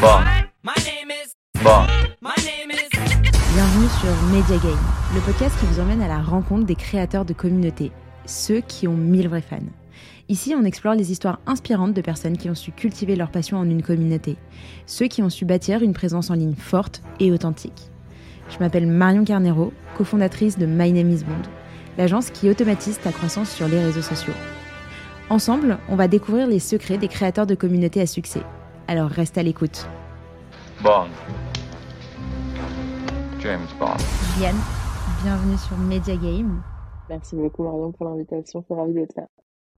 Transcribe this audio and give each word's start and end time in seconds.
Bon. 0.00 0.08
Bon. 1.64 1.86
Bienvenue 3.54 3.88
sur 4.00 4.22
Media 4.32 4.56
Game, 4.58 4.78
le 5.14 5.20
podcast 5.20 5.58
qui 5.58 5.66
vous 5.66 5.80
emmène 5.80 6.02
à 6.02 6.08
la 6.08 6.20
rencontre 6.20 6.64
des 6.64 6.74
créateurs 6.74 7.24
de 7.24 7.32
communautés, 7.32 7.90
ceux 8.26 8.60
qui 8.60 8.86
ont 8.86 8.96
mille 8.96 9.28
vrais 9.28 9.40
fans. 9.40 9.58
Ici, 10.28 10.54
on 10.56 10.64
explore 10.64 10.94
les 10.94 11.10
histoires 11.10 11.40
inspirantes 11.46 11.94
de 11.94 12.00
personnes 12.02 12.36
qui 12.36 12.50
ont 12.50 12.54
su 12.54 12.70
cultiver 12.70 13.16
leur 13.16 13.30
passion 13.30 13.58
en 13.58 13.68
une 13.68 13.82
communauté, 13.82 14.36
ceux 14.86 15.06
qui 15.06 15.22
ont 15.22 15.30
su 15.30 15.44
bâtir 15.44 15.82
une 15.82 15.94
présence 15.94 16.30
en 16.30 16.34
ligne 16.34 16.54
forte 16.54 17.02
et 17.18 17.32
authentique. 17.32 17.90
Je 18.50 18.58
m'appelle 18.58 18.86
Marion 18.86 19.24
Carnero, 19.24 19.72
cofondatrice 19.96 20.58
de 20.58 20.66
My 20.66 20.92
Name 20.92 21.10
is 21.10 21.24
Bond, 21.24 21.48
l'agence 21.98 22.30
qui 22.30 22.48
automatise 22.48 23.00
ta 23.00 23.12
croissance 23.12 23.50
sur 23.50 23.66
les 23.66 23.82
réseaux 23.82 24.02
sociaux. 24.02 24.34
Ensemble, 25.30 25.78
on 25.88 25.96
va 25.96 26.06
découvrir 26.06 26.46
les 26.46 26.60
secrets 26.60 26.98
des 26.98 27.08
créateurs 27.08 27.46
de 27.46 27.56
communautés 27.56 28.00
à 28.00 28.06
succès. 28.06 28.42
Alors 28.88 29.10
reste 29.10 29.36
à 29.36 29.42
l'écoute. 29.42 29.84
Bond. 30.80 31.08
James 33.40 33.66
Bond. 33.80 33.96
Diane, 34.38 34.56
bienvenue 35.24 35.58
sur 35.58 35.76
Media 35.76 36.14
Game. 36.16 36.62
Merci 37.08 37.34
beaucoup 37.34 37.64
Marion 37.64 37.90
pour 37.90 38.06
l'invitation, 38.06 38.60
je 38.60 38.66
suis 38.66 38.74
ravie 38.74 38.94
d'être 38.94 39.16
là. 39.16 39.26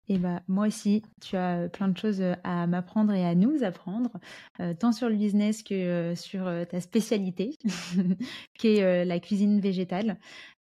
Et 0.09 0.17
bah, 0.17 0.41
moi 0.48 0.67
aussi, 0.67 1.03
tu 1.21 1.38
as 1.38 1.57
euh, 1.57 1.67
plein 1.70 1.88
de 1.88 1.98
choses 1.98 2.21
euh, 2.21 2.34
à 2.43 2.67
m'apprendre 2.67 3.13
et 3.13 3.25
à 3.25 3.35
nous 3.35 3.63
apprendre, 3.63 4.09
euh, 4.59 4.73
tant 4.73 4.91
sur 4.91 5.07
le 5.07 5.15
business 5.15 5.63
que 5.63 6.13
sur 6.15 6.51
ta 6.70 6.81
spécialité, 6.81 7.57
qui 8.59 8.77
est 8.77 9.05
la 9.05 9.20
cuisine 9.20 9.62
végétale. 9.62 10.17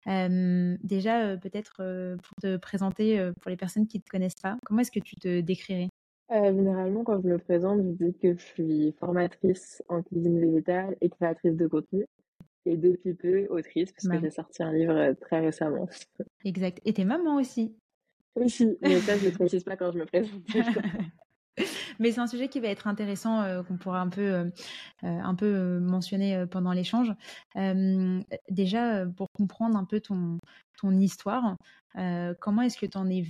déjà, 0.07 1.37
peut-être 1.39 1.77
pour 2.23 2.37
te 2.43 2.57
présenter, 2.59 3.31
pour 3.41 3.51
les 3.51 3.57
personnes 3.57 3.87
qui 3.87 3.99
ne 3.99 4.03
te 4.03 4.11
connaissent 4.11 4.41
pas, 4.43 4.59
comment 4.67 4.81
est-ce 4.81 4.91
que 4.91 5.01
tu 5.01 5.17
te 5.17 5.41
décrirais? 5.41 5.89
Généralement, 6.31 7.05
quand 7.05 7.21
je 7.23 7.29
me 7.29 7.39
présente, 7.39 7.83
je 7.83 8.05
dis 8.05 8.15
que 8.15 8.37
je 8.37 8.43
suis 8.43 8.93
formatrice 8.99 9.83
en 9.89 10.03
cuisine 10.03 10.41
végétale 10.41 10.97
et 11.01 11.09
créatrice 11.09 11.57
de 11.57 11.67
contenu. 11.67 12.07
Et 12.67 12.77
depuis 12.77 13.13
peu, 13.13 13.47
autrice, 13.51 13.93
parce 13.93 14.09
que 14.09 14.21
j'ai 14.21 14.31
sorti 14.31 14.63
un 14.63 14.73
livre 14.73 15.13
très 15.21 15.41
récemment. 15.41 15.87
Exact. 16.45 16.81
Et 16.87 16.95
t'es 16.95 17.05
maman 17.05 17.37
aussi. 17.37 17.77
Oui, 18.37 18.47
mais 18.83 19.01
ça, 19.01 19.17
je 19.17 19.27
ne 19.27 19.31
le 19.31 19.37
précise 19.37 19.65
pas 19.65 19.77
quand 19.77 19.93
je 19.93 19.99
me 19.99 20.07
présente. 20.07 20.43
mais 21.99 22.13
c'est 22.13 22.21
un 22.21 22.27
sujet 22.27 22.49
qui 22.49 22.61
va 22.61 22.69
être 22.69 22.87
intéressant, 22.87 23.43
euh, 23.43 23.63
qu'on 23.63 23.77
pourra 23.77 24.01
un 24.01 24.09
peu, 24.09 24.23
euh, 24.23 24.45
euh, 25.05 25.07
un 25.07 25.35
peu 25.35 25.79
mentionner 25.79 26.45
pendant 26.51 26.73
l'échange. 26.73 27.13
déjà, 28.51 29.07
pour 29.17 29.29
comprendre 29.33 29.77
un 29.77 29.85
peu 29.85 30.01
ton, 30.01 30.39
ton 30.79 30.93
histoire, 30.93 31.57
comment 32.41 32.63
est-ce 32.63 32.79
que 32.79 32.87
tu 32.87 32.99
en 32.99 33.09
es 33.09 33.21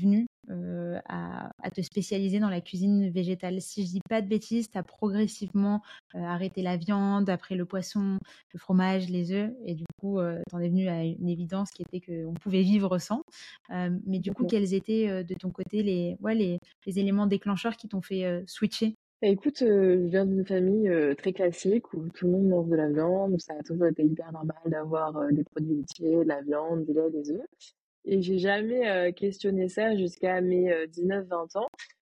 venu 0.49 0.97
à, 1.09 1.51
te 1.75 1.81
spécialiser 1.81 2.39
dans 2.39 2.49
la 2.49 2.61
cuisine 2.61 3.11
végétale 3.11 3.61
Si 3.61 3.85
je 3.87 3.91
dis 3.93 4.01
pas 4.09 4.23
de 4.23 4.29
bêtises, 4.29 4.71
tu 4.71 4.79
as 4.79 4.83
progressivement 4.83 5.83
arrêté 6.15 6.63
la 6.63 6.77
viande, 6.77 7.29
après 7.29 7.55
le 7.55 7.65
poisson, 7.65 8.19
le 8.53 8.59
fromage, 8.59 9.09
les 9.09 9.33
œufs, 9.33 9.51
et 9.67 9.75
du 9.75 9.85
coup, 10.01 10.19
tu 10.19 10.57
en 10.57 10.61
es 10.61 10.69
venu 10.69 10.89
à 10.89 11.05
une 11.05 11.29
évidence 11.29 11.71
qui 11.71 11.83
était 11.83 12.01
qu'on 12.01 12.35
pouvait 12.35 12.63
vivre 12.63 12.99
sans. 12.99 13.23
mais 13.71 14.19
du 14.19 14.33
coup, 14.33 14.47
quels 14.47 14.75
étaient 14.75 15.25
de 15.25 15.35
ton 15.35 15.51
côté 15.51 15.83
les, 15.83 16.17
ouais, 16.21 16.35
les, 16.35 16.59
les 16.87 16.99
éléments 16.99 17.27
déclencheurs 17.27 17.77
qui 17.77 17.89
t'ont 17.89 18.03
fait 18.03 18.45
switcher? 18.47 18.95
Bah, 19.23 19.29
écoute, 19.29 19.59
je 19.61 20.07
viens 20.07 20.27
d'une 20.27 20.47
famille 20.47 20.91
très 21.17 21.33
classique 21.33 21.93
où 21.95 22.09
tout 22.09 22.27
le 22.27 22.33
monde 22.33 22.49
mange 22.49 22.69
de 22.69 22.77
la 22.77 22.91
viande. 22.91 23.41
Ça 23.41 23.55
a 23.59 23.63
toujours 23.63 23.87
été 23.87 24.05
hyper 24.05 24.31
normal 24.33 24.59
d'avoir 24.67 25.33
des 25.33 25.45
produits 25.45 25.77
laitiers, 25.77 26.25
de 26.25 26.29
la 26.29 26.43
viande, 26.43 26.85
du 26.85 26.93
lait, 26.93 27.11
des 27.11 27.31
œufs. 27.31 27.47
Et 28.05 28.21
j'ai 28.23 28.39
jamais 28.39 29.13
questionné 29.15 29.69
ça 29.69 29.97
jusqu'à 29.97 30.41
mes 30.41 30.71
19-20 30.89 31.59
ans, 31.59 31.69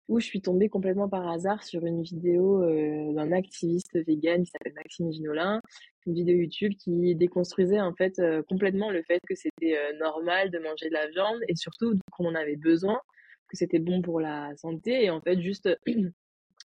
où 0.09 0.21
je 0.21 0.27
suis 0.27 0.41
tombée 0.41 0.69
complètement 0.69 1.09
par 1.09 1.29
hasard 1.29 1.63
sur 1.63 1.87
une 1.87 2.03
vidéo 2.03 2.65
d'un 3.13 3.33
activiste 3.33 3.97
vegan 4.07 4.43
qui 4.43 4.51
s'appelle 4.51 4.75
Maxime 4.75 5.13
Ginolin, 5.13 5.61
une 6.07 6.15
vidéo 6.15 6.37
YouTube 6.37 6.73
qui 6.79 7.15
déconstruisait 7.15 7.81
en 7.81 7.95
fait 7.95 8.21
complètement 8.49 8.91
le 8.91 9.03
fait 9.03 9.21
que 9.27 9.35
c'était 9.35 9.79
normal 9.99 10.51
de 10.51 10.59
manger 10.59 10.89
de 10.89 10.95
la 10.95 11.09
viande 11.09 11.39
et 11.49 11.55
surtout 11.55 11.95
qu'on 12.13 12.27
en 12.27 12.35
avait 12.35 12.57
besoin, 12.57 13.01
que 13.49 13.57
c'était 13.57 13.79
bon 13.79 14.03
pour 14.03 14.21
la 14.21 14.55
santé 14.57 15.05
et 15.05 15.11
en 15.11 15.21
fait 15.21 15.41
juste 15.41 15.69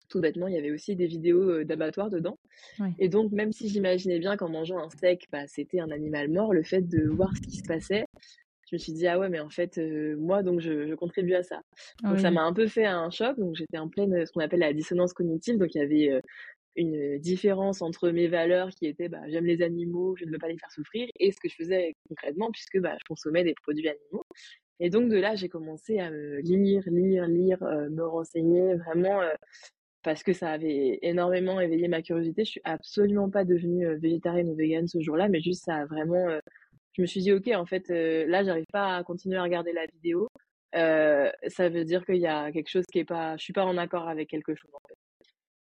tout 0.09 0.21
bêtement, 0.21 0.49
il 0.49 0.55
y 0.55 0.59
avait 0.59 0.71
aussi 0.71 0.97
des 0.97 1.07
vidéos 1.07 1.65
d'abattoirs 1.65 2.11
dedans. 2.11 2.39
Et 2.99 3.09
donc, 3.09 3.31
même 3.31 3.53
si 3.53 3.69
j'imaginais 3.69 4.19
bien 4.19 4.37
qu'en 4.37 4.49
mangeant 4.49 4.79
un 4.79 4.89
steak, 4.89 5.29
bah, 5.31 5.47
c'était 5.47 5.81
un 5.81 5.91
animal 5.91 6.29
mort, 6.31 6.55
le 6.55 6.63
fait 6.63 6.81
de 6.81 7.07
voir 7.09 7.31
ce 7.37 7.43
qui 7.43 7.57
se 7.57 7.65
passait, 7.65 8.07
je 8.71 8.77
me 8.77 8.79
suis 8.79 8.93
dit, 8.93 9.07
ah 9.07 9.19
ouais, 9.19 9.29
mais 9.29 9.41
en 9.41 9.49
fait, 9.49 9.79
moi, 10.19 10.43
donc, 10.43 10.61
je, 10.61 10.95
contribue 10.95 11.35
à 11.35 11.43
ça. 11.43 11.63
Donc, 12.03 12.19
ça 12.21 12.31
m'a 12.31 12.43
un 12.43 12.53
peu 12.53 12.67
fait 12.67 12.85
un 12.85 13.11
choc. 13.11 13.39
Donc, 13.39 13.55
j'étais 13.57 13.79
en 13.79 13.89
pleine, 13.89 14.27
ce 14.27 14.33
qu'on 14.33 14.41
appelle 14.41 14.61
la 14.61 14.73
dissonance 14.73 15.13
cognitive. 15.13 15.57
Donc, 15.57 15.75
il 15.75 15.79
y 15.79 15.81
avait 15.81 16.21
une 16.77 17.19
différence 17.19 17.83
entre 17.83 18.11
mes 18.11 18.29
valeurs 18.29 18.71
qui 18.71 18.87
étaient, 18.87 19.09
bah, 19.09 19.23
j'aime 19.29 19.47
les 19.47 19.63
animaux, 19.63 20.15
je 20.17 20.25
ne 20.27 20.31
veux 20.31 20.39
pas 20.39 20.49
les 20.49 20.59
faire 20.59 20.71
souffrir, 20.71 21.09
et 21.19 21.33
ce 21.33 21.39
que 21.41 21.49
je 21.49 21.55
faisais 21.57 21.97
concrètement, 22.09 22.51
puisque 22.53 22.79
bah, 22.79 22.95
je 22.99 23.05
consommais 23.09 23.43
des 23.43 23.55
produits 23.63 23.89
animaux. 23.89 24.25
Et 24.81 24.91
donc, 24.91 25.09
de 25.09 25.17
là, 25.17 25.35
j'ai 25.35 25.49
commencé 25.49 25.99
à 25.99 26.11
me 26.11 26.41
lire, 26.41 26.83
lire, 26.87 27.27
lire, 27.27 27.59
me 27.63 28.03
renseigner, 28.03 28.75
vraiment 28.75 29.21
parce 30.03 30.23
que 30.23 30.33
ça 30.33 30.51
avait 30.51 31.01
énormément 31.03 31.61
éveillé 31.61 31.89
ma 31.89 32.03
curiosité. 32.03 32.45
Je 32.45 32.51
suis 32.53 32.61
absolument 32.65 33.29
pas 33.29 33.45
devenue 33.45 33.97
végétarienne 33.97 34.49
ou 34.51 34.55
végane 34.55 34.87
ce 34.87 35.01
jour-là, 35.01 35.29
mais 35.29 35.41
juste 35.41 35.65
ça 35.65 35.75
a 35.77 35.87
vraiment 35.87 36.29
je 36.99 37.03
me 37.03 37.07
suis 37.07 37.21
dit, 37.21 37.33
OK, 37.33 37.47
en 37.55 37.65
fait, 37.65 37.91
euh, 37.91 38.27
là, 38.27 38.43
j'arrive 38.43 38.67
pas 38.73 38.97
à 38.97 39.05
continuer 39.05 39.37
à 39.37 39.45
regarder 39.45 39.73
la 39.73 39.87
vidéo. 39.87 40.29
Euh, 40.75 41.31
ça 41.47 41.69
veut 41.69 41.85
dire 41.85 42.05
qu'il 42.05 42.17
y 42.17 42.27
a 42.27 42.51
quelque 42.51 42.69
chose 42.69 42.85
qui 42.93 42.99
est 42.99 43.05
pas, 43.05 43.37
je 43.37 43.45
suis 43.45 43.53
pas 43.53 43.65
en 43.65 43.79
accord 43.79 44.09
avec 44.09 44.29
quelque 44.29 44.55
chose, 44.57 44.71
en 44.75 44.89
fait. 44.89 44.97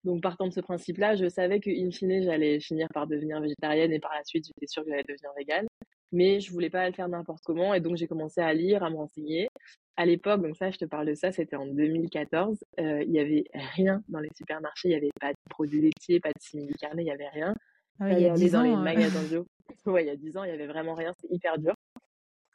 Donc, 0.03 0.23
partant 0.23 0.47
de 0.47 0.51
ce 0.53 0.61
principe-là, 0.61 1.15
je 1.15 1.29
savais 1.29 1.59
que, 1.59 1.69
in 1.69 1.91
fine, 1.91 2.23
j'allais 2.23 2.59
finir 2.59 2.87
par 2.91 3.05
devenir 3.05 3.39
végétarienne 3.39 3.93
et 3.93 3.99
par 3.99 4.13
la 4.15 4.23
suite, 4.23 4.45
j'étais 4.47 4.65
sûre 4.65 4.83
que 4.83 4.89
j'allais 4.89 5.03
devenir 5.03 5.31
végane. 5.37 5.67
Mais 6.11 6.39
je 6.39 6.51
voulais 6.51 6.71
pas 6.71 6.87
le 6.87 6.95
faire 6.95 7.07
n'importe 7.07 7.43
comment 7.45 7.73
et 7.73 7.81
donc 7.81 7.97
j'ai 7.97 8.07
commencé 8.07 8.39
à 8.41 8.53
lire, 8.53 8.83
à 8.83 8.89
me 8.89 8.95
renseigner. 8.95 9.49
À 9.95 10.05
l'époque, 10.05 10.41
donc 10.41 10.55
ça, 10.55 10.71
je 10.71 10.77
te 10.77 10.85
parle 10.85 11.05
de 11.05 11.13
ça, 11.13 11.31
c'était 11.31 11.57
en 11.57 11.67
2014. 11.67 12.57
Euh, 12.79 13.03
il 13.03 13.11
y 13.11 13.19
avait 13.19 13.43
rien 13.75 14.01
dans 14.07 14.19
les 14.19 14.29
supermarchés, 14.35 14.87
il 14.87 14.91
y 14.91 14.95
avait 14.95 15.09
pas 15.19 15.31
de 15.31 15.37
produits 15.49 15.81
laitiers, 15.81 16.19
pas 16.19 16.29
de 16.29 16.39
simili 16.39 16.73
carnet, 16.79 17.03
il 17.03 17.07
y 17.07 17.11
avait 17.11 17.27
rien. 17.27 17.53
Ah 17.99 18.13
il 18.13 18.21
y 18.21 18.29
a 18.29 18.33
10 18.33 18.51
dans 18.51 18.59
ans. 18.59 18.63
les 18.63 18.71
euh. 18.71 18.75
magasins 18.77 19.23
bio. 19.23 19.45
ouais, 19.85 20.03
il 20.03 20.07
y 20.07 20.09
a 20.09 20.15
10 20.15 20.37
ans, 20.37 20.43
il 20.43 20.49
y 20.49 20.53
avait 20.53 20.67
vraiment 20.67 20.95
rien, 20.95 21.13
c'était 21.19 21.33
hyper 21.33 21.57
dur. 21.57 21.73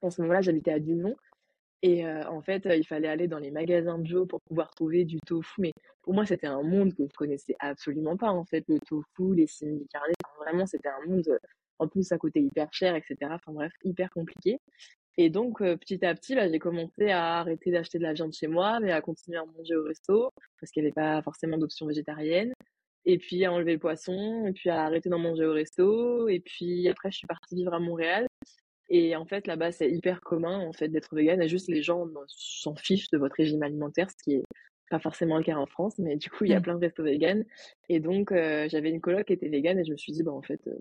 À 0.02 0.10
ce 0.10 0.20
moment-là, 0.22 0.40
j'habitais 0.40 0.72
à 0.72 0.78
Dijon. 0.78 1.14
Et 1.82 2.06
euh, 2.06 2.24
en 2.28 2.42
fait, 2.42 2.62
il 2.66 2.86
fallait 2.86 3.08
aller 3.08 3.26
dans 3.26 3.38
les 3.38 3.50
magasins 3.50 3.98
bio 3.98 4.24
pour 4.26 4.40
pouvoir 4.42 4.70
trouver 4.70 5.04
du 5.04 5.18
tofu. 5.26 5.60
Mais 5.60 5.72
pour 6.02 6.14
moi, 6.14 6.24
c'était 6.26 6.46
un 6.46 6.62
monde 6.62 6.94
que 6.94 7.04
je 7.04 7.14
connaissais 7.14 7.56
absolument 7.58 8.16
pas. 8.16 8.30
En 8.30 8.44
fait, 8.44 8.64
le 8.68 8.78
tofu, 8.80 9.34
les 9.34 9.46
simili 9.48 9.86
carnés, 9.88 10.14
vraiment, 10.38 10.66
c'était 10.66 10.88
un 10.88 11.06
monde. 11.06 11.38
En 11.78 11.88
plus, 11.88 12.04
ça 12.04 12.18
coûtait 12.18 12.40
hyper 12.40 12.72
cher, 12.72 12.94
etc. 12.94 13.16
Enfin 13.22 13.52
bref, 13.52 13.72
hyper 13.84 14.10
compliqué. 14.10 14.58
Et 15.18 15.28
donc, 15.28 15.58
petit 15.58 16.04
à 16.06 16.14
petit, 16.14 16.34
bah, 16.34 16.48
j'ai 16.48 16.58
commencé 16.58 17.10
à 17.10 17.40
arrêter 17.40 17.70
d'acheter 17.70 17.98
de 17.98 18.04
la 18.04 18.12
viande 18.12 18.32
chez 18.32 18.46
moi, 18.46 18.80
mais 18.80 18.92
à 18.92 19.00
continuer 19.00 19.38
à 19.38 19.44
manger 19.44 19.76
au 19.76 19.84
resto, 19.84 20.30
parce 20.60 20.70
qu'il 20.70 20.82
n'y 20.82 20.88
avait 20.88 20.94
pas 20.94 21.20
forcément 21.22 21.58
d'options 21.58 21.86
végétariennes 21.86 22.52
et 23.04 23.18
puis 23.18 23.44
à 23.44 23.52
enlever 23.52 23.72
le 23.72 23.78
poisson, 23.78 24.46
et 24.46 24.52
puis 24.52 24.70
à 24.70 24.84
arrêter 24.84 25.08
d'en 25.08 25.18
manger 25.18 25.44
au 25.44 25.52
resto, 25.52 26.28
et 26.28 26.40
puis 26.40 26.88
après 26.88 27.10
je 27.10 27.18
suis 27.18 27.26
partie 27.26 27.56
vivre 27.56 27.74
à 27.74 27.80
Montréal. 27.80 28.26
Et 28.88 29.16
en 29.16 29.24
fait 29.24 29.46
là-bas 29.46 29.72
c'est 29.72 29.90
hyper 29.90 30.20
commun 30.20 30.60
en 30.60 30.72
fait 30.72 30.88
d'être 30.88 31.14
végane, 31.14 31.42
et 31.42 31.48
juste 31.48 31.68
les 31.68 31.82
gens 31.82 32.06
s'en 32.26 32.74
fichent 32.76 33.10
de 33.10 33.18
votre 33.18 33.36
régime 33.36 33.62
alimentaire, 33.62 34.10
ce 34.10 34.16
qui 34.22 34.36
est 34.36 34.42
pas 34.90 34.98
forcément 34.98 35.38
le 35.38 35.44
cas 35.44 35.56
en 35.56 35.66
France, 35.66 35.98
mais 35.98 36.16
du 36.16 36.28
coup 36.28 36.44
il 36.44 36.50
y 36.50 36.54
a 36.54 36.60
plein 36.60 36.74
de 36.74 36.80
restos 36.80 37.02
véganes. 37.02 37.44
Et 37.88 37.98
donc 37.98 38.30
euh, 38.30 38.68
j'avais 38.68 38.90
une 38.90 39.00
coloc 39.00 39.26
qui 39.26 39.32
était 39.32 39.48
végane 39.48 39.78
et 39.78 39.84
je 39.84 39.92
me 39.92 39.96
suis 39.96 40.12
dit 40.12 40.22
bah 40.22 40.32
en 40.32 40.42
fait 40.42 40.60
euh, 40.66 40.78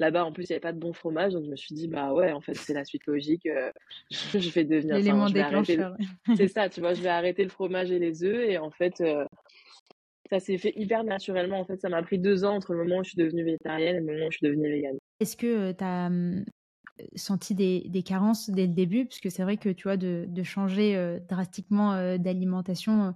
là-bas 0.00 0.24
en 0.24 0.32
plus 0.32 0.44
il 0.44 0.52
n'y 0.52 0.54
avait 0.54 0.60
pas 0.60 0.72
de 0.72 0.78
bon 0.78 0.92
fromage, 0.92 1.32
donc 1.32 1.44
je 1.44 1.50
me 1.50 1.56
suis 1.56 1.74
dit 1.74 1.88
bah 1.88 2.12
ouais 2.12 2.30
en 2.32 2.42
fait 2.42 2.54
c'est 2.54 2.74
la 2.74 2.84
suite 2.84 3.06
logique, 3.06 3.46
euh, 3.46 3.72
je 4.10 4.50
vais 4.50 4.64
devenir. 4.64 4.96
L'élément 4.96 5.30
déclencheur. 5.30 5.96
C'est 6.36 6.48
ça, 6.48 6.68
tu 6.68 6.80
vois, 6.80 6.92
je 6.92 7.00
vais 7.00 7.08
arrêter 7.08 7.42
le 7.42 7.50
fromage 7.50 7.90
et 7.90 7.98
les 7.98 8.22
œufs 8.22 8.48
et 8.48 8.58
en 8.58 8.70
fait 8.70 9.02
ça 10.28 10.40
s'est 10.40 10.58
fait 10.58 10.72
hyper 10.76 11.04
naturellement. 11.04 11.60
En 11.60 11.64
fait, 11.64 11.80
ça 11.80 11.88
m'a 11.88 12.02
pris 12.02 12.18
deux 12.18 12.44
ans 12.44 12.56
entre 12.56 12.72
le 12.72 12.84
moment 12.84 12.98
où 12.98 13.04
je 13.04 13.10
suis 13.10 13.18
devenue 13.18 13.44
végétarienne 13.44 13.96
et 13.96 14.00
le 14.00 14.06
moment 14.06 14.26
où 14.26 14.30
je 14.30 14.38
suis 14.38 14.46
devenue 14.46 14.68
végane. 14.68 14.98
Est-ce 15.20 15.36
que 15.36 15.72
tu 15.72 15.84
as 15.84 16.10
mmh, 16.10 16.44
senti 17.16 17.54
des, 17.54 17.84
des, 17.88 18.02
carences 18.02 18.50
dès 18.50 18.66
le 18.66 18.74
début? 18.74 19.06
Parce 19.06 19.20
que 19.20 19.30
c'est 19.30 19.42
vrai 19.42 19.56
que 19.56 19.70
tu 19.70 19.84
vois, 19.84 19.96
de, 19.96 20.26
de 20.28 20.42
changer 20.42 21.18
drastiquement 21.28 22.16
d'alimentation 22.18 23.14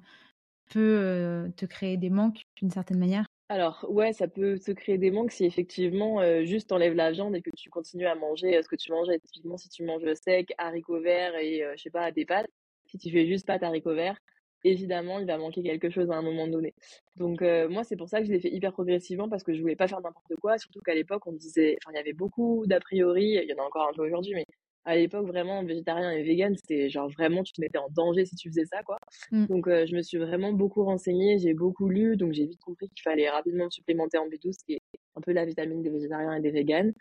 peut 0.71 1.51
te 1.57 1.67
créer 1.67 1.97
des 1.97 2.11
manques 2.11 2.45
d'une 2.57 2.71
certaine 2.71 2.99
manière? 2.99 3.27
Alors, 3.49 3.85
ouais, 3.91 4.15
ça 4.15 4.29
peut 4.29 4.59
te 4.59 4.73
créer 4.73 4.97
des 4.97 5.11
manques 5.11 5.33
si 5.33 5.45
effectivement, 5.45 6.23
juste 6.45 6.73
enlèves 6.73 6.95
la 6.95 7.11
viande 7.11 7.37
et 7.37 7.43
que 7.43 7.51
tu 7.55 7.69
continues 7.69 8.07
à 8.07 8.15
manger 8.15 8.63
ce 8.63 8.69
que 8.69 8.77
tu 8.77 8.91
mangeais. 8.91 9.19
Typiquement, 9.19 9.59
si 9.59 9.69
tu 9.69 9.85
manges 9.85 10.11
sec, 10.15 10.53
haricots 10.57 11.01
verts 11.01 11.37
et, 11.37 11.63
je 11.77 11.83
sais 11.83 11.91
pas, 11.91 12.11
des 12.11 12.25
pâtes, 12.25 12.49
si 12.87 12.99
tu 12.99 13.11
fais 13.11 13.27
juste 13.27 13.47
pâtes 13.47 13.63
haricots 13.63 13.95
verts, 13.95 14.19
évidemment, 14.65 15.19
il 15.19 15.27
va 15.27 15.39
manquer 15.39 15.63
quelque 15.63 15.91
chose 15.91 16.11
à 16.11 16.15
un 16.15 16.23
moment 16.23 16.47
donné. 16.49 16.75
Donc, 17.17 17.43
euh, 17.43 17.69
moi, 17.69 17.85
c'est 17.85 17.97
pour 17.97 18.09
ça 18.09 18.21
que 18.21 18.27
je 18.27 18.33
l'ai 18.33 18.41
fait 18.41 18.53
hyper 18.53 18.73
progressivement 18.73 19.29
parce 19.29 19.43
que 19.43 19.55
je 19.55 19.61
voulais 19.61 19.77
pas 19.77 19.89
faire 19.89 20.01
n'importe 20.01 20.35
quoi. 20.41 20.59
Surtout 20.59 20.81
qu'à 20.81 20.95
l'époque, 20.95 21.27
on 21.27 21.33
disait, 21.33 21.77
enfin, 21.83 21.93
il 21.95 21.97
y 21.97 22.01
avait 22.01 22.13
beaucoup 22.13 22.65
d'a 22.67 22.81
priori, 22.81 23.39
il 23.43 23.49
y 23.49 23.55
en 23.55 23.63
a 23.63 23.67
encore 23.67 23.89
un 23.89 23.93
peu 23.95 24.05
aujourd'hui, 24.05 24.35
mais 24.35 24.47
à 24.85 24.97
l'époque, 24.97 25.27
vraiment, 25.27 25.63
végétarien 25.65 26.11
et 26.11 26.23
vegan, 26.23 26.57
c'était 26.57 26.91
genre 26.91 27.09
vraiment, 27.11 27.43
tu 27.45 27.53
te 27.53 27.61
mettais 27.61 27.79
en 27.79 27.89
danger 27.91 28.25
si 28.25 28.35
tu 28.35 28.49
faisais 28.49 28.65
ça, 28.65 28.83
quoi. 28.83 28.99
Mmh. 29.31 29.47
Donc, 29.47 29.69
euh, 29.69 29.87
je 29.87 29.95
me 29.95 30.03
suis 30.03 30.19
vraiment 30.19 30.53
beaucoup 30.53 30.85
renseignée, 30.85 31.39
j'ai 31.39 31.55
beaucoup 31.55 31.89
lu, 31.89 32.17
donc 32.17 32.33
j'ai 32.33 32.47
vite 32.47 32.61
compris 32.61 32.89
qu'il 32.89 33.03
fallait 33.03 33.31
rapidement 33.31 33.71
supplémenter 33.71 34.19
en 34.19 34.29
B12, 34.29 34.57
qui 34.67 34.75
est 34.75 34.81
un 35.15 35.21
peu 35.21 35.33
la 35.33 35.45
vitamine 35.45 35.83
des 35.83 35.91
végétariens 35.91 36.35
et 36.35 36.41
des 36.41 36.51
véganes, 36.51 36.93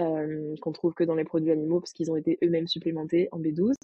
euh, 0.00 0.54
qu'on 0.60 0.72
trouve 0.72 0.92
que 0.92 1.04
dans 1.04 1.14
les 1.14 1.24
produits 1.24 1.52
animaux, 1.52 1.80
parce 1.80 1.92
qu'ils 1.92 2.10
ont 2.10 2.16
été 2.16 2.38
eux-mêmes 2.42 2.68
supplémentés 2.68 3.28
en 3.32 3.40
B12. 3.40 3.74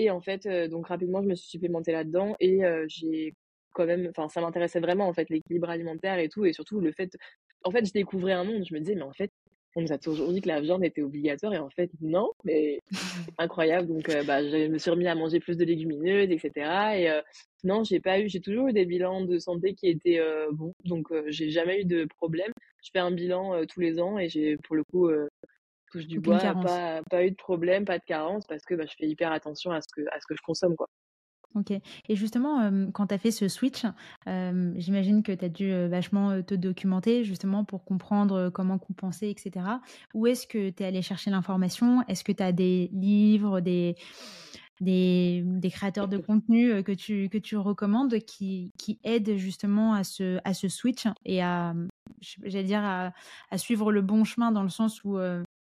Et 0.00 0.10
en 0.10 0.20
fait, 0.20 0.46
euh, 0.46 0.68
donc 0.68 0.88
rapidement, 0.88 1.22
je 1.22 1.28
me 1.28 1.34
suis 1.34 1.48
supplémentée 1.48 1.92
là-dedans 1.92 2.36
et 2.40 2.64
euh, 2.64 2.86
j'ai 2.88 3.34
quand 3.72 3.86
même, 3.86 4.08
enfin, 4.10 4.28
ça 4.28 4.40
m'intéressait 4.40 4.80
vraiment, 4.80 5.08
en 5.08 5.12
fait, 5.12 5.28
l'équilibre 5.30 5.70
alimentaire 5.70 6.18
et 6.18 6.28
tout, 6.28 6.44
et 6.44 6.52
surtout 6.52 6.80
le 6.80 6.92
fait, 6.92 7.16
en 7.64 7.70
fait, 7.70 7.86
je 7.86 7.92
découvrais 7.92 8.32
un 8.32 8.44
monde, 8.44 8.64
je 8.68 8.74
me 8.74 8.80
disais, 8.80 8.94
mais 8.94 9.02
en 9.02 9.12
fait, 9.12 9.30
on 9.76 9.82
nous 9.82 9.92
a 9.92 9.98
toujours 9.98 10.32
dit 10.32 10.40
que 10.40 10.48
la 10.48 10.60
viande 10.60 10.84
était 10.84 11.02
obligatoire 11.02 11.54
et 11.54 11.58
en 11.58 11.70
fait 11.70 11.90
non, 12.00 12.30
mais 12.44 12.80
incroyable. 13.38 13.88
Donc 13.88 14.08
euh, 14.08 14.24
bah, 14.24 14.42
je 14.42 14.68
me 14.68 14.78
suis 14.78 14.90
remis 14.90 15.06
à 15.06 15.14
manger 15.14 15.40
plus 15.40 15.56
de 15.56 15.64
légumineuses, 15.64 16.30
etc. 16.30 16.50
Et 16.96 17.10
euh, 17.10 17.20
non, 17.64 17.84
j'ai 17.84 18.00
pas 18.00 18.18
eu, 18.20 18.28
j'ai 18.28 18.40
toujours 18.40 18.68
eu 18.68 18.72
des 18.72 18.84
bilans 18.84 19.24
de 19.24 19.38
santé 19.38 19.74
qui 19.74 19.88
étaient 19.88 20.18
euh, 20.18 20.50
bons, 20.52 20.74
donc 20.84 21.08
j'ai 21.28 21.50
jamais 21.50 21.82
eu 21.82 21.84
de 21.84 22.04
problème. 22.04 22.52
Je 22.82 22.90
fais 22.92 22.98
un 22.98 23.10
bilan 23.10 23.64
tous 23.66 23.80
les 23.80 24.00
ans 24.00 24.18
et 24.18 24.28
j'ai 24.28 24.56
pour 24.56 24.74
le 24.74 24.84
coup 24.84 25.10
touche 25.90 26.06
du 26.06 26.20
bois, 26.20 26.38
pas 26.38 27.02
pas 27.10 27.24
eu 27.24 27.30
de 27.30 27.36
problème, 27.36 27.84
pas 27.84 27.98
de 27.98 28.04
carence 28.04 28.46
parce 28.46 28.64
que 28.64 28.74
bah, 28.74 28.84
je 28.86 28.94
fais 28.98 29.06
hyper 29.08 29.32
attention 29.32 29.70
à 29.72 29.80
ce 29.80 29.88
que 29.94 30.02
à 30.12 30.20
ce 30.20 30.26
que 30.26 30.34
je 30.36 30.42
consomme 30.42 30.76
quoi. 30.76 30.88
OK. 31.56 31.72
Et 32.08 32.14
justement, 32.14 32.70
quand 32.92 33.08
tu 33.08 33.14
as 33.14 33.18
fait 33.18 33.32
ce 33.32 33.48
switch, 33.48 33.84
j'imagine 34.26 35.22
que 35.22 35.32
tu 35.32 35.44
as 35.44 35.48
dû, 35.48 35.88
vachement, 35.88 36.42
te 36.42 36.54
documenter 36.54 37.24
justement 37.24 37.64
pour 37.64 37.84
comprendre, 37.84 38.50
comment 38.50 38.78
compenser 38.78 39.28
et 39.28 39.34
cetera. 39.36 39.80
Où 40.14 40.26
est-ce 40.28 40.46
que 40.46 40.70
tu 40.70 40.82
es 40.82 40.86
allé 40.86 41.02
chercher 41.02 41.30
l'information? 41.30 42.02
Est-ce 42.06 42.22
que 42.22 42.32
tu 42.32 42.42
as 42.42 42.52
des 42.52 42.88
livres, 42.92 43.60
des 43.60 43.96
des 44.80 45.42
des 45.44 45.70
créateurs 45.70 46.06
de 46.08 46.18
contenu, 46.26 46.82
que 46.84 46.92
tu 46.92 47.28
que 47.28 47.38
tu 47.38 47.56
recommandes 47.56 48.16
qui 48.20 48.72
qui 48.78 49.00
aident 49.02 49.36
justement 49.36 49.94
à 49.94 50.04
ce 50.04 50.38
à 50.44 50.54
ce 50.54 50.68
switch 50.68 51.06
et 51.24 51.42
à, 51.42 51.74
j'allais 52.44 52.62
dire 52.64 52.82
à 52.84 53.12
à 53.50 53.58
suivre 53.58 53.90
le 53.90 54.02
bon 54.02 54.22
chemin 54.22 54.52
dans 54.52 54.62
le 54.62 54.68
sens 54.68 55.02
où, 55.04 55.18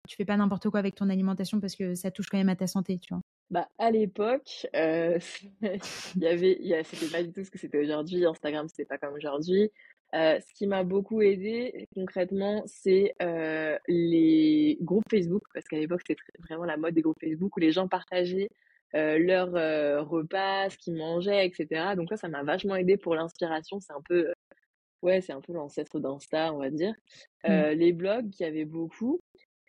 tu 0.07 0.15
fais 0.15 0.25
pas 0.25 0.37
n'importe 0.37 0.69
quoi 0.69 0.79
avec 0.79 0.95
ton 0.95 1.09
alimentation 1.09 1.59
parce 1.59 1.75
que 1.75 1.95
ça 1.95 2.11
touche 2.11 2.27
quand 2.29 2.37
même 2.37 2.49
à 2.49 2.55
ta 2.55 2.67
santé, 2.67 2.99
tu 2.99 3.13
vois? 3.13 3.21
Bah, 3.49 3.67
à 3.79 3.89
l'époque, 3.89 4.67
heu, 4.75 5.17
il 6.15 6.21
y 6.21 6.27
avait 6.27 6.57
il 6.59 6.67
y 6.67 6.75
a 6.75 6.83
c'était 6.83 7.07
pas 7.09 7.23
du 7.23 7.31
tout 7.33 7.43
ce 7.43 7.49
que 7.49 7.57
c'était 7.57 7.79
aujourd'hui. 7.79 8.23
Instagram, 8.25 8.67
c'était 8.69 8.85
pas 8.85 8.99
comme 8.99 9.13
aujourd'hui. 9.15 9.71
Heu, 10.13 10.39
ce 10.39 10.53
qui 10.53 10.67
m'a 10.67 10.83
beaucoup 10.83 11.21
aidé 11.21 11.87
concrètement, 11.95 12.63
c'est, 12.67 13.15
heu, 13.21 13.77
les 13.87 14.77
groupes 14.81 15.05
Facebook 15.09 15.43
parce 15.53 15.65
qu'à 15.67 15.77
l'époque, 15.77 16.01
c'était 16.07 16.21
vraiment 16.47 16.65
la 16.65 16.77
mode 16.77 16.93
des 16.93 17.01
groupes 17.01 17.19
Facebook 17.19 17.55
où 17.57 17.59
les 17.59 17.71
gens 17.71 17.87
partageaient, 17.87 18.49
heu, 18.95 19.17
leurs, 19.17 19.55
heu, 19.55 20.01
repas, 20.01 20.69
ce 20.69 20.77
qu'ils 20.77 20.95
mangeaient 20.95 21.47
et 21.47 21.53
cetera. 21.53 21.95
Donc 21.95 22.09
ça, 22.09 22.17
ça 22.17 22.27
m'a 22.29 22.43
vachement 22.43 22.75
aidé 22.75 22.97
pour 22.97 23.15
l'inspiration. 23.15 23.79
C'est 23.79 23.93
un 23.93 24.01
peu, 24.07 24.31
ouais, 25.03 25.21
c'est 25.21 25.33
un 25.33 25.41
peu 25.41 25.53
l'ancêtre 25.53 25.99
d'Insta, 25.99 26.53
on 26.53 26.59
va 26.59 26.69
dire. 26.71 26.95
Mmh. 27.47 27.63
Les 27.73 27.93
blogs, 27.93 28.29
qu'il 28.31 28.45
y 28.45 28.49
avait 28.49 28.65
beaucoup 28.65 29.19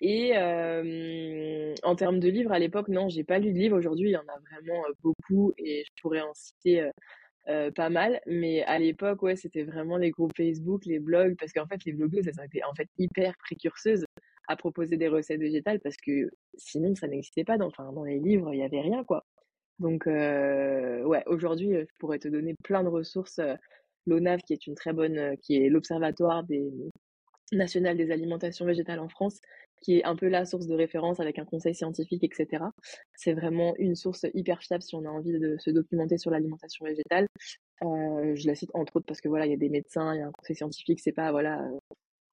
et 0.01 0.31
hem, 0.31 1.75
en 1.83 1.97
termes 1.97 2.21
de 2.21 2.29
livres, 2.29 2.53
à 2.53 2.59
l'époque, 2.59 2.89
non, 2.89 3.09
j'ai 3.09 3.25
pas 3.25 3.39
lu 3.39 3.53
de 3.53 3.59
livres. 3.59 3.77
Aujourd'hui, 3.79 4.09
il 4.11 4.13
y 4.13 4.17
en 4.17 4.21
a 4.29 4.39
vraiment, 4.51 4.83
heu, 4.89 4.95
beaucoup 5.03 5.53
et 5.59 5.85
je 5.87 6.03
pourrais 6.03 6.21
en 6.23 6.33
citer, 6.35 6.83
heu 6.83 6.91
heu, 7.49 7.71
pas 7.73 7.91
mal. 7.91 8.21
Mais 8.27 8.63
à 8.65 8.79
l'époque, 8.79 9.23
ouais, 9.23 9.37
c'était 9.37 9.65
vraiment 9.65 9.97
les 9.99 10.11
groupes 10.11 10.37
Facebook, 10.37 10.87
les 10.87 10.99
blogs, 11.01 11.37
parce 11.39 11.53
qu'en 11.53 11.67
fait, 11.67 11.85
les 11.87 11.93
blogueuses, 11.93 12.27
elles 12.29 12.41
ont 12.41 12.45
été, 12.45 12.65
en 12.65 12.75
fait, 12.75 12.89
hyper 12.99 13.35
précurseuses 13.39 14.05
à 14.49 14.57
proposer 14.57 14.97
des 14.97 15.09
recettes 15.09 15.41
végétales 15.41 15.81
parce 15.81 15.97
que 15.97 16.31
sinon 16.57 16.95
ça 16.97 17.07
n'existait 17.09 17.45
pas 17.45 17.57
dans 17.59 17.69
enfin, 17.69 17.93
dans 17.93 18.05
les 18.05 18.19
livres, 18.19 18.53
il 18.55 18.59
y 18.61 18.63
avait 18.65 18.81
rien, 18.81 19.05
quoi. 19.05 19.25
Donc 19.81 20.07
heu, 20.09 21.05
ouais, 21.07 21.23
aujourd'hui, 21.27 21.75
heu, 21.75 21.87
je 21.89 21.95
pourrais 21.99 22.19
te 22.21 22.29
donner 22.29 22.55
plein 22.65 22.83
de 22.85 22.89
ressources, 22.89 23.41
l'ONAV 24.07 24.41
qui 24.43 24.53
est 24.55 24.67
une 24.67 24.75
très 24.77 24.93
bonne, 24.93 25.37
qui 25.43 25.57
est 25.57 25.69
l'Observatoire 25.71 26.45
des 26.45 26.71
national 27.53 27.97
des 27.97 28.11
alimentations 28.11 28.65
végétales 28.67 29.01
en 29.01 29.09
France, 29.09 29.41
qui 29.83 29.99
est 29.99 30.05
un 30.05 30.17
peu 30.17 30.29
la 30.29 30.45
source 30.45 30.67
de 30.67 30.75
référence 30.75 31.21
avec 31.21 31.39
un 31.39 31.45
conseil 31.45 31.75
scientifique, 31.75 32.23
et 32.25 32.31
cetera. 32.35 32.73
C'est 33.15 33.33
vraiment 33.33 33.75
une 33.79 33.95
source 33.97 34.27
hyper 34.35 34.63
fiable 34.63 34.83
si 34.83 34.95
on 34.95 35.05
a 35.05 35.09
envie 35.09 35.33
de 35.33 35.57
se 35.59 35.71
documenter 35.71 36.19
sur 36.19 36.31
l'alimentation 36.31 36.85
végétale. 36.85 37.27
Heu, 37.83 38.35
je 38.37 38.47
la 38.47 38.55
cite 38.55 38.71
entre 38.75 38.97
autres 38.97 39.07
parce 39.07 39.21
que 39.21 39.29
voilà, 39.29 39.47
il 39.47 39.51
y 39.51 39.55
a 39.55 39.59
des 39.59 39.71
médecins, 39.71 40.15
il 40.15 40.19
y 40.21 40.23
a 40.23 40.27
un 40.29 40.33
conseil 40.33 40.57
scientifique, 40.57 41.01
c'est 41.01 41.13
pas 41.13 41.33
voilà, 41.33 41.69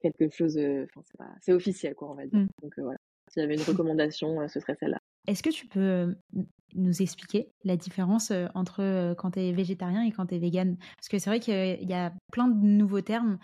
quelque 0.01 0.29
chose, 0.29 0.57
heu, 0.57 0.87
enfin 0.95 1.25
c'est 1.41 1.53
officiel 1.53 1.95
quoi, 1.95 2.11
on 2.11 2.15
va 2.15 2.27
dire. 2.27 2.39
Mmh. 2.39 2.47
Donc 2.61 2.77
heu, 2.79 2.83
voilà, 2.83 2.99
s'il 3.29 3.41
y 3.41 3.45
avait 3.45 3.55
une 3.55 3.61
recommandation, 3.63 4.41
heu, 4.41 4.47
ce 4.47 4.59
serait 4.59 4.75
celle-là. 4.79 4.99
Est-ce 5.27 5.43
que 5.43 5.49
tu 5.49 5.67
peux, 5.67 5.79
heu, 5.79 6.17
n 6.35 6.45
nous 6.75 7.01
expliquer 7.01 7.53
la 7.63 7.77
différence, 7.77 8.29
heu, 8.31 8.49
entre, 8.53 9.13
quand 9.17 9.31
tu 9.31 9.39
es 9.39 9.53
végétarien 9.53 10.03
et 10.03 10.11
quand 10.11 10.27
tu 10.27 10.35
es 10.35 10.39
végan? 10.39 10.75
Parce 10.97 11.07
que 11.09 11.17
c'est 11.19 11.29
vrai 11.29 11.39
qu'il 11.39 11.89
y 11.89 11.93
a 11.93 12.13
plein 12.31 12.47
de 12.49 12.55
nouveaux 12.65 13.01
termes, 13.01 13.39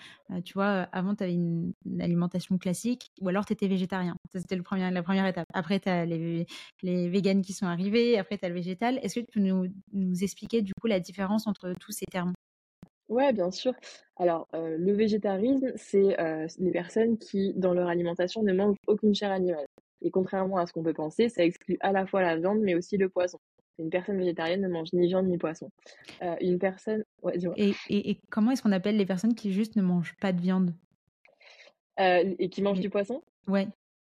tu 0.45 0.53
vois? 0.53 0.83
Avant 0.91 1.15
tu 1.15 1.23
avais 1.23 1.33
une 1.33 1.73
alimentation 1.99 2.57
classique 2.57 3.07
ou 3.21 3.29
alors 3.29 3.45
tu 3.45 3.53
étais 3.53 3.67
végétarien. 3.67 4.15
C'était 4.33 4.55
la 4.57 4.63
première 5.03 5.25
étape. 5.25 5.45
Après 5.53 5.79
tu 5.79 5.89
as 5.89 6.05
les 6.05 6.45
les 6.83 7.09
véganes 7.09 7.41
qui 7.41 7.53
sont 7.53 7.65
arrivés, 7.65 8.17
après 8.19 8.37
tu 8.37 8.45
as 8.45 8.49
le 8.49 8.55
végétal. 8.55 8.99
Est-ce 9.03 9.15
que 9.15 9.25
tu 9.25 9.39
peux 9.39 9.39
nous 9.45 9.67
nous 9.93 10.23
expliquer 10.23 10.61
du 10.61 10.73
coup 10.79 10.87
la 10.87 10.99
différence 10.99 11.47
entre 11.47 11.73
tous 11.79 11.91
ces 11.91 12.05
termes? 12.11 12.33
Ouais, 13.09 13.33
bien 13.33 13.51
sûr. 13.51 13.73
Alors, 14.15 14.47
heu, 14.55 14.77
le 14.77 14.93
végétarisme, 14.93 15.71
c'est, 15.75 16.19
heu, 16.19 16.47
les 16.57 16.71
personnes 16.71 17.17
qui, 17.17 17.53
dans 17.55 17.73
leur 17.73 17.87
alimentation, 17.89 18.43
ne 18.43 18.53
mangent 18.53 18.77
aucune 18.87 19.13
chair 19.13 19.31
animale 19.31 19.65
et 20.01 20.11
contrairement 20.11 20.57
à 20.57 20.65
ce 20.65 20.73
qu'on 20.73 20.83
peut 20.83 20.93
penser, 20.93 21.29
ça 21.29 21.43
exclut 21.45 21.77
à 21.81 21.91
la 21.93 22.05
fois 22.05 22.21
la 22.21 22.37
viande, 22.37 22.59
mais 22.61 22.75
aussi 22.75 22.97
le 22.97 23.09
poisson. 23.09 23.39
Une 23.79 23.89
personne 23.89 24.17
végétarienne 24.17 24.61
ne 24.61 24.67
mange 24.67 24.91
ni 24.93 25.07
viande 25.07 25.27
ni 25.27 25.37
poisson. 25.37 25.69
Heu, 26.23 26.35
une 26.41 26.59
personne 26.59 27.03
ouais, 27.23 27.37
dis-moi? 27.37 27.57
Et 27.57 27.81
et 27.87 28.11
et 28.11 28.19
comment 28.29 28.51
est-ce 28.51 28.61
qu'on 28.61 28.71
appelle 28.71 28.95
les 28.97 29.07
personnes 29.07 29.33
qui 29.33 29.53
juste 29.53 29.75
ne 29.75 29.81
mangent 29.81 30.15
pas 30.19 30.33
de 30.33 30.39
viande? 30.41 30.75
Heu, 31.99 32.35
et 32.39 32.49
qui 32.49 32.61
mangent 32.61 32.79
Les 32.79 32.81
du 32.81 32.89
poisson? 32.91 33.23
ouais, 33.47 33.67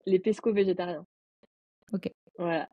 Les 0.07 0.19
pesco-végétariens. 0.19 1.05
OK. 1.93 2.11
Voilà 2.37 2.69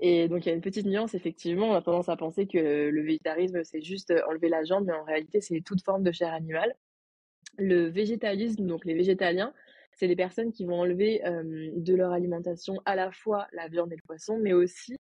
et 0.00 0.28
donc 0.28 0.44
il 0.44 0.48
y 0.48 0.52
a 0.52 0.54
une 0.54 0.60
petite 0.60 0.86
nuance 0.86 1.14
effectivement, 1.14 1.68
on 1.70 1.74
a 1.74 1.82
tendance 1.82 2.08
à 2.08 2.16
penser 2.16 2.46
que 2.48 2.58
le 2.90 3.02
végétarisme, 3.02 3.62
c'est 3.64 3.80
juste, 3.82 4.10
heu, 4.10 4.20
enlever 4.28 4.48
la 4.48 4.62
viande, 4.62 4.86
mais 4.86 4.92
en 4.92 5.04
réalité, 5.04 5.40
c'est 5.40 5.60
toute 5.60 5.82
forme 5.84 6.02
de 6.02 6.10
chair 6.12 6.32
animale. 6.34 6.74
Le 7.58 7.86
végétalisme, 7.88 8.66
donc 8.66 8.84
les 8.86 8.94
végétaliens, 8.94 9.54
c'est 9.92 10.06
les 10.08 10.16
personnes 10.16 10.52
qui 10.52 10.64
vont 10.66 10.80
enlever, 10.80 11.22
de 11.24 11.94
leur 11.96 12.12
alimentation 12.12 12.76
à 12.86 12.96
la 12.96 13.12
fois 13.12 13.48
la 13.52 13.68
viande 13.68 13.92
et 13.92 13.96
le 13.96 14.02
poisson, 14.06 14.38
mais 14.40 14.52
aussi, 14.54 14.96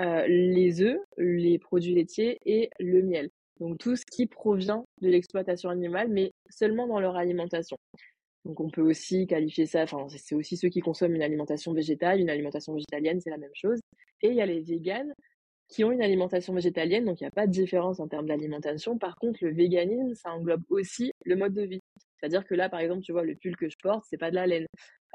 heu, 0.00 0.26
les 0.28 0.82
œufs, 0.82 1.00
les 1.18 1.58
produits 1.58 1.94
laitiers 1.94 2.38
et 2.46 2.70
le 2.80 3.02
miel. 3.02 3.30
Donc 3.60 3.78
tout 3.78 3.96
ce 3.96 4.04
qui 4.10 4.26
provient 4.26 4.84
de 5.02 5.08
l'exploitation 5.10 5.70
animale, 5.70 6.08
mais 6.10 6.32
seulement 6.50 6.86
dans 6.88 7.00
leur 7.00 7.16
alimentation. 7.16 7.76
Donc 8.44 8.60
on 8.60 8.70
peut 8.70 8.82
aussi 8.82 9.26
qualifier 9.26 9.66
ça 9.66 9.82
enfin, 9.82 10.06
c'est 10.08 10.34
aussi 10.34 10.56
ceux 10.56 10.68
qui 10.68 10.80
consomment 10.80 11.16
une 11.16 11.22
alimentation 11.22 11.72
végétale, 11.72 12.20
une 12.20 12.30
alimentation 12.30 12.72
végétalienne, 12.74 13.20
c'est 13.20 13.30
la 13.30 13.38
même 13.38 13.54
chose. 13.54 13.80
Et 14.22 14.28
il 14.28 14.34
y 14.34 14.40
a 14.40 14.46
les 14.46 14.60
véganes 14.60 15.12
qui 15.68 15.84
ont 15.84 15.92
une 15.92 16.02
alimentation 16.02 16.54
végétalienne, 16.54 17.04
donc 17.04 17.20
il 17.20 17.24
y 17.24 17.26
a 17.26 17.30
pas 17.30 17.46
de 17.46 17.52
différence 17.52 18.00
en 18.00 18.08
termes 18.08 18.26
d'alimentation. 18.26 18.98
Par 18.98 19.16
contre, 19.16 19.40
le 19.44 19.52
véganisme, 19.52 20.14
ça 20.14 20.32
englobe 20.32 20.62
aussi 20.70 21.12
le 21.24 21.36
mode 21.36 21.54
de 21.54 21.62
vie. 21.62 21.80
C'est-à-dire 22.18 22.44
que 22.46 22.54
là, 22.54 22.68
par 22.70 22.80
exemple, 22.80 23.02
tu 23.02 23.12
vois, 23.12 23.22
le 23.24 23.36
pull 23.36 23.56
que 23.56 23.68
je 23.68 23.76
porte, 23.82 24.04
c'est 24.08 24.16
pas 24.18 24.30
de 24.30 24.36
la 24.36 24.46
laine. 24.46 24.66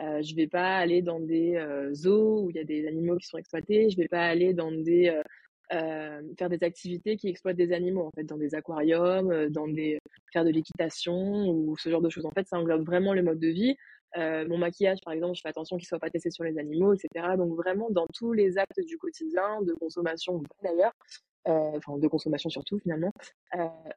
Heu, 0.01 0.21
je 0.23 0.35
vais 0.35 0.47
pas 0.47 0.77
aller 0.77 1.01
dans 1.01 1.19
des, 1.19 1.55
heu, 1.55 1.93
zoos 1.93 2.43
où 2.45 2.49
il 2.51 2.55
y 2.55 2.59
a 2.59 2.63
des 2.63 2.87
animaux 2.87 3.17
qui 3.17 3.27
sont 3.27 3.37
exploités. 3.37 3.89
Je 3.89 3.97
vais 3.97 4.07
pas 4.07 4.25
aller 4.27 4.53
dans 4.53 4.71
des, 4.71 5.09
heu, 5.09 5.21
hem, 5.69 6.33
faire 6.37 6.49
des 6.49 6.63
activités 6.63 7.17
qui 7.17 7.27
exploitent 7.29 7.57
des 7.57 7.73
animaux, 7.73 8.03
en 8.05 8.11
fait, 8.15 8.23
dans 8.23 8.37
des 8.37 8.55
aquariums, 8.55 9.31
heu, 9.31 9.49
dans 9.49 9.67
des 9.67 9.99
faire 10.31 10.45
de 10.45 10.49
l'équitation 10.51 11.47
ou 11.49 11.75
ce 11.77 11.89
genre 11.89 12.01
de 12.01 12.09
choses. 12.09 12.25
En 12.25 12.31
fait, 12.31 12.47
ça 12.47 12.57
englobe 12.57 12.85
vraiment 12.85 13.13
le 13.13 13.23
mode 13.23 13.39
de 13.39 13.47
vie. 13.47 13.75
Heu, 14.17 14.47
mon 14.47 14.57
maquillage, 14.57 14.99
par 15.03 15.13
exemple, 15.13 15.35
je 15.35 15.41
fais 15.41 15.49
attention 15.49 15.77
qu'il 15.77 15.87
soit 15.87 15.99
pas 15.99 16.09
testé 16.09 16.29
sur 16.31 16.43
les 16.43 16.57
animaux 16.59 16.93
et 16.93 16.97
cetera. 16.97 17.37
Donc 17.37 17.55
vraiment 17.55 17.89
dans 17.89 18.07
tous 18.13 18.33
les 18.33 18.57
actes 18.57 18.79
du 18.85 18.97
quotidien, 18.97 19.61
de 19.63 19.73
consommation 19.73 20.41
d'ailleurs, 20.63 20.93
enfin 21.45 21.97
de 21.97 22.07
consommation 22.07 22.49
surtout 22.49 22.79
finalement, 22.79 23.11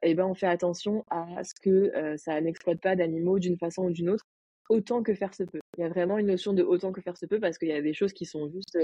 et 0.01 0.15
ben, 0.15 0.25
on 0.25 0.33
fait 0.33 0.47
attention 0.47 1.05
à 1.09 1.43
ce 1.43 1.53
que, 1.61 1.91
ça 2.17 2.41
n'exploite 2.41 2.81
pas 2.81 2.95
d'animaux 2.95 3.39
d'une 3.39 3.57
façon 3.57 3.85
ou 3.85 3.91
d'une 3.91 4.09
autre, 4.09 4.25
autant 4.69 5.03
que 5.03 5.13
faire 5.13 5.33
se 5.33 5.43
peut. 5.43 5.59
Il 5.77 5.81
y 5.81 5.83
a 5.85 5.89
vraiment 5.89 6.17
une 6.17 6.27
notion 6.27 6.51
de 6.53 6.63
autant 6.63 6.91
que 6.91 7.01
faire 7.01 7.17
se 7.17 7.25
peut 7.25 7.39
parce 7.39 7.57
qu'il 7.57 7.69
y 7.69 7.73
a 7.73 7.81
des 7.81 7.93
choses 7.93 8.13
qui 8.13 8.25
sont 8.25 8.49
juste, 8.49 8.77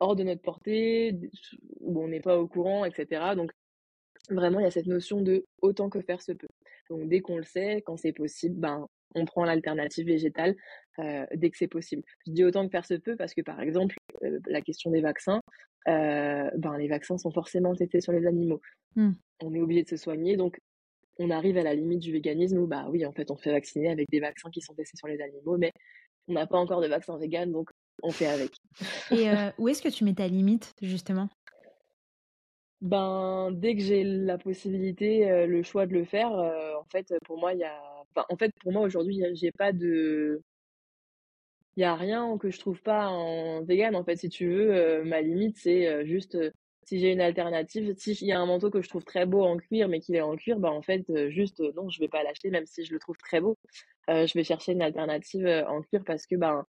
hors 0.00 0.16
de 0.16 0.24
notre 0.24 0.42
portée, 0.42 1.18
où 1.80 2.02
on 2.02 2.08
n'est 2.08 2.20
pas 2.20 2.38
au 2.38 2.46
courant 2.48 2.84
et 2.84 2.90
cetera. 2.90 3.34
Donc 3.36 3.50
vraiment, 4.30 4.60
il 4.60 4.64
y 4.64 4.66
a 4.66 4.70
cette 4.70 4.86
notion 4.86 5.20
de 5.20 5.44
autant 5.62 5.90
que 5.90 6.00
faire 6.00 6.22
se 6.22 6.32
peut. 6.32 6.48
Donc 6.90 7.08
dès 7.08 7.20
qu'on 7.20 7.36
le 7.36 7.44
sait, 7.44 7.82
quand 7.84 7.96
c'est 7.96 8.12
possible, 8.12 8.56
ben, 8.58 8.86
on 9.14 9.24
prend 9.24 9.44
l'alternative 9.44 10.06
végétale, 10.06 10.56
heu, 10.98 11.24
dès 11.34 11.50
que 11.50 11.56
c'est 11.56 11.68
possible. 11.68 12.02
Je 12.26 12.32
dis 12.32 12.44
autant 12.44 12.64
que 12.64 12.70
faire 12.70 12.84
se 12.84 12.94
peut 12.94 13.16
parce 13.16 13.32
que, 13.32 13.42
par 13.42 13.60
exemple, 13.60 13.94
heu, 14.22 14.40
la 14.46 14.60
question 14.60 14.90
des 14.90 15.00
vaccins, 15.00 15.40
heu, 15.88 16.50
ben, 16.56 16.76
les 16.78 16.88
vaccins 16.88 17.16
sont 17.16 17.30
forcément 17.30 17.74
testés 17.74 18.00
sur 18.00 18.12
les 18.12 18.26
animaux. 18.26 18.60
Mmh. 18.96 19.12
On 19.42 19.54
est 19.54 19.60
obligé 19.60 19.84
de 19.84 19.88
se 19.88 19.96
soigner, 19.96 20.36
donc 20.36 20.58
on 21.18 21.30
arrive 21.30 21.56
à 21.58 21.62
la 21.62 21.74
limite 21.74 22.00
du 22.00 22.12
véganisme 22.12 22.58
où, 22.58 22.66
bah, 22.66 22.88
oui, 22.90 23.06
en 23.06 23.12
fait, 23.12 23.30
on 23.30 23.36
se 23.36 23.42
fait 23.42 23.52
vacciner 23.52 23.88
avec 23.90 24.08
des 24.10 24.20
vaccins 24.20 24.50
qui 24.50 24.60
sont 24.60 24.74
testés 24.74 24.96
sur 24.96 25.06
les 25.06 25.20
animaux, 25.20 25.58
mais 25.58 25.70
on 26.26 26.32
n'a 26.32 26.46
pas 26.46 26.58
encore 26.58 26.80
de 26.80 26.88
vaccin 26.88 27.16
végan, 27.18 27.46
donc 27.46 27.70
on 28.04 28.10
fait 28.10 28.26
avec. 28.26 28.52
Et 29.10 29.26
où 29.58 29.68
est-ce 29.68 29.82
que 29.82 29.88
tu 29.88 30.04
mets 30.04 30.14
ta 30.14 30.28
limite, 30.28 30.74
justement? 30.80 31.28
Ben, 32.80 33.50
dès 33.50 33.74
que 33.74 33.82
j'ai 33.82 34.04
la 34.04 34.36
possibilité, 34.36 35.46
le 35.46 35.62
choix 35.62 35.86
de 35.86 35.94
le 35.94 36.04
faire, 36.04 36.30
en 36.30 36.84
fait, 36.92 37.14
pour 37.24 37.38
moi, 37.38 37.54
il 37.54 37.60
y 37.60 37.64
a 37.64 37.80
enfin, 38.14 38.26
en 38.28 38.36
fait, 38.36 38.52
pour 38.60 38.72
moi, 38.72 38.82
aujourd'hui, 38.82 39.22
j'ai 39.34 39.50
pas 39.52 39.72
de 39.72 40.42
il 41.76 41.80
y 41.80 41.84
a 41.84 41.94
rien 41.96 42.38
que 42.38 42.50
je 42.50 42.58
trouve 42.60 42.80
pas 42.82 43.08
en 43.08 43.62
vegan, 43.64 43.96
en 43.96 44.04
fait, 44.04 44.16
si 44.16 44.28
tu 44.28 44.48
veux, 44.48 45.02
ma 45.04 45.20
limite, 45.20 45.56
c'est, 45.58 46.06
juste, 46.06 46.38
si 46.84 47.00
j'ai 47.00 47.12
une 47.12 47.20
alternative, 47.20 47.94
si 47.96 48.12
il 48.12 48.28
y 48.28 48.32
a 48.32 48.40
un 48.40 48.46
manteau 48.46 48.70
que 48.70 48.80
je 48.80 48.88
trouve 48.88 49.04
très 49.04 49.26
beau 49.26 49.42
en 49.42 49.56
cuir, 49.56 49.88
mais 49.88 50.00
qu'il 50.00 50.14
est 50.14 50.20
en 50.20 50.36
cuir, 50.36 50.58
ben, 50.60 50.70
en 50.70 50.82
fait, 50.82 51.04
juste, 51.30 51.60
non, 51.74 51.88
je 51.90 51.98
vais 52.00 52.08
pas 52.08 52.22
l'acheter 52.22 52.50
même 52.50 52.66
si 52.66 52.84
je 52.84 52.92
le 52.92 53.00
trouve 53.00 53.16
très 53.16 53.40
beau. 53.40 53.56
je 54.08 54.32
vais 54.34 54.44
chercher 54.44 54.72
une 54.72 54.82
alternative, 54.82 55.46
en 55.68 55.82
cuir 55.82 56.04
parce 56.06 56.26
que, 56.26 56.36
ben 56.36 56.64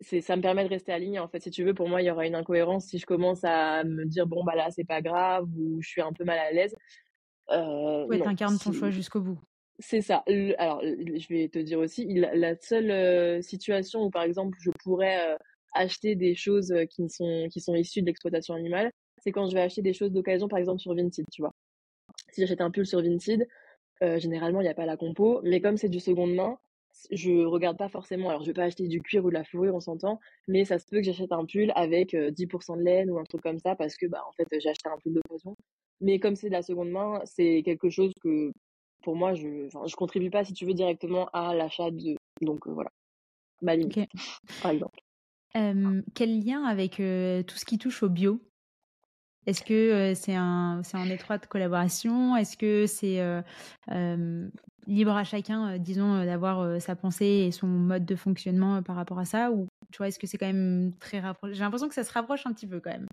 c'est 0.00 0.20
ça 0.20 0.36
me 0.36 0.42
permet 0.42 0.64
de 0.64 0.68
rester 0.68 0.92
aligné 0.92 1.18
en 1.18 1.28
fait. 1.28 1.42
Si 1.42 1.50
tu 1.50 1.64
veux 1.64 1.74
pour 1.74 1.88
moi 1.88 2.02
il 2.02 2.06
y 2.06 2.10
aura 2.10 2.26
une 2.26 2.34
incohérence 2.34 2.86
si 2.86 2.98
je 2.98 3.06
commence 3.06 3.44
à 3.44 3.84
me 3.84 4.04
dire 4.04 4.26
bon 4.26 4.44
bah 4.44 4.54
là 4.54 4.70
c'est 4.70 4.84
pas 4.84 5.02
grave 5.02 5.46
ou 5.56 5.80
je 5.82 5.88
suis 5.88 6.00
un 6.00 6.12
peu 6.12 6.24
mal 6.24 6.38
à 6.38 6.52
l'aise. 6.52 6.74
Euh, 7.50 8.06
ouais 8.06 8.20
t'incarnes 8.20 8.58
ton 8.58 8.72
choix 8.72 8.90
jusqu'au 8.90 9.20
bout. 9.20 9.38
C'est 9.80 10.00
ça. 10.00 10.24
Alors 10.58 10.80
je 10.82 11.28
vais 11.28 11.48
te 11.48 11.58
dire 11.58 11.78
aussi 11.78 12.06
la 12.06 12.56
seule 12.56 12.90
euh, 12.90 13.42
situation 13.42 14.04
où 14.04 14.10
par 14.10 14.22
exemple 14.22 14.56
je 14.60 14.70
pourrais 14.82 15.32
euh, 15.32 15.36
acheter 15.74 16.14
des 16.14 16.34
choses 16.34 16.72
qui 16.90 17.08
sont 17.08 17.48
qui 17.50 17.60
sont 17.60 17.74
issues 17.74 18.00
de 18.00 18.06
l'exploitation 18.06 18.54
animale 18.54 18.90
c'est 19.24 19.32
quand 19.32 19.48
je 19.48 19.54
vais 19.54 19.62
acheter 19.62 19.82
des 19.82 19.94
choses 19.94 20.12
d'occasion 20.12 20.48
par 20.48 20.58
exemple 20.58 20.80
sur 20.80 20.94
Vinted 20.94 21.24
tu 21.32 21.42
vois. 21.42 21.54
Si 22.30 22.42
j'achète 22.42 22.60
un 22.60 22.70
pull 22.70 22.86
sur 22.86 23.02
Vinted 23.02 23.46
euh, 24.02 24.18
généralement 24.18 24.60
il 24.60 24.64
n'y 24.64 24.70
a 24.70 24.74
pas 24.74 24.86
la 24.86 24.96
compo 24.96 25.40
mais 25.42 25.60
comme 25.60 25.76
c'est 25.76 25.88
du 25.88 26.00
seconde 26.00 26.34
main 26.34 26.58
je 27.10 27.44
regarde 27.44 27.76
pas 27.76 27.88
forcément. 27.88 28.28
Alors, 28.30 28.42
je 28.42 28.46
vais 28.46 28.54
pas 28.54 28.64
acheter 28.64 28.88
du 28.88 29.00
cuir 29.02 29.24
ou 29.24 29.28
de 29.28 29.34
la 29.34 29.44
fourrure, 29.44 29.74
on 29.74 29.80
s'entend, 29.80 30.20
mais 30.48 30.64
ça 30.64 30.78
se 30.78 30.86
peut 30.86 30.98
que 30.98 31.02
j'achète 31.04 31.32
un 31.32 31.44
pull 31.44 31.72
avec 31.74 32.14
10% 32.14 32.76
de 32.76 32.82
laine 32.82 33.10
ou 33.10 33.18
un 33.18 33.24
truc 33.24 33.42
comme 33.42 33.58
ça 33.58 33.76
parce 33.76 33.96
que, 33.96 34.06
bah, 34.06 34.22
en 34.28 34.32
fait, 34.32 34.46
j'ai 34.60 34.68
acheté 34.68 34.88
un 34.88 34.98
pull 34.98 35.14
d'occasion. 35.14 35.56
Mais 36.00 36.18
comme 36.18 36.36
c'est 36.36 36.48
de 36.48 36.52
la 36.52 36.62
seconde 36.62 36.90
main, 36.90 37.20
c'est 37.24 37.62
quelque 37.64 37.90
chose 37.90 38.12
que, 38.22 38.52
pour 39.02 39.16
moi, 39.16 39.34
je, 39.34 39.66
enfin, 39.66 39.86
je 39.86 39.96
contribue 39.96 40.30
pas, 40.30 40.44
si 40.44 40.52
tu 40.52 40.66
veux, 40.66 40.74
directement 40.74 41.28
à 41.32 41.54
l'achat 41.54 41.90
de. 41.90 42.16
Donc, 42.40 42.66
voilà. 42.66 42.90
Ma 43.62 43.76
limite, 43.76 44.10
par 44.62 44.72
exemple. 44.72 44.98
quel 46.14 46.44
lien 46.44 46.64
avec 46.64 46.96
tout 46.96 47.56
ce 47.56 47.64
qui 47.64 47.78
touche 47.78 48.02
au 48.02 48.08
bio? 48.08 48.40
Est-ce 49.46 49.62
que 49.62 50.14
c'est 50.14 50.34
un, 50.34 50.82
c'est 50.82 50.96
en 50.96 51.04
étroite 51.04 51.46
collaboration? 51.46 52.34
Est-ce 52.36 52.56
que 52.56 52.86
c'est 52.86 53.20
libre 54.86 55.12
à 55.12 55.24
chacun, 55.24 55.78
disons, 55.78 56.24
d'avoir 56.24 56.80
sa 56.80 56.96
pensée 56.96 57.46
et 57.46 57.50
son 57.50 57.66
mode 57.66 58.04
de 58.04 58.16
fonctionnement 58.16 58.82
par 58.82 58.96
rapport 58.96 59.18
à 59.18 59.24
ça 59.24 59.50
Ou 59.50 59.68
tu 59.92 59.98
vois, 59.98 60.08
est-ce 60.08 60.18
que 60.18 60.26
c'est 60.26 60.38
quand 60.38 60.46
même 60.46 60.92
très 61.00 61.20
rapproché? 61.20 61.54
J'ai 61.54 61.60
l'impression 61.60 61.88
que 61.88 61.94
ça 61.94 62.04
se 62.04 62.12
rapproche 62.12 62.46
un 62.46 62.52
petit 62.52 62.66
peu 62.66 62.80
quand 62.80 62.90
même. 62.90 63.06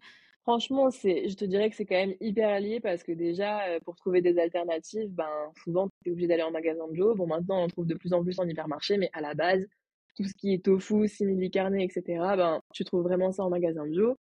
Franchement, 0.44 0.90
c'est, 0.90 1.30
je 1.30 1.36
te 1.36 1.46
dirais 1.46 1.70
que 1.70 1.75
c'est 1.75 1.86
quand 1.86 1.96
même 1.96 2.16
hyper 2.20 2.60
lié 2.60 2.80
parce 2.80 3.04
que 3.04 3.12
déjà, 3.12 3.60
pour 3.86 3.96
trouver 3.96 4.22
des 4.22 4.40
alternatives, 4.40 5.10
ben, 5.12 5.30
souvent, 5.63 5.88
tu 6.04 6.10
es 6.10 6.12
obligé 6.12 6.28
d'aller 6.28 6.44
en 6.44 6.51
magasin 6.51 6.88
de 6.88 6.94
bio. 6.94 7.13
Bon, 7.13 7.28
maintenant, 7.28 7.63
on 7.63 7.68
trouve 7.68 7.86
de 7.86 7.94
plus 7.96 8.12
en 8.13 8.24
plus 8.24 8.40
en 8.40 8.48
hypermarché, 8.48 8.98
mais 8.98 9.12
à 9.13 9.22
la 9.22 9.36
base, 9.36 9.68
tout 10.16 10.24
ce 10.24 10.34
qui 10.34 10.54
est 10.54 10.63
tofu, 10.63 11.08
simili 11.08 11.51
carné, 11.51 11.84
etc., 11.84 12.04
ben, 12.38 12.62
tu 12.74 12.84
trouves 12.84 13.04
vraiment 13.04 13.32
ça 13.32 13.44
en 13.44 13.50
magasin 13.50 13.86
de 13.86 13.92
bio. 13.92 14.18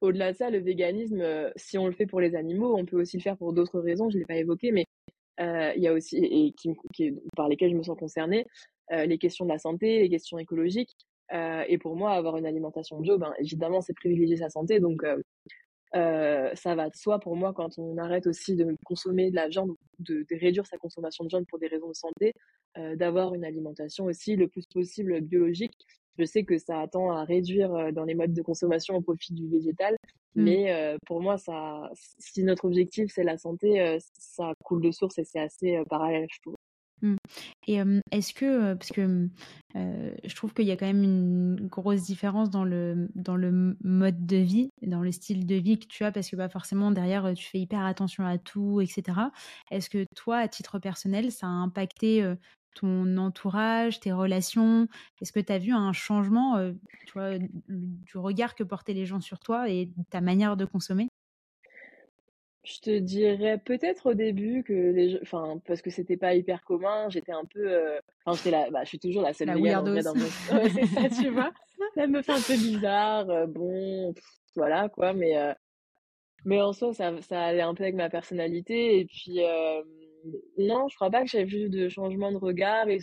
Au-delà 0.00 0.32
de 0.32 0.36
ça, 0.36 0.50
le 0.50 0.58
véganisme, 0.58 1.20
euh, 1.20 1.50
si 1.56 1.78
on 1.78 1.86
le 1.86 1.92
fait 1.92 2.06
pour 2.06 2.20
les 2.20 2.34
animaux, 2.34 2.76
on 2.76 2.84
peut 2.84 3.00
aussi 3.00 3.16
le 3.16 3.22
faire 3.22 3.36
pour 3.36 3.52
d'autres 3.52 3.80
raisons. 3.80 4.10
Je 4.10 4.16
ne 4.16 4.20
l'ai 4.20 4.26
pas 4.26 4.36
évoqué, 4.36 4.72
mais 4.72 4.84
euh, 5.08 5.12
il 5.38 5.82
y 5.82 5.88
a 5.88 5.92
aussi, 5.92 6.16
et 6.18 6.52
qui, 6.52 7.12
par 7.36 7.48
lesquelles 7.48 7.70
je 7.70 7.76
me 7.76 7.82
sens 7.82 7.98
concernée, 7.98 8.46
euh, 8.92 9.06
les 9.06 9.18
questions 9.18 9.44
de 9.44 9.50
la 9.50 9.58
santé, 9.58 10.00
les 10.00 10.08
questions 10.08 10.38
écologiques. 10.38 10.94
et 11.32 11.78
pour 11.78 11.96
moi, 11.96 12.12
avoir 12.12 12.36
une 12.36 12.46
alimentation 12.46 13.00
bio, 13.00 13.18
ben, 13.18 13.32
évidemment, 13.38 13.80
c'est 13.80 13.94
privilégier 13.94 14.36
sa 14.36 14.50
santé. 14.50 14.80
Donc, 14.80 15.02
ça 15.94 16.74
va 16.74 16.90
de 16.90 16.96
soi 16.96 17.18
pour 17.18 17.36
moi 17.36 17.52
quand 17.54 17.78
on 17.78 17.96
arrête 17.98 18.26
aussi 18.26 18.56
de 18.56 18.76
consommer 18.84 19.30
de 19.30 19.36
la 19.36 19.48
viande, 19.48 19.74
de, 19.98 20.26
de 20.28 20.40
réduire 20.40 20.66
sa 20.66 20.76
consommation 20.78 21.24
de 21.24 21.30
viande 21.30 21.46
pour 21.48 21.58
des 21.58 21.68
raisons 21.68 21.88
de 21.88 21.94
santé, 21.94 22.34
d'avoir 22.96 23.34
une 23.34 23.44
alimentation 23.44 24.04
aussi 24.06 24.36
le 24.36 24.48
plus 24.48 24.66
possible 24.66 25.20
biologique 25.20 25.76
je 26.18 26.24
sais 26.24 26.44
que 26.44 26.58
ça 26.58 26.80
attend 26.80 27.10
à 27.10 27.24
réduire 27.24 27.72
euh, 27.74 27.92
dans 27.92 28.04
les 28.04 28.14
modes 28.14 28.32
de 28.32 28.42
consommation 28.42 28.96
au 28.96 29.00
profit 29.00 29.32
du 29.32 29.48
végétal, 29.48 29.96
mmh. 30.34 30.42
mais 30.42 30.72
euh, 30.72 30.96
pour 31.06 31.20
moi, 31.20 31.38
ça, 31.38 31.90
si 32.18 32.44
notre 32.44 32.66
objectif 32.66 33.10
c'est 33.14 33.24
la 33.24 33.38
santé, 33.38 33.80
euh, 33.80 33.98
ça 34.18 34.52
coule 34.64 34.82
de 34.82 34.90
source 34.90 35.18
et 35.18 35.24
c'est 35.24 35.40
assez 35.40 35.82
parallèle, 35.88 36.26
je 36.30 36.40
trouve. 36.40 36.56
Mmh. 37.02 37.16
Et 37.66 37.78
est-ce 38.12 38.32
que, 38.32 38.74
parce 38.74 38.90
que 38.90 39.28
je 39.74 40.34
trouve 40.36 40.54
qu'il 40.54 40.66
y 40.66 40.70
a 40.70 40.76
quand 40.76 40.86
même 40.86 41.02
une 41.02 41.66
grosse 41.66 42.02
différence 42.02 42.48
dans 42.48 42.62
le, 42.62 43.08
dans 43.16 43.34
le 43.34 43.76
mode 43.82 44.24
de 44.24 44.36
vie, 44.36 44.70
dans 44.82 45.00
le 45.00 45.10
style 45.10 45.44
de 45.44 45.56
vie 45.56 45.80
que 45.80 45.86
tu 45.86 46.04
as, 46.04 46.12
parce 46.12 46.30
que 46.30 46.36
bah, 46.36 46.48
forcément 46.48 46.92
derrière 46.92 47.32
tu 47.34 47.44
fais 47.44 47.58
hyper 47.58 47.84
attention 47.84 48.24
à 48.24 48.38
tout, 48.38 48.80
etc. 48.80 49.18
Est-ce 49.72 49.90
que 49.90 50.06
toi, 50.14 50.36
à 50.36 50.46
titre 50.46 50.78
personnel, 50.78 51.32
ça 51.32 51.48
a 51.48 51.50
impacté 51.50 52.22
ton 52.74 53.16
entourage, 53.16 54.00
tes 54.00 54.12
relations? 54.12 54.88
Est-ce 55.20 55.32
que 55.32 55.40
tu 55.40 55.52
as 55.52 55.58
vu 55.58 55.72
un 55.72 55.92
changement 55.92 56.58
tu 57.06 57.12
vois, 57.12 57.38
du 57.38 58.18
regard 58.18 58.54
que 58.54 58.64
portaient 58.64 58.94
les 58.94 59.06
gens 59.06 59.20
sur 59.20 59.38
toi 59.38 59.68
et 59.68 59.90
ta 60.10 60.20
manière 60.20 60.56
de 60.56 60.64
consommer? 60.64 61.08
Je 62.64 62.78
te 62.78 62.98
dirais 62.98 63.58
peut-être 63.58 64.10
au 64.10 64.14
début 64.14 64.62
que 64.62 64.72
les 64.72 65.18
enfin 65.20 65.60
parce 65.66 65.82
que 65.82 65.90
c'était 65.90 66.16
pas 66.16 66.34
hyper 66.34 66.62
commun, 66.62 67.08
j'étais 67.08 67.32
un 67.32 67.44
peu 67.44 67.98
enfin 68.24 68.36
j'étais 68.36 68.52
là 68.56 68.70
bah 68.70 68.84
je 68.84 68.88
suis 68.90 69.00
toujours 69.00 69.22
la 69.22 69.32
seule 69.32 69.48
la 69.48 69.54
dans 69.82 70.14
mon 70.14 70.26
c'est 70.74 70.86
ça 70.86 71.08
tu 71.08 71.30
vois. 71.30 71.52
Ça 71.96 72.06
me 72.06 72.22
fait 72.22 72.32
un 72.32 72.40
peu 72.40 72.54
bizarre, 72.54 73.48
bon 73.48 74.14
voilà 74.54 74.88
quoi 74.88 75.12
mais 75.12 75.34
mais 76.44 76.60
en 76.60 76.72
soi 76.72 76.94
ça 76.94 77.20
ça 77.22 77.42
allait 77.42 77.62
un 77.62 77.74
peu 77.74 77.82
avec 77.82 77.96
ma 77.96 78.08
personnalité 78.08 79.00
et 79.00 79.06
puis 79.06 79.40
non, 80.58 80.88
je 80.88 80.96
crois 80.96 81.10
pas 81.10 81.22
que 81.22 81.30
j'ai 81.30 81.44
vu 81.44 81.68
de 81.68 81.88
changement 81.88 82.32
de 82.32 82.36
regard. 82.38 82.88
Et 82.88 82.98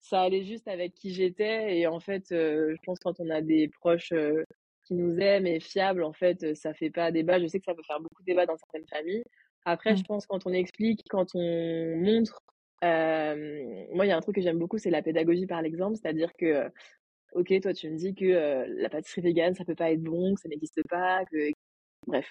ça 0.00 0.22
allait 0.22 0.44
juste 0.44 0.68
avec 0.68 0.94
qui 0.94 1.12
j'étais. 1.12 1.78
Et 1.78 1.86
en 1.86 2.00
fait, 2.00 2.32
euh, 2.32 2.74
je 2.74 2.80
pense 2.84 2.98
quand 2.98 3.20
on 3.20 3.30
a 3.30 3.40
des 3.40 3.68
proches 3.68 4.12
euh, 4.12 4.44
qui 4.86 4.94
nous 4.94 5.18
aiment 5.18 5.46
et 5.46 5.60
fiables, 5.60 6.04
en 6.04 6.12
fait, 6.12 6.54
ça 6.54 6.74
fait 6.74 6.90
pas 6.90 7.10
débat. 7.10 7.40
Je 7.40 7.46
sais 7.46 7.58
que 7.58 7.64
ça 7.64 7.74
peut 7.74 7.82
faire 7.86 8.00
beaucoup 8.00 8.22
de 8.22 8.26
débat 8.26 8.46
dans 8.46 8.56
certaines 8.56 8.86
familles. 8.86 9.24
Après, 9.64 9.96
je 9.96 10.04
pense 10.04 10.26
quand 10.26 10.46
on 10.46 10.52
explique, 10.52 11.02
quand 11.08 11.34
on 11.34 11.96
montre, 11.96 12.40
euh, 12.84 13.86
moi, 13.92 14.04
il 14.06 14.08
y 14.10 14.12
a 14.12 14.16
un 14.16 14.20
truc 14.20 14.34
que 14.36 14.42
j'aime 14.42 14.58
beaucoup, 14.58 14.78
c'est 14.78 14.90
la 14.90 15.02
pédagogie 15.02 15.46
par 15.46 15.62
l'exemple. 15.62 15.96
C'est-à-dire 15.96 16.32
que, 16.38 16.70
ok, 17.32 17.60
toi, 17.62 17.72
tu 17.72 17.90
me 17.90 17.96
dis 17.96 18.14
que 18.14 18.66
la 18.80 18.90
pâtisserie 18.90 19.22
végane, 19.22 19.54
ça 19.54 19.64
peut 19.64 19.74
pas 19.74 19.90
être 19.92 20.02
bon, 20.02 20.34
que 20.34 20.40
ça 20.42 20.48
n'existe 20.48 20.82
pas, 20.88 21.24
que 21.26 21.50
bref, 22.06 22.26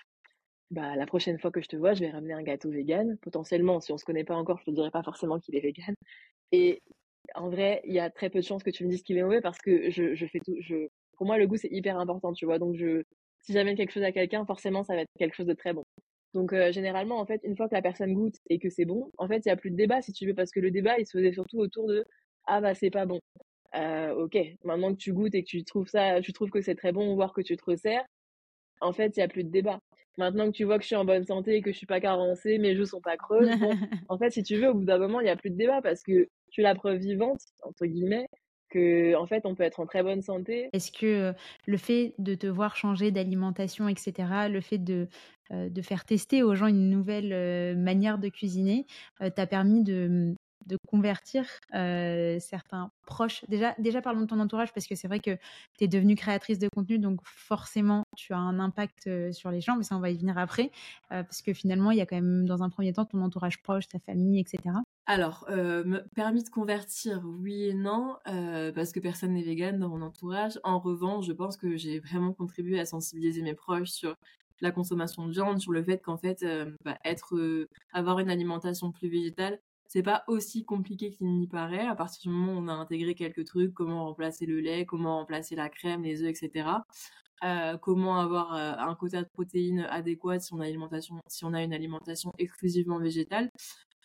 bah, 0.73 0.95
la 0.95 1.05
prochaine 1.05 1.39
fois 1.39 1.51
que 1.51 1.61
je 1.61 1.67
te 1.67 1.75
vois, 1.75 1.93
je 1.93 2.01
vais 2.01 2.09
ramener 2.09 2.33
un 2.33 2.41
gâteau 2.41 2.69
vegan. 2.71 3.17
Potentiellement, 3.21 3.79
si 3.79 3.91
on 3.91 3.97
se 3.97 4.05
connaît 4.05 4.23
pas 4.23 4.35
encore, 4.35 4.59
je 4.59 4.65
te 4.65 4.71
dirai 4.71 4.89
pas 4.91 5.03
forcément 5.03 5.39
qu'il 5.39 5.55
est 5.55 5.59
vegan. 5.61 5.93
Et 6.51 6.81
en 7.35 7.49
vrai, 7.49 7.81
il 7.85 7.93
y 7.93 7.99
a 7.99 8.09
très 8.09 8.29
peu 8.29 8.39
de 8.39 8.45
chances 8.45 8.63
que 8.63 8.71
tu 8.71 8.83
me 8.85 8.89
dises 8.89 9.03
qu'il 9.03 9.17
est 9.17 9.23
mauvais 9.23 9.41
parce 9.41 9.59
que 9.59 9.91
je, 9.91 10.15
je 10.15 10.25
fais 10.25 10.39
tout, 10.39 10.55
je, 10.61 10.87
pour 11.17 11.27
moi, 11.27 11.37
le 11.37 11.47
goût, 11.47 11.57
c'est 11.57 11.71
hyper 11.71 11.99
important, 11.99 12.33
tu 12.33 12.45
vois. 12.45 12.59
Donc, 12.59 12.75
je, 12.75 13.03
si 13.41 13.53
j'amène 13.53 13.75
quelque 13.77 13.91
chose 13.91 14.03
à 14.03 14.11
quelqu'un, 14.11 14.45
forcément, 14.45 14.83
ça 14.83 14.95
va 14.95 15.01
être 15.01 15.11
quelque 15.19 15.35
chose 15.35 15.45
de 15.47 15.53
très 15.53 15.73
bon. 15.73 15.83
Donc, 16.33 16.53
euh, 16.53 16.71
généralement, 16.71 17.19
en 17.19 17.25
fait, 17.27 17.41
une 17.43 17.55
fois 17.55 17.69
que 17.69 17.75
la 17.75 17.83
personne 17.83 18.13
goûte 18.13 18.37
et 18.49 18.57
que 18.59 18.69
c'est 18.69 18.85
bon, 18.85 19.11
en 19.19 19.27
fait, 19.27 19.45
il 19.45 19.49
y 19.49 19.51
a 19.51 19.55
plus 19.57 19.69
de 19.71 19.75
débat, 19.75 20.01
si 20.01 20.11
tu 20.13 20.25
veux, 20.25 20.33
parce 20.33 20.51
que 20.51 20.59
le 20.59 20.71
débat, 20.71 20.97
il 20.99 21.05
se 21.05 21.17
faisait 21.17 21.33
surtout 21.33 21.59
autour 21.59 21.87
de, 21.87 22.03
ah, 22.47 22.61
bah, 22.61 22.73
c'est 22.73 22.89
pas 22.89 23.05
bon. 23.05 23.19
Euh, 23.75 24.13
ok, 24.15 24.37
maintenant 24.63 24.91
que 24.93 24.99
tu 24.99 25.13
goûtes 25.13 25.35
et 25.35 25.43
que 25.43 25.49
tu 25.49 25.63
trouves 25.63 25.87
ça, 25.87 26.21
tu 26.21 26.33
trouves 26.33 26.49
que 26.49 26.61
c'est 26.61 26.75
très 26.75 26.91
bon, 26.91 27.15
voire 27.15 27.33
que 27.33 27.41
tu 27.41 27.55
te 27.57 27.63
resserres, 27.65 28.05
en 28.81 28.93
fait, 28.93 29.15
il 29.17 29.19
y 29.21 29.23
a 29.23 29.27
plus 29.27 29.43
de 29.43 29.49
débat. 29.49 29.79
Maintenant 30.17 30.45
que 30.47 30.55
tu 30.55 30.63
vois 30.63 30.77
que 30.77 30.83
je 30.83 30.87
suis 30.87 30.95
en 30.95 31.05
bonne 31.05 31.25
santé 31.25 31.55
et 31.55 31.61
que 31.61 31.71
je 31.71 31.77
suis 31.77 31.87
pas 31.87 31.99
carencée, 31.99 32.57
mes 32.59 32.75
joues 32.75 32.85
sont 32.85 33.01
pas 33.01 33.17
creuses, 33.17 33.49
en 34.09 34.17
fait, 34.17 34.29
si 34.29 34.43
tu 34.43 34.57
veux, 34.57 34.69
au 34.69 34.73
bout 34.73 34.85
d'un 34.85 34.99
moment, 34.99 35.19
il 35.19 35.23
n'y 35.23 35.29
a 35.29 35.35
plus 35.35 35.49
de 35.49 35.57
débat 35.57 35.81
parce 35.81 36.03
que 36.03 36.29
tu 36.51 36.61
es 36.61 36.63
la 36.63 36.75
preuve 36.75 36.97
vivante, 36.97 37.39
entre 37.63 37.85
guillemets, 37.85 38.27
que 38.69 39.15
en 39.15 39.25
fait, 39.25 39.45
on 39.45 39.55
peut 39.55 39.63
être 39.63 39.79
en 39.79 39.85
très 39.85 40.03
bonne 40.03 40.21
santé. 40.21 40.69
Est-ce 40.73 40.91
que 40.91 41.05
euh, 41.05 41.33
le 41.65 41.77
fait 41.77 42.13
de 42.17 42.35
te 42.35 42.47
voir 42.47 42.75
changer 42.75 43.11
d'alimentation, 43.11 43.87
etc., 43.87 44.47
le 44.49 44.61
fait 44.61 44.77
de, 44.77 45.07
euh, 45.51 45.69
de 45.69 45.81
faire 45.81 46.05
tester 46.05 46.43
aux 46.43 46.55
gens 46.55 46.67
une 46.67 46.89
nouvelle 46.89 47.33
euh, 47.33 47.75
manière 47.75 48.17
de 48.17 48.29
cuisiner, 48.29 48.85
t'a 49.35 49.47
permis 49.47 49.83
de, 49.83 50.35
de 50.65 50.77
convertir 50.87 51.45
certains 51.71 52.91
proches. 53.05 53.43
Déjà, 53.47 53.75
déjà 53.79 54.01
parlons 54.01 54.21
de 54.21 54.27
ton 54.27 54.39
entourage 54.39 54.73
parce 54.73 54.87
que 54.87 54.95
c'est 54.95 55.07
vrai 55.07 55.19
que 55.19 55.35
tu 55.77 55.83
es 55.83 55.87
devenue 55.87 56.15
créatrice 56.15 56.59
de 56.59 56.69
contenu, 56.73 56.99
donc 56.99 57.19
forcément 57.23 58.03
tu 58.15 58.33
as 58.33 58.37
un 58.37 58.59
impact 58.59 59.09
sur 59.31 59.51
les 59.51 59.61
gens, 59.61 59.75
mais 59.75 59.83
ça 59.83 59.95
on 59.95 59.99
va 59.99 60.09
y 60.09 60.17
venir 60.17 60.37
après, 60.37 60.71
parce 61.09 61.41
que 61.41 61.53
finalement 61.53 61.91
il 61.91 61.97
y 61.97 62.01
a 62.01 62.05
quand 62.05 62.15
même 62.15 62.45
dans 62.45 62.63
un 62.63 62.69
premier 62.69 62.93
temps 62.93 63.05
ton 63.05 63.21
entourage 63.21 63.61
proche, 63.61 63.87
ta 63.87 63.99
famille, 63.99 64.39
etc. 64.39 64.75
Alors, 65.05 65.45
permis 66.15 66.43
de 66.43 66.49
convertir, 66.49 67.21
oui 67.25 67.65
et 67.65 67.73
non, 67.73 68.15
parce 68.23 68.91
que 68.91 68.99
personne 68.99 69.33
n'est 69.33 69.43
vegan 69.43 69.77
dans 69.77 69.89
mon 69.89 70.01
entourage. 70.01 70.59
En 70.63 70.79
revanche, 70.79 71.25
je 71.25 71.33
pense 71.33 71.57
que 71.57 71.75
j'ai 71.75 71.99
vraiment 71.99 72.33
contribué 72.33 72.79
à 72.79 72.85
sensibiliser 72.85 73.41
mes 73.41 73.53
proches 73.53 73.89
sur 73.89 74.15
la 74.61 74.71
consommation 74.71 75.27
de 75.27 75.33
viande, 75.33 75.59
sur 75.59 75.73
le 75.73 75.83
fait 75.83 75.99
qu'en 75.99 76.17
fait, 76.17 76.45
bah, 76.85 76.97
être, 77.03 77.67
avoir 77.91 78.19
une 78.19 78.29
alimentation 78.29 78.93
plus 78.93 79.09
végétale, 79.09 79.59
c'est 79.93 80.01
pas 80.01 80.23
aussi 80.27 80.65
compliqué 80.65 81.11
qu'il 81.11 81.27
n'y 81.27 81.45
paraît. 81.45 81.85
À 81.85 81.93
partir 81.93 82.23
du 82.23 82.35
moment 82.35 82.53
où 82.53 82.63
on 82.63 82.67
a 82.67 82.73
intégré 82.73 83.13
quelques 83.13 83.45
trucs, 83.45 83.75
comment 83.75 84.05
remplacer 84.05 84.47
le 84.47 84.59
lait, 84.59 84.87
comment 84.87 85.19
remplacer 85.19 85.55
la 85.55 85.69
crème, 85.69 86.01
les 86.01 86.23
œufs, 86.23 86.29
etc. 86.31 86.67
Euh, 87.43 87.77
comment 87.77 88.19
avoir 88.19 88.55
euh, 88.55 88.73
un 88.75 88.95
quota 88.95 89.21
de 89.21 89.29
protéines 89.31 89.81
adéquat 89.81 90.39
si 90.39 90.51
on 90.51 90.61
a, 90.61 90.65
alimentation, 90.65 91.21
si 91.27 91.45
on 91.45 91.53
a 91.53 91.61
une 91.61 91.73
alimentation 91.73 92.31
exclusivement 92.39 92.97
végétale. 92.97 93.51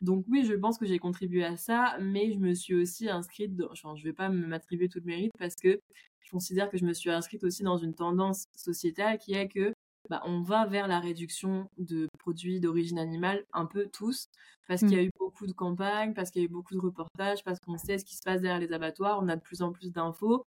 Donc 0.02 0.26
oui, 0.28 0.44
je 0.44 0.52
pense 0.52 0.76
que 0.76 0.84
j'ai 0.84 0.98
contribué 0.98 1.42
à 1.42 1.56
ça, 1.56 1.96
mais 2.02 2.34
je 2.34 2.38
me 2.38 2.52
suis 2.52 2.74
aussi 2.74 3.08
inscrite, 3.08 3.56
dans, 3.56 3.70
enfin, 3.72 3.96
je 3.96 4.04
vais 4.04 4.12
pas 4.12 4.28
m'attribuer 4.28 4.90
tout 4.90 4.98
le 4.98 5.06
mérite 5.06 5.32
parce 5.38 5.54
que 5.54 5.80
je 6.20 6.30
considère 6.30 6.68
que 6.68 6.76
je 6.76 6.84
me 6.84 6.92
suis 6.92 7.08
inscrite 7.08 7.44
aussi 7.44 7.62
dans 7.62 7.78
une 7.78 7.94
tendance 7.94 8.44
sociétale 8.54 9.16
qui 9.16 9.32
est 9.32 9.48
que 9.48 9.72
bah, 10.08 10.22
on 10.24 10.42
va 10.42 10.66
vers 10.66 10.88
la 10.88 11.00
réduction 11.00 11.68
de 11.78 12.08
produits 12.18 12.60
d'origine 12.60 12.98
animale 12.98 13.44
un 13.52 13.66
peu 13.66 13.88
tous, 13.92 14.28
parce 14.66 14.80
qu'il 14.80 14.92
y 14.92 14.96
a 15.00 15.02
eu 15.02 15.10
beaucoup 15.18 15.46
de 15.46 15.52
campagnes, 15.52 16.14
parce 16.14 16.30
qu'il 16.30 16.42
y 16.42 16.44
a 16.44 16.46
eu 16.46 16.50
beaucoup 16.50 16.74
de 16.74 16.80
reportages, 16.80 17.42
parce 17.44 17.58
qu'on 17.60 17.78
sait 17.78 17.98
ce 17.98 18.04
qui 18.04 18.16
se 18.16 18.22
passe 18.24 18.40
derrière 18.42 18.60
les 18.60 18.72
abattoirs, 18.72 19.20
on 19.22 19.28
a 19.28 19.36
de 19.36 19.42
plus 19.42 19.62
en 19.62 19.72
plus 19.72 19.92
d'infos, 19.92 20.44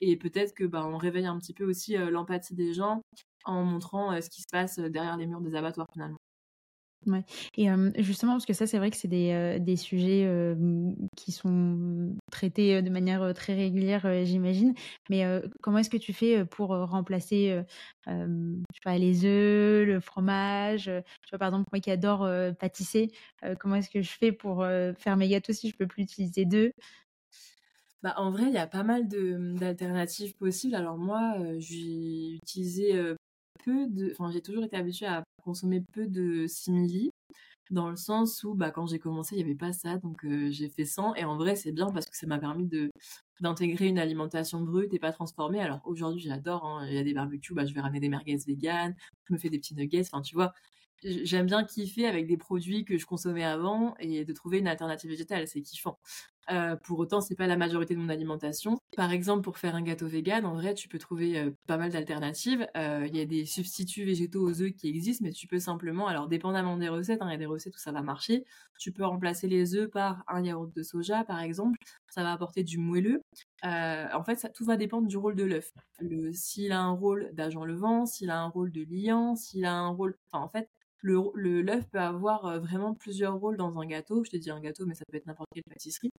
et 0.00 0.16
peut-être 0.16 0.54
que 0.54 0.64
bah, 0.64 0.86
on 0.86 0.98
réveille 0.98 1.26
un 1.26 1.38
petit 1.38 1.54
peu 1.54 1.64
aussi 1.64 1.96
l'empathie 1.96 2.54
des 2.54 2.74
gens 2.74 3.02
en 3.44 3.64
montrant 3.64 4.20
ce 4.20 4.28
qui 4.30 4.42
se 4.42 4.48
passe 4.50 4.78
derrière 4.78 5.16
les 5.16 5.26
murs 5.26 5.40
des 5.40 5.54
abattoirs 5.54 5.88
finalement. 5.92 6.18
Ouais. 7.06 7.24
Et 7.56 7.68
justement, 8.02 8.32
parce 8.32 8.46
que 8.46 8.52
ça, 8.52 8.66
c'est 8.66 8.78
vrai 8.78 8.90
que 8.90 8.96
c'est 8.96 9.06
des, 9.08 9.58
des 9.60 9.76
sujets 9.76 10.28
qui 11.16 11.30
sont 11.32 12.16
traités 12.32 12.82
de 12.82 12.90
manière 12.90 13.32
très 13.34 13.54
régulière, 13.54 14.24
j'imagine. 14.24 14.74
Mais 15.08 15.24
comment 15.62 15.78
est-ce 15.78 15.90
que 15.90 15.96
tu 15.96 16.12
fais 16.12 16.44
pour 16.44 16.68
remplacer 16.70 17.62
les 18.06 19.24
œufs, 19.24 19.86
le 19.86 20.00
fromage 20.00 20.90
par 21.38 21.48
exemple, 21.48 21.68
moi 21.72 21.80
qui 21.80 21.90
adore 21.90 22.28
pâtisser, 22.58 23.08
comment 23.60 23.76
est-ce 23.76 23.90
que 23.90 24.00
je 24.02 24.10
fais 24.10 24.32
pour 24.32 24.64
faire 24.98 25.16
mes 25.16 25.28
gâteaux 25.28 25.52
si 25.52 25.68
je 25.70 25.76
peux 25.76 25.86
plus 25.86 26.02
utiliser 26.04 26.44
d'œufs? 26.44 26.72
Bah, 28.02 28.14
en 28.18 28.30
vrai, 28.30 28.44
il 28.44 28.52
y 28.52 28.58
a 28.58 28.66
pas 28.66 28.82
mal 28.84 29.08
d'alternatives 29.08 30.34
possibles. 30.36 30.74
Alors 30.74 30.98
moi, 30.98 31.34
j'ai 31.58 32.30
utilisé 32.32 32.92
peu 33.64 33.86
de... 33.88 34.12
Enfin, 34.12 34.30
j'ai 34.30 34.42
toujours 34.42 34.64
été 34.64 34.76
habituée 34.76 35.06
à 35.06 35.24
consommer 35.46 35.80
peu 35.92 36.06
de 36.08 36.46
simili, 36.48 37.12
dans 37.70 37.90
le 37.90 37.96
sens 37.96 38.44
où 38.44 38.54
bah, 38.54 38.70
quand 38.70 38.86
j'ai 38.86 38.98
commencé, 38.98 39.34
il 39.36 39.38
n'y 39.38 39.44
avait 39.44 39.54
pas 39.56 39.72
ça, 39.72 39.98
donc 39.98 40.26
j'ai 40.50 40.68
fait 40.68 40.84
100. 40.84 41.14
Et 41.16 41.24
en 41.24 41.36
vrai, 41.36 41.56
c'est 41.56 41.72
bien 41.72 41.90
parce 41.90 42.06
que 42.06 42.16
ça 42.16 42.26
m'a 42.26 42.38
permis 42.38 42.66
de 42.66 42.90
d'intégrer 43.40 43.86
une 43.88 43.98
alimentation 43.98 44.62
brute 44.62 44.94
et 44.94 44.98
pas 44.98 45.12
transformée. 45.12 45.60
Alors 45.60 45.80
aujourd'hui, 45.84 46.22
j'adore. 46.22 46.64
Hein. 46.64 46.86
Il 46.88 46.94
y 46.94 46.98
a 46.98 47.04
des 47.04 47.14
barbecues, 47.14 47.54
bah, 47.54 47.66
je 47.66 47.74
vais 47.74 47.80
ramener 47.80 48.00
des 48.00 48.08
merguez 48.08 48.38
vegan, 48.46 48.94
je 49.28 49.34
me 49.34 49.38
fais 49.38 49.50
des 49.50 49.58
petits 49.58 49.74
nuggets. 49.74 50.02
Enfin, 50.02 50.22
tu 50.22 50.34
vois, 50.34 50.52
j'aime 51.02 51.46
bien 51.46 51.64
kiffer 51.64 52.06
avec 52.06 52.26
des 52.26 52.36
produits 52.36 52.84
que 52.84 52.98
je 52.98 53.06
consommais 53.06 53.44
avant 53.44 53.94
et 53.98 54.24
de 54.24 54.32
trouver 54.32 54.58
une 54.58 54.68
alternative 54.68 55.10
végétale. 55.10 55.46
C'est 55.46 55.62
kiffant. 55.62 55.98
Euh, 56.50 56.76
pour 56.76 56.98
autant, 56.98 57.20
c'est 57.20 57.34
pas 57.34 57.46
la 57.46 57.56
majorité 57.56 57.94
de 57.94 58.00
mon 58.00 58.08
alimentation. 58.08 58.78
Par 58.96 59.12
exemple, 59.12 59.42
pour 59.42 59.58
faire 59.58 59.74
un 59.74 59.82
gâteau 59.82 60.06
vegan, 60.06 60.46
en 60.46 60.54
vrai, 60.54 60.74
tu 60.74 60.88
peux 60.88 60.98
trouver 60.98 61.38
euh, 61.38 61.50
pas 61.66 61.76
mal 61.76 61.90
d'alternatives. 61.90 62.66
Euh, 62.76 63.04
il 63.08 63.16
y 63.16 63.20
a 63.20 63.24
des 63.24 63.44
substituts 63.44 64.04
végétaux 64.04 64.48
aux 64.48 64.62
œufs 64.62 64.72
qui 64.72 64.88
existent, 64.88 65.24
mais 65.24 65.32
tu 65.32 65.46
peux 65.46 65.58
simplement, 65.58 66.06
alors 66.06 66.28
dépendamment 66.28 66.76
des 66.76 66.88
recettes, 66.88 67.20
hein, 67.20 67.28
il 67.28 67.32
y 67.32 67.34
a 67.34 67.38
des 67.38 67.46
recettes 67.46 67.74
où 67.74 67.78
ça 67.78 67.92
va 67.92 68.02
marcher. 68.02 68.44
Tu 68.78 68.92
peux 68.92 69.04
remplacer 69.04 69.48
les 69.48 69.74
œufs 69.74 69.90
par 69.90 70.22
un 70.28 70.44
yaourt 70.44 70.72
de 70.74 70.82
soja, 70.82 71.24
par 71.24 71.40
exemple. 71.40 71.78
Ça 72.08 72.22
va 72.22 72.32
apporter 72.32 72.62
du 72.62 72.78
moelleux. 72.78 73.22
en 73.62 74.22
fait, 74.24 74.50
tout 74.54 74.64
va 74.64 74.76
dépendre 74.76 75.08
du 75.08 75.16
rôle 75.16 75.34
de 75.34 75.44
l'œuf. 75.44 75.72
S'il 76.32 76.72
a 76.72 76.80
un 76.80 76.92
rôle 76.92 77.30
d'agent 77.32 77.64
levant, 77.64 78.06
s'il 78.06 78.30
a 78.30 78.38
un 78.38 78.48
rôle 78.48 78.70
de 78.70 78.84
liant, 78.88 79.34
s'il 79.34 79.64
a 79.64 79.74
un 79.74 79.88
rôle, 79.88 80.16
enfin, 80.30 80.44
en 80.44 80.48
fait, 80.48 80.68
le 81.14 81.62
l'œuf 81.62 81.88
peut 81.90 82.00
avoir 82.00 82.60
vraiment 82.60 82.94
plusieurs 82.94 83.36
rôles 83.38 83.56
dans 83.56 83.78
un 83.78 83.86
gâteau. 83.86 84.24
Je 84.24 84.30
t'ai 84.30 84.38
dit 84.38 84.50
un 84.50 84.60
gâteau, 84.60 84.86
mais 84.86 84.94
ça 84.94 85.04
peut 85.10 85.16
être 85.16 85.26
n'importe 85.26 85.48
quelle 85.54 85.64
pâtisserie. 85.64 86.10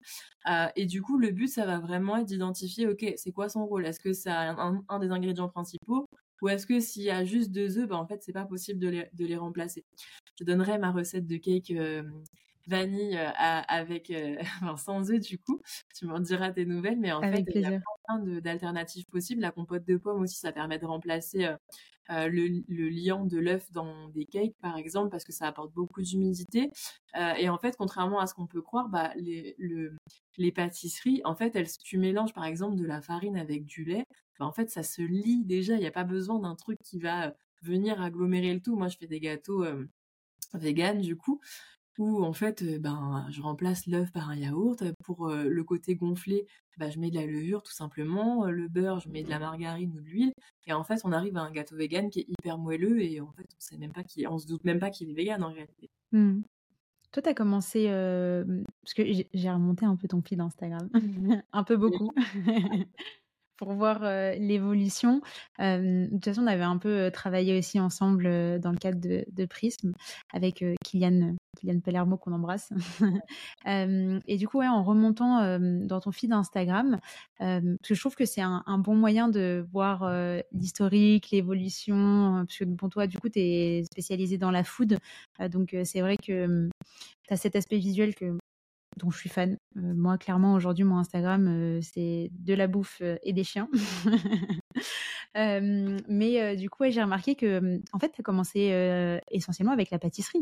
et 0.75 0.85
du 0.85 1.01
coup, 1.01 1.17
le 1.17 1.31
but, 1.31 1.47
ça 1.47 1.65
va 1.65 1.79
vraiment 1.79 2.17
être 2.17 2.27
d'identifier, 2.27 2.87
ok, 2.87 3.13
c'est 3.17 3.31
quoi 3.31 3.49
son 3.49 3.65
rôle? 3.65 3.85
Est-ce 3.85 3.99
que 3.99 4.13
c'est 4.13 4.29
un, 4.29 4.99
des 4.99 5.11
ingrédients 5.11 5.49
principaux? 5.49 6.07
Ou 6.41 6.49
est-ce 6.49 6.67
que 6.67 6.79
s'il 6.79 7.03
y 7.03 7.09
a 7.09 7.25
juste 7.25 7.51
deux 7.51 7.79
œufs, 7.79 7.87
bah, 7.87 7.97
en 7.97 8.07
fait, 8.07 8.21
c'est 8.23 8.33
pas 8.33 8.45
possible 8.45 8.79
de 8.79 8.89
les, 8.89 9.09
de 9.13 9.25
les 9.25 9.37
remplacer? 9.37 9.85
Je 10.39 10.43
donnerai 10.43 10.77
ma 10.77 10.91
recette 10.91 11.27
de 11.27 11.37
cake 11.37 11.71
vanille 12.67 13.17
avec 13.37 14.13
sans 14.77 15.11
œufs 15.11 15.19
du 15.19 15.39
coup. 15.39 15.61
Tu 15.95 16.05
m'en 16.05 16.19
diras 16.19 16.51
tes 16.51 16.65
nouvelles, 16.65 16.99
mais 16.99 17.11
en 17.11 17.21
fait, 17.21 17.45
il 17.55 17.61
y 17.61 17.65
a 17.65 17.79
plein 18.05 18.19
d'alternatives 18.41 19.05
possibles. 19.05 19.41
La 19.41 19.51
compote 19.51 19.85
de 19.85 19.97
pommes 19.97 20.21
aussi, 20.21 20.37
ça 20.37 20.51
permet 20.51 20.79
de 20.79 20.85
remplacer 20.85 21.49
euh, 22.09 22.29
le, 22.29 22.63
le, 22.69 22.87
liant 22.87 23.25
de 23.25 23.37
l'œuf 23.37 23.69
dans 23.73 24.07
des 24.09 24.25
cakes, 24.25 24.55
par 24.61 24.77
exemple, 24.77 25.09
parce 25.09 25.25
que 25.25 25.33
ça 25.33 25.45
apporte 25.47 25.73
beaucoup 25.73 26.01
d'humidité. 26.01 26.71
Euh, 27.17 27.33
et 27.33 27.49
en 27.49 27.57
fait, 27.57 27.75
contrairement 27.77 28.19
à 28.19 28.27
ce 28.27 28.33
qu'on 28.33 28.47
peut 28.47 28.61
croire, 28.61 28.87
bah, 28.87 29.11
les, 29.17 29.55
le, 29.57 29.97
les 30.37 30.53
pâtisseries, 30.53 31.21
en 31.25 31.35
fait, 31.35 31.55
elles, 31.57 31.67
tu 31.83 31.97
mélanges 31.97 32.33
par 32.33 32.45
exemple 32.45 32.77
de 32.77 32.85
la 32.85 33.01
farine 33.01 33.35
avec 33.35 33.65
du 33.65 33.83
lait, 33.83 34.05
bah, 34.39 34.45
en 34.45 34.53
fait, 34.53 34.69
ça 34.69 34.83
se 34.83 35.01
lie 35.01 35.43
déjà. 35.43 35.73
Il 35.73 35.79
n'y 35.79 35.85
a 35.85 35.91
pas 35.91 36.05
besoin 36.05 36.39
d'un 36.39 36.55
truc 36.55 36.79
qui 36.81 36.99
va 36.99 37.33
venir 37.61 38.01
agglomérer 38.01 38.53
le 38.53 38.61
tout. 38.61 38.77
Moi, 38.77 38.87
je 38.87 38.97
fais 38.97 39.07
des 39.07 39.19
gâteaux 39.19 39.65
euh, 39.65 39.85
vegan, 40.53 41.01
du 41.01 41.17
coup 41.17 41.41
où 41.97 42.23
en 42.23 42.33
fait, 42.33 42.63
ben, 42.79 43.25
je 43.29 43.41
remplace 43.41 43.87
l'œuf 43.87 44.11
par 44.11 44.29
un 44.29 44.35
yaourt. 44.35 44.83
Pour 45.03 45.29
le 45.29 45.63
côté 45.63 45.95
gonflé, 45.95 46.45
ben, 46.77 46.91
je 46.91 46.99
mets 46.99 47.09
de 47.09 47.15
la 47.15 47.25
levure 47.25 47.63
tout 47.63 47.73
simplement. 47.73 48.45
Le 48.45 48.67
beurre, 48.67 48.99
je 48.99 49.09
mets 49.09 49.23
de 49.23 49.29
la 49.29 49.39
margarine 49.39 49.91
ou 49.95 49.99
de 49.99 50.05
l'huile. 50.05 50.33
Et 50.65 50.73
en 50.73 50.83
fait, 50.83 51.01
on 51.03 51.11
arrive 51.11 51.37
à 51.37 51.41
un 51.41 51.51
gâteau 51.51 51.75
vegan 51.75 52.09
qui 52.09 52.19
est 52.21 52.25
hyper 52.27 52.57
moelleux 52.57 53.01
et 53.01 53.21
en 53.21 53.31
fait, 53.31 53.43
on 53.43 53.59
sait 53.59 53.77
même 53.77 53.93
pas 53.93 54.03
qui, 54.03 54.27
on 54.27 54.37
se 54.37 54.47
doute 54.47 54.63
même 54.63 54.79
pas 54.79 54.89
qu'il 54.89 55.09
est 55.09 55.13
vegan 55.13 55.43
en 55.43 55.51
réalité. 55.51 55.89
Mmh. 56.11 56.41
Toi, 57.11 57.23
tu 57.23 57.29
as 57.29 57.33
commencé, 57.33 57.85
parce 57.87 58.93
que 58.93 59.03
j'ai 59.05 59.49
remonté 59.49 59.85
un 59.85 59.95
peu 59.95 60.07
ton 60.07 60.21
fil 60.21 60.37
d'Instagram, 60.37 60.89
un 61.53 61.63
peu 61.63 61.77
beaucoup. 61.77 62.11
Pour 63.57 63.73
voir 63.73 64.01
l'évolution. 64.37 65.21
de 65.59 66.09
toute 66.11 66.25
façon, 66.25 66.43
on 66.43 66.47
avait 66.47 66.63
un 66.63 66.77
peu 66.77 67.09
travaillé 67.11 67.57
aussi 67.57 67.79
ensemble 67.79 68.59
dans 68.59 68.71
le 68.71 68.77
cadre 68.77 68.99
de, 68.99 69.25
de 69.31 69.45
Prism 69.45 69.93
avec 70.33 70.63
Kylian, 70.83 71.35
Kylian 71.59 71.79
Pellermo 71.79 72.17
qu'on 72.17 72.33
embrasse. 72.33 72.71
et 73.65 74.37
du 74.37 74.47
coup, 74.47 74.61
en 74.61 74.83
remontant 74.83 75.59
dans 75.59 75.99
ton 75.99 76.11
feed 76.11 76.31
Instagram, 76.31 76.99
parce 77.39 77.61
que 77.83 77.95
je 77.95 77.99
trouve 77.99 78.15
que 78.15 78.25
c'est 78.25 78.41
un, 78.41 78.77
bon 78.77 78.95
moyen 78.95 79.27
de 79.27 79.65
voir 79.71 80.09
l'historique, 80.51 81.31
l'évolution. 81.31 82.45
Parce 82.47 82.59
que 82.59 82.65
bon, 82.65 82.89
toi, 82.89 83.07
du 83.07 83.17
coup, 83.19 83.29
tu 83.29 83.39
es 83.39 83.83
spécialisé 83.91 84.37
dans 84.37 84.51
la 84.51 84.63
food. 84.63 84.97
donc, 85.49 85.75
c'est 85.83 86.01
vrai 86.01 86.17
que 86.17 86.69
tu 87.27 87.33
as 87.33 87.37
cet 87.37 87.55
aspect 87.55 87.77
visuel 87.77 88.15
que 88.15 88.37
dont 88.97 89.11
je 89.11 89.17
suis 89.17 89.29
fan. 89.29 89.57
Euh, 89.77 89.93
moi, 89.93 90.17
clairement, 90.17 90.53
aujourd'hui, 90.53 90.83
mon 90.83 90.97
Instagram, 90.97 91.47
euh, 91.47 91.79
c'est 91.81 92.29
de 92.31 92.53
la 92.53 92.67
bouffe 92.67 92.97
euh, 93.01 93.17
et 93.23 93.33
des 93.33 93.43
chiens. 93.43 93.69
mais 95.35 96.55
du 96.55 96.69
coup, 96.69 96.83
j'ai 96.89 97.01
remarqué 97.01 97.35
que, 97.35 97.79
en 97.93 97.99
fait, 97.99 98.11
tu 98.11 98.21
as 98.21 98.23
commencé 98.23 99.19
essentiellement 99.29 99.73
avec 99.73 99.91
la 99.91 99.99
pâtisserie. 99.99 100.41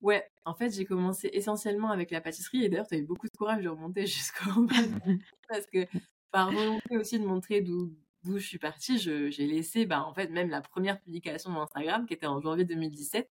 Ouais, 0.00 0.26
en 0.46 0.54
fait, 0.54 0.74
j'ai 0.74 0.86
commencé 0.86 1.28
essentiellement 1.34 1.90
avec 1.90 2.10
la 2.10 2.22
pâtisserie. 2.22 2.64
Et 2.64 2.68
d'ailleurs, 2.70 2.86
tu 2.86 2.94
as 2.94 2.98
eu 2.98 3.04
beaucoup 3.04 3.26
de 3.26 3.36
courage 3.36 3.62
de 3.62 3.68
remonter 3.68 4.06
jusqu'au 4.06 4.66
parce 5.48 5.66
que 5.66 5.86
par 6.30 6.50
volonté 6.50 6.96
aussi 6.96 7.18
de 7.18 7.26
montrer 7.26 7.60
d'où 7.60 7.92
d'où 8.22 8.38
je 8.38 8.46
suis 8.46 8.58
partie, 8.58 8.98
j'ai 8.98 9.46
laissé, 9.46 9.86
bah, 9.86 10.04
en 10.04 10.12
fait, 10.14 10.28
même 10.28 10.50
la 10.50 10.60
première 10.60 11.00
publication 11.00 11.50
de 11.50 11.54
mon 11.54 11.62
Instagram, 11.62 12.06
qui 12.06 12.14
était 12.14 12.26
en 12.26 12.40
janvier 12.40 12.64
2017. 12.64 13.30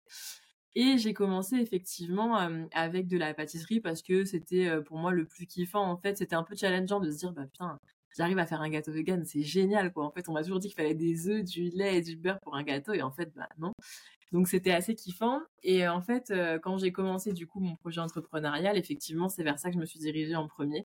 Et 0.75 0.97
j'ai 0.97 1.13
commencé 1.13 1.55
effectivement 1.57 2.35
avec 2.73 3.07
de 3.07 3.17
la 3.17 3.33
pâtisserie 3.33 3.79
parce 3.79 4.01
que 4.01 4.23
c'était 4.25 4.81
pour 4.83 4.97
moi 4.97 5.11
le 5.11 5.25
plus 5.25 5.45
kiffant. 5.47 5.83
En 5.83 5.97
fait, 5.97 6.17
c'était 6.17 6.35
un 6.35 6.43
peu 6.43 6.55
challengeant 6.55 6.99
de 6.99 7.11
se 7.11 7.17
dire, 7.17 7.33
bah 7.33 7.45
putain, 7.45 7.77
j'arrive 8.15 8.37
à 8.39 8.45
faire 8.45 8.61
un 8.61 8.69
gâteau 8.69 8.91
vegan, 8.91 9.25
c'est 9.25 9.41
génial 9.43 9.91
quoi. 9.91 10.05
En 10.05 10.11
fait, 10.11 10.29
on 10.29 10.33
m'a 10.33 10.43
toujours 10.43 10.59
dit 10.59 10.67
qu'il 10.67 10.75
fallait 10.75 10.93
des 10.95 11.27
œufs, 11.27 11.43
du 11.43 11.69
lait 11.69 11.97
et 11.97 12.01
du 12.01 12.15
beurre 12.17 12.39
pour 12.41 12.55
un 12.55 12.63
gâteau 12.63 12.93
et 12.93 13.01
en 13.01 13.11
fait, 13.11 13.31
bah 13.35 13.49
non. 13.57 13.73
Donc 14.31 14.47
c'était 14.47 14.71
assez 14.71 14.95
kiffant. 14.95 15.39
Et 15.63 15.87
en 15.87 16.01
fait, 16.01 16.33
quand 16.61 16.77
j'ai 16.77 16.91
commencé 16.91 17.33
du 17.33 17.47
coup 17.47 17.59
mon 17.59 17.75
projet 17.75 17.99
entrepreneurial, 17.99 18.77
effectivement, 18.77 19.27
c'est 19.27 19.43
vers 19.43 19.59
ça 19.59 19.69
que 19.69 19.75
je 19.75 19.79
me 19.79 19.85
suis 19.85 19.99
dirigée 19.99 20.35
en 20.35 20.47
premier. 20.47 20.85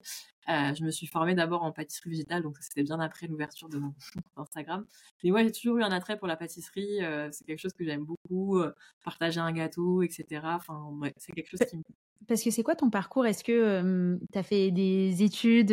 Euh, 0.48 0.74
je 0.74 0.84
me 0.84 0.90
suis 0.90 1.06
formée 1.06 1.34
d'abord 1.34 1.62
en 1.62 1.72
pâtisserie 1.72 2.10
végétale, 2.10 2.42
donc 2.42 2.56
c'était 2.60 2.82
bien 2.82 2.98
après 3.00 3.26
l'ouverture 3.26 3.68
de 3.68 3.78
mon 3.78 3.94
Instagram. 4.36 4.84
Mais 5.22 5.30
ouais, 5.30 5.44
j'ai 5.44 5.52
toujours 5.52 5.78
eu 5.78 5.82
un 5.82 5.92
attrait 5.92 6.18
pour 6.18 6.28
la 6.28 6.36
pâtisserie. 6.36 7.00
c'est 7.32 7.44
quelque 7.44 7.58
chose 7.60 7.72
que 7.72 7.84
j'aime 7.84 8.04
beaucoup. 8.04 8.60
partager 9.04 9.40
un 9.40 9.52
gâteau, 9.52 10.02
etc. 10.02 10.42
Enfin, 10.44 10.90
ouais, 11.00 11.12
c'est 11.16 11.32
quelque 11.32 11.48
chose 11.48 11.66
qui 11.68 11.76
me 11.76 11.82
parce 12.28 12.42
que 12.42 12.50
c'est 12.50 12.62
quoi 12.62 12.76
ton 12.76 12.90
parcours? 12.90 13.26
Est-ce 13.26 13.42
que 13.42 14.18
tu 14.32 14.38
as 14.38 14.42
fait 14.42 14.70
des 14.70 15.22
études 15.22 15.72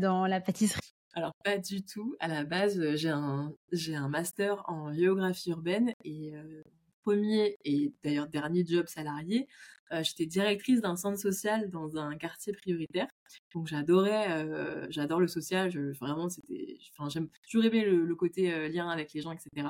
dans 0.00 0.26
la 0.26 0.40
pâtisserie? 0.40 0.80
Alors 1.14 1.32
pas 1.44 1.58
du 1.58 1.82
tout. 1.82 2.14
À 2.20 2.28
la 2.28 2.44
base, 2.44 2.94
j'ai 2.96 3.08
un 3.08 3.52
j'ai 3.72 3.94
un 3.94 4.08
master 4.08 4.62
en 4.66 4.92
géographie 4.92 5.50
urbaine 5.50 5.92
et 6.04 6.34
premier 7.06 7.56
et 7.64 7.92
d'ailleurs 8.02 8.26
dernier 8.26 8.66
job 8.66 8.86
salarié, 8.88 9.46
euh, 9.92 10.02
j'étais 10.02 10.26
directrice 10.26 10.80
d'un 10.80 10.96
centre 10.96 11.18
social 11.18 11.70
dans 11.70 11.96
un 11.96 12.16
quartier 12.16 12.52
prioritaire. 12.52 13.06
Donc 13.54 13.68
j'adorais, 13.68 14.32
euh, 14.32 14.86
j'adore 14.90 15.20
le 15.20 15.28
social. 15.28 15.70
vraiment, 15.92 16.28
c'était, 16.28 16.78
enfin, 16.92 17.08
j'aime 17.08 17.28
toujours 17.48 17.64
aimé 17.64 17.84
le, 17.84 18.14
côté 18.16 18.52
euh, 18.52 18.68
lien 18.68 18.88
avec 18.88 19.12
les 19.12 19.20
gens, 19.20 19.30
etc. 19.30 19.68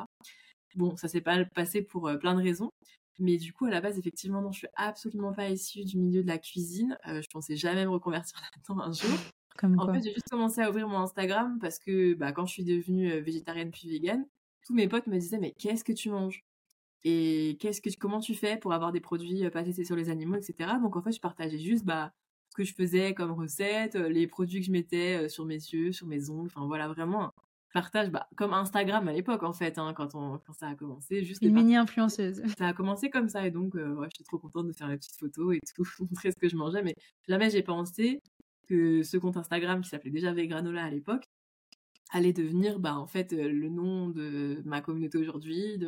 Bon, 0.74 0.96
ça 0.96 1.08
s'est 1.08 1.20
pas 1.20 1.44
passé 1.44 1.82
pour 1.82 2.10
plein 2.18 2.34
de 2.34 2.42
raisons. 2.42 2.70
Mais 3.18 3.36
du 3.36 3.52
coup, 3.52 3.66
à 3.66 3.70
la 3.70 3.80
base, 3.80 3.98
effectivement, 3.98 4.42
non, 4.42 4.52
je 4.52 4.58
suis 4.58 4.68
absolument 4.76 5.32
pas 5.32 5.48
issue 5.48 5.84
du 5.84 5.98
milieu 5.98 6.22
de 6.22 6.28
la 6.28 6.38
cuisine. 6.38 6.98
Je 7.06 7.26
pensais 7.32 7.56
jamais 7.56 7.84
me 7.84 7.90
reconvertir 7.90 8.38
là-dedans 8.68 8.82
un 8.82 8.92
jour. 8.92 9.18
Comme 9.58 9.78
En 9.78 9.84
quoi. 9.84 9.94
fait, 9.94 10.02
j'ai 10.04 10.12
juste 10.12 10.28
commencé 10.30 10.60
à 10.60 10.68
ouvrir 10.68 10.86
mon 10.86 10.98
Instagram 10.98 11.58
parce 11.60 11.78
que 11.78 12.14
bah, 12.14 12.32
quand 12.32 12.44
je 12.44 12.52
suis 12.52 12.64
devenue 12.64 13.20
végétarienne 13.20 13.70
puis 13.70 13.88
végane, 13.88 14.26
tous 14.66 14.74
mes 14.74 14.88
potes 14.88 15.06
me 15.06 15.18
disaient 15.18 15.38
mais 15.38 15.54
qu'est-ce 15.58 15.84
que 15.84 15.92
tu 15.92 16.10
manges? 16.10 16.42
Et 17.04 17.56
qu'est-ce 17.60 17.80
que 17.80 17.90
comment 17.98 18.20
tu 18.20 18.34
fais 18.34 18.56
pour 18.56 18.72
avoir 18.72 18.92
des 18.92 19.00
produits 19.00 19.48
pas 19.50 19.62
testés 19.62 19.84
sur 19.84 19.96
les 19.96 20.10
animaux, 20.10 20.36
etc. 20.36 20.70
Donc 20.82 20.96
en 20.96 21.02
fait, 21.02 21.12
je 21.12 21.20
partageais 21.20 21.58
juste 21.58 21.84
bah, 21.84 22.12
ce 22.50 22.56
que 22.56 22.64
je 22.64 22.74
faisais 22.74 23.14
comme 23.14 23.32
recette, 23.32 23.94
les 23.94 24.26
produits 24.26 24.60
que 24.60 24.66
je 24.66 24.72
mettais 24.72 25.28
sur 25.28 25.44
mes 25.44 25.54
yeux, 25.54 25.92
sur 25.92 26.06
mes 26.06 26.30
ongles, 26.30 26.46
enfin 26.54 26.66
voilà 26.66 26.88
vraiment 26.88 27.32
partage 27.76 28.10
bah, 28.10 28.26
comme 28.36 28.54
Instagram 28.54 29.06
à 29.06 29.12
l'époque 29.12 29.42
en 29.42 29.52
fait 29.52 29.76
hein, 29.78 29.92
quand 29.94 30.14
on 30.14 30.38
quand 30.38 30.54
ça 30.54 30.68
a 30.68 30.74
commencé 30.74 31.24
juste 31.24 31.42
Une 31.42 31.52
partages. 31.52 31.64
mini-influenceuse. 31.64 32.42
ça 32.58 32.68
a 32.68 32.72
commencé 32.72 33.10
comme 33.10 33.28
ça 33.28 33.46
et 33.46 33.50
donc 33.50 33.76
euh, 33.76 33.94
ouais, 33.94 34.08
j'étais 34.10 34.24
trop 34.24 34.38
contente 34.38 34.66
de 34.66 34.72
faire 34.72 34.88
les 34.88 34.96
petites 34.96 35.16
photos 35.18 35.56
et 35.56 35.60
tout, 35.74 35.84
montrer 36.10 36.30
ce 36.32 36.36
que 36.38 36.48
je 36.48 36.56
mangeais 36.56 36.82
mais 36.82 36.94
jamais 37.28 37.50
j'ai 37.50 37.62
pensé 37.62 38.22
que 38.66 39.02
ce 39.02 39.18
compte 39.18 39.36
Instagram 39.36 39.82
qui 39.82 39.90
s'appelait 39.90 40.10
déjà 40.10 40.32
Vegranola 40.32 40.84
à 40.84 40.90
l'époque 40.90 41.24
allait 42.12 42.32
devenir 42.32 42.78
bah 42.78 42.96
en 42.96 43.06
fait 43.06 43.32
euh, 43.32 43.48
le 43.48 43.68
nom 43.68 44.08
de 44.08 44.62
ma 44.64 44.80
communauté 44.80 45.18
aujourd'hui 45.18 45.78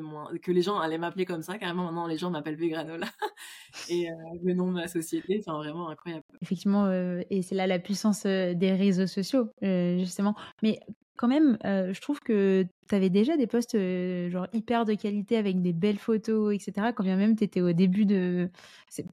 que 0.43 0.51
les 0.51 0.63
gens 0.63 0.79
allaient 0.79 0.99
m'appeler 0.99 1.25
comme 1.25 1.43
ça 1.43 1.59
carrément. 1.59 1.85
Maintenant 1.85 2.07
les 2.07 2.19
gens 2.19 2.31
m'appellent 2.31 2.57
Vegranola. 2.57 3.07
Et 3.89 4.11
euh, 4.11 4.15
le 4.43 4.55
nom 4.55 4.69
de 4.69 4.75
ma 4.75 4.89
société 4.89 5.41
c'est 5.45 5.51
vraiment 5.51 5.89
incroyable. 5.89 6.25
Effectivement, 6.43 6.87
euh, 6.87 7.23
et 7.31 7.43
c'est 7.43 7.55
là 7.55 7.67
la 7.67 7.79
puissance 7.79 8.25
des 8.25 8.73
réseaux 8.73 9.07
sociaux, 9.07 9.49
justement. 9.63 10.35
Mais 10.63 10.81
quand 11.19 11.29
même, 11.29 11.59
euh, 11.67 11.93
je 11.93 12.01
trouve 12.01 12.21
que 12.21 12.65
tu 12.89 12.95
avais 12.95 13.11
déjà 13.11 13.37
des 13.37 13.47
posts 13.47 13.75
euh, 13.75 14.31
genre 14.31 14.47
hyper 14.53 14.85
de 14.87 14.95
qualité 14.95 15.37
avec 15.37 15.61
des 15.61 15.73
belles 15.75 15.99
photos, 15.99 16.55
etc. 16.55 16.93
Quand 16.95 17.03
bien 17.05 17.17
même 17.17 17.37
tu 17.37 17.45
étais 17.45 17.61
au 17.61 17.73
début 17.73 18.07
de, 18.07 18.49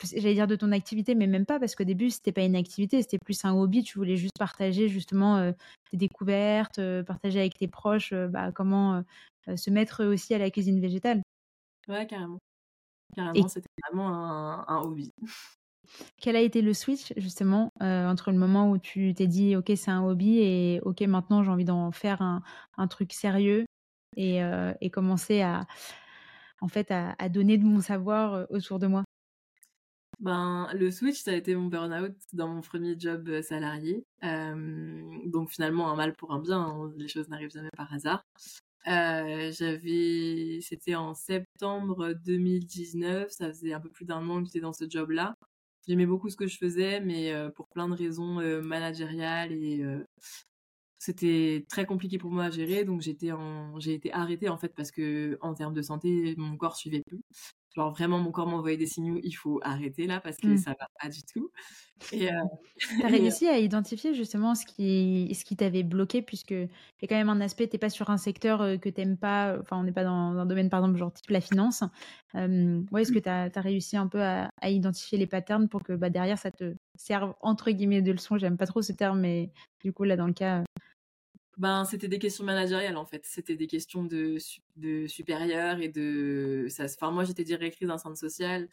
j'allais 0.04 0.36
dire 0.36 0.48
de 0.48 0.56
ton 0.56 0.72
activité, 0.72 1.16
mais 1.16 1.28
même 1.28 1.46
pas 1.46 1.60
parce 1.60 1.76
qu'au 1.76 1.84
début 1.84 2.12
c'était 2.12 2.32
pas 2.32 2.44
une 2.44 2.56
activité, 2.56 3.02
c'était 3.02 3.18
plus 3.18 3.44
un 3.44 3.54
hobby. 3.54 3.84
Tu 3.84 3.98
voulais 3.98 4.16
juste 4.16 4.38
partager 4.40 4.88
justement 4.88 5.38
euh, 5.38 5.52
tes 5.92 5.98
découvertes, 5.98 6.80
euh, 6.80 7.04
partager 7.04 7.40
avec 7.40 7.58
tes 7.58 7.68
proches, 7.68 8.14
bah, 8.14 8.52
comment 8.54 9.04
se 9.56 9.70
mettre 9.70 10.06
aussi 10.06 10.34
à 10.34 10.38
la 10.38 10.50
cuisine 10.52 10.80
végétale. 10.80 11.22
ouais 11.88 12.08
carrément 12.08 12.40
Et 13.34 13.44
carrément 13.44 13.48
c'était 13.48 13.70
vraiment 13.84 14.10
un, 14.10 14.66
un 14.68 14.82
hobby 14.82 15.12
Quel 16.20 16.36
a 16.36 16.42
été 16.42 16.62
le 16.62 16.74
switch 16.74 17.14
justement 17.18 17.72
euh, 17.82 18.08
entre 18.08 18.32
le 18.32 18.38
moment 18.38 18.72
où 18.72 18.78
tu 18.78 19.14
t'es 19.14 19.28
dit 19.28 19.56
ok 19.56 19.72
c'est 19.76 19.92
un 19.92 20.04
hobby 20.04 20.40
et 20.40 20.80
ok 20.84 21.02
maintenant 21.02 21.44
j'ai 21.44 21.52
envie 21.52 21.66
d'en 21.66 21.92
faire 21.92 22.22
un, 22.22 22.88
truc 22.88 23.14
sérieux 23.14 23.66
et, 24.16 24.44
euh, 24.44 24.74
et 24.82 24.90
commencer 24.90 25.42
à 25.42 25.66
en 26.62 26.68
fait 26.68 26.92
à, 26.92 27.30
donner 27.30 27.58
de 27.58 27.66
mon 27.66 27.82
savoir 27.82 28.34
euh, 28.34 28.46
autour 28.50 28.80
de 28.80 28.88
moi? 28.88 29.04
Ben, 30.22 30.70
le 30.74 30.90
switch, 30.92 31.22
ça 31.22 31.32
a 31.32 31.34
été 31.36 31.56
mon 31.56 31.66
burn-out 31.66 32.16
dans 32.32 32.48
mon 32.48 32.62
premier 32.62 32.98
job 32.98 33.42
salarié. 33.42 34.06
Donc 34.24 35.50
finalement, 35.50 35.92
un 35.92 35.96
mal 35.96 36.14
pour 36.14 36.32
un 36.32 36.40
bien, 36.40 36.62
hein, 36.62 36.94
les 36.96 37.10
choses 37.10 37.28
n'arrivent 37.28 37.52
jamais 37.52 37.70
par 37.76 37.94
hasard. 37.94 38.24
J'avais, 38.86 40.60
c'était 40.62 40.96
en 40.96 41.14
septembre 41.14 42.14
2019, 42.26 43.30
ça 43.30 43.50
faisait 43.50 43.74
un 43.74 43.82
peu 43.82 43.90
plus 43.90 44.06
d'un 44.06 44.28
an 44.30 44.40
que 44.40 44.46
j'étais 44.46 44.62
dans 44.62 44.74
ce 44.74 44.86
job-là. 44.90 45.36
J'aimais 45.88 46.06
beaucoup 46.06 46.30
ce 46.30 46.36
que 46.36 46.48
je 46.48 46.58
faisais, 46.58 47.00
mais 47.00 47.32
euh, 47.32 47.50
pour 47.52 47.68
plein 47.70 47.88
de 47.88 47.94
raisons 47.94 48.40
euh, 48.40 48.62
managériales 48.62 49.52
et 49.52 49.84
euh, 49.84 50.04
c'était 50.98 51.66
très 51.70 51.86
compliqué 51.86 52.18
pour 52.18 52.32
moi 52.32 52.46
à 52.46 52.50
gérer, 52.50 52.86
donc 52.86 53.02
j'ai 53.02 53.12
été 53.12 54.12
arrêtée 54.12 54.50
en 54.50 54.58
fait 54.58 54.74
parce 54.76 54.92
que 54.92 55.38
en 55.42 55.54
termes 55.54 55.74
de 55.74 55.82
santé, 55.84 56.34
mon 56.38 56.58
corps 56.58 56.76
suivait 56.76 57.04
plus. 57.06 57.22
Genre 57.76 57.92
vraiment, 57.92 58.20
mon 58.20 58.32
corps 58.32 58.48
m'envoyait 58.48 58.78
des 58.78 58.86
signaux, 58.88 59.20
il 59.22 59.34
faut 59.34 59.60
arrêter 59.62 60.08
là 60.08 60.22
parce 60.22 60.38
que 60.38 60.48
Mm. 60.48 60.58
ça 60.58 60.72
va 60.80 60.88
pas 61.02 61.10
du 61.10 61.24
tout. 61.24 61.52
Et, 62.14 62.30
euh, 62.32 62.32
et, 63.02 63.06
euh, 63.06 63.08
réussi 63.08 63.48
à 63.48 63.58
identifier 63.58 64.14
justement 64.14 64.56
ce 64.56 64.66
qui, 64.66 65.34
ce 65.38 65.44
qui 65.44 65.56
t'avait 65.58 65.84
bloqué 65.84 66.22
puisque 66.22 66.52
il 66.52 66.70
y 67.02 67.06
a 67.06 67.08
quand 67.08 67.16
même 67.16 67.30
un 67.30 67.42
aspect, 67.42 67.68
t'es 67.68 67.78
pas 67.78 67.90
sur 67.90 68.10
un 68.10 68.18
secteur 68.18 68.80
que 68.80 68.90
t'aimes 68.90 69.18
pas, 69.18 69.58
enfin 69.60 69.78
on 69.78 69.84
n'est 69.84 69.92
pas 69.92 70.04
dans 70.06 70.12
un 70.38 70.46
domaine 70.46 70.70
par 70.70 70.80
exemple 70.80 70.98
genre 70.98 71.12
type 71.14 71.30
la 71.30 71.42
finance. 71.42 71.84
Euh, 72.36 72.82
ouais, 72.92 73.02
est-ce 73.02 73.12
que 73.12 73.20
t'as 73.20 73.50
as 73.54 73.62
réussi 73.62 73.98
un 73.98 74.08
peu 74.08 74.22
à, 74.22 74.50
à 74.62 74.70
identifier 74.70 75.18
les 75.18 75.28
patterns 75.28 75.68
pour 75.68 75.84
que 75.84 75.94
bah, 75.94 76.10
derrière 76.10 76.38
ça 76.38 76.52
te 76.52 76.76
serve 76.96 77.34
entre 77.42 77.72
guillemets 77.72 78.02
de 78.02 78.12
leçon, 78.14 78.38
j'aime 78.38 78.58
pas 78.58 78.68
trop 78.68 78.82
ce 78.82 78.94
terme 78.94 79.20
mais 79.20 79.52
du 79.84 79.92
coup 79.92 80.04
là 80.04 80.16
dans 80.16 80.28
le 80.28 80.34
cas... 80.34 80.64
Ben, 81.58 81.86
c'était 81.86 82.08
des 82.10 82.20
questions 82.20 82.44
managériales 82.44 82.98
en 82.98 83.06
fait. 83.06 83.26
C'était 83.26 83.56
des 83.56 83.68
questions 83.68 84.04
de, 84.04 84.38
de 84.76 85.08
supérieurs 85.08 85.80
et 85.80 85.88
de. 85.90 86.66
Ça, 86.70 86.86
enfin, 86.86 87.12
moi, 87.12 87.24
j'étais 87.24 87.44
directrice 87.46 87.88
d'un 87.88 87.98
centre 87.98 88.18
social 88.18 88.68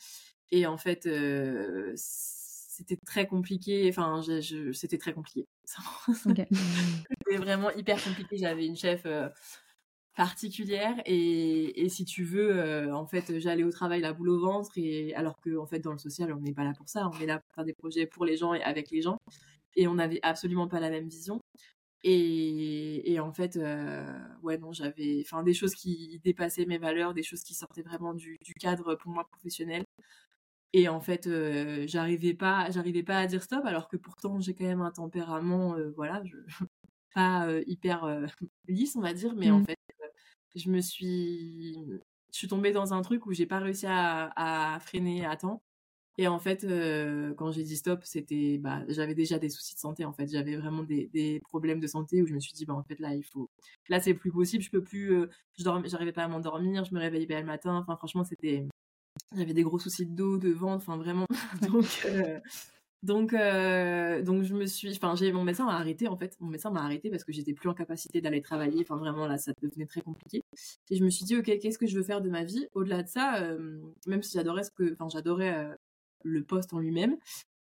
et 0.51 0.66
en 0.66 0.79
fait, 0.79 1.07
euh, 1.07 1.92
c'était 1.97 2.97
très 3.07 3.27
compliqué. 3.29 3.88
Enfin, 3.88 4.21
je, 4.27 4.40
je- 4.40 4.73
c'était 4.73 4.99
très 4.99 5.12
compliqué. 5.14 5.47
ok. 6.27 6.42
C'était 7.09 7.37
vraiment 7.38 7.71
hyper 7.73 8.03
compliqué. 8.03 8.37
J'avais 8.38 8.66
une 8.66 8.77
chef 8.77 9.03
euh, 9.07 9.29
particulière 10.16 10.95
et, 11.07 11.85
et 11.85 11.88
si 11.88 12.05
tu 12.05 12.25
veux, 12.25 12.51
euh, 12.59 12.95
en 12.95 13.07
fait, 13.07 13.38
j'allais 13.40 13.64
au 13.64 13.71
travail 13.73 14.01
la 14.03 14.12
boule 14.12 14.31
au 14.31 14.40
ventre 14.40 14.73
et 14.77 15.14
alors 15.14 15.40
que 15.40 15.57
en 15.59 15.66
fait, 15.66 15.81
dans 15.81 15.92
le 15.92 15.99
social, 15.99 16.33
on 16.35 16.40
n'est 16.40 16.55
pas 16.55 16.64
là 16.64 16.73
pour 16.77 16.88
ça. 16.88 17.09
On 17.14 17.21
est 17.21 17.27
là 17.27 17.40
pour 17.40 17.55
faire 17.55 17.64
des 17.64 17.75
projets 17.75 18.07
pour 18.07 18.25
les 18.27 18.37
gens 18.37 18.55
et 18.55 18.62
avec 18.62 18.90
les 18.90 19.03
gens 19.03 19.18
et 19.77 19.88
on 19.88 19.95
n'avait 19.97 20.21
absolument 20.23 20.68
pas 20.68 20.81
la 20.81 20.90
même 20.90 21.09
vision. 21.09 21.41
Et, 22.04 23.12
et 23.12 23.20
en 23.20 23.32
fait, 23.32 23.56
euh, 23.56 24.18
ouais, 24.42 24.58
non, 24.58 24.72
j'avais 24.72 25.22
enfin, 25.24 25.42
des 25.44 25.54
choses 25.54 25.74
qui 25.74 26.20
dépassaient 26.24 26.66
mes 26.66 26.78
valeurs, 26.78 27.14
des 27.14 27.22
choses 27.22 27.42
qui 27.44 27.54
sortaient 27.54 27.82
vraiment 27.82 28.14
du, 28.14 28.38
du 28.42 28.54
cadre 28.54 28.96
pour 28.96 29.12
moi 29.12 29.24
professionnel. 29.28 29.84
Et 30.74 30.88
en 30.88 31.00
fait, 31.00 31.26
euh, 31.26 31.86
j'arrivais 31.88 32.34
pas, 32.34 32.70
j'arrivais 32.70 33.02
pas 33.04 33.18
à 33.18 33.26
dire 33.26 33.42
stop, 33.42 33.64
alors 33.66 33.88
que 33.88 33.96
pourtant 33.98 34.40
j'ai 34.40 34.54
quand 34.54 34.64
même 34.64 34.80
un 34.82 34.90
tempérament, 34.92 35.76
euh, 35.76 35.90
voilà, 35.96 36.22
je, 36.24 36.36
pas 37.14 37.48
hyper 37.66 38.06
lisse, 38.68 38.96
on 38.96 39.02
va 39.02 39.14
dire, 39.14 39.34
mais 39.36 39.50
en 39.50 39.60
Mm. 39.60 39.64
fait, 39.64 39.78
je 40.56 40.70
me 40.70 40.80
suis, 40.80 41.74
je 42.32 42.38
suis 42.38 42.48
tombée 42.48 42.72
dans 42.72 42.94
un 42.94 43.02
truc 43.02 43.26
où 43.26 43.32
j'ai 43.32 43.46
pas 43.46 43.58
réussi 43.60 43.86
à, 43.88 44.32
à 44.74 44.80
freiner 44.80 45.24
à 45.26 45.36
temps. 45.36 45.62
Et 46.18 46.29
en 46.29 46.38
fait, 46.38 46.64
euh, 46.64 47.33
quand 47.35 47.53
j'ai 47.53 47.62
dit 47.62 47.77
stop, 47.77 48.01
c'était, 48.05 48.59
bah, 48.59 48.83
j'avais 48.88 49.14
déjà 49.14 49.38
des 49.38 49.48
soucis 49.48 49.75
de 49.75 49.81
santé. 49.81 50.05
En 50.05 50.12
fait, 50.12 50.31
j'avais 50.31 50.57
vraiment 50.57 50.83
des, 50.83 51.09
des 51.14 51.40
problèmes 51.40 51.81
de 51.81 51.87
santé 51.87 52.22
où 52.22 52.27
je 52.27 52.35
me 52.35 52.40
suis 52.40 52.53
dit, 52.53 52.66
bah, 52.66 52.75
en 52.75 52.83
fait, 52.83 53.01
là, 53.01 53.14
il 53.14 53.22
faut, 53.25 53.48
là, 53.88 53.98
c'est 54.01 54.12
plus 54.14 54.31
possible. 54.31 54.62
Je 54.62 54.70
peux 54.70 54.83
plus, 54.83 55.12
euh, 55.14 55.31
je 55.59 55.64
j'arrivais 55.87 56.12
pas 56.12 56.25
à 56.25 56.29
m'endormir. 56.29 56.85
Je 56.85 56.94
me 56.94 57.01
réveillais 57.01 57.27
pas 57.27 57.40
le 57.40 57.46
matin. 57.46 57.77
Enfin, 57.77 57.96
franchement, 57.96 58.25
c'était, 58.25 58.66
j'avais 59.35 59.55
des 59.55 59.62
gros 59.62 59.79
soucis 59.79 60.07
de 60.07 60.14
dos, 60.14 60.38
de 60.38 60.51
ventre. 60.51 60.85
Enfin, 60.87 60.98
vraiment. 60.98 61.27
donc, 61.72 62.03
euh, 62.07 62.40
donc, 63.03 63.33
euh, 63.33 64.22
donc, 64.22 64.42
je 64.44 64.55
me 64.55 64.66
suis, 64.66 64.90
enfin, 64.96 65.14
j'ai, 65.16 65.33
mon 65.33 65.44
médecin 65.44 65.64
m'a 65.64 65.77
arrêté. 65.77 66.09
En 66.09 66.18
fait, 66.18 66.37
mon 66.40 66.48
médecin 66.51 66.70
m'a 66.70 66.83
arrêté 66.85 67.11
parce 67.11 67.25
que 67.25 67.33
j'étais 67.33 67.55
plus 67.55 67.70
en 67.70 67.75
capacité 67.75 68.20
d'aller 68.20 68.42
travailler. 68.42 68.81
Enfin, 68.83 68.96
vraiment, 68.96 69.27
là, 69.27 69.38
ça 69.38 69.53
devenait 69.62 69.87
très 69.87 70.03
compliqué. 70.03 70.42
Et 70.90 70.96
je 70.96 71.05
me 71.05 71.11
suis 71.11 71.25
dit, 71.25 71.37
ok, 71.37 71.46
qu'est-ce 71.59 71.79
que 71.79 71.87
je 71.87 71.96
veux 71.96 72.05
faire 72.05 72.20
de 72.20 72.29
ma 72.29 72.44
vie? 72.44 72.66
Au-delà 72.75 73.03
de 73.03 73.09
ça, 73.09 73.48
même 74.07 74.22
si 74.22 74.35
j'adorais 74.35 74.64
ce 74.64 74.70
que, 74.70 74.92
enfin, 74.92 75.09
j'adorais 75.09 75.75
le 76.24 76.42
poste 76.42 76.72
en 76.72 76.78
lui-même. 76.78 77.16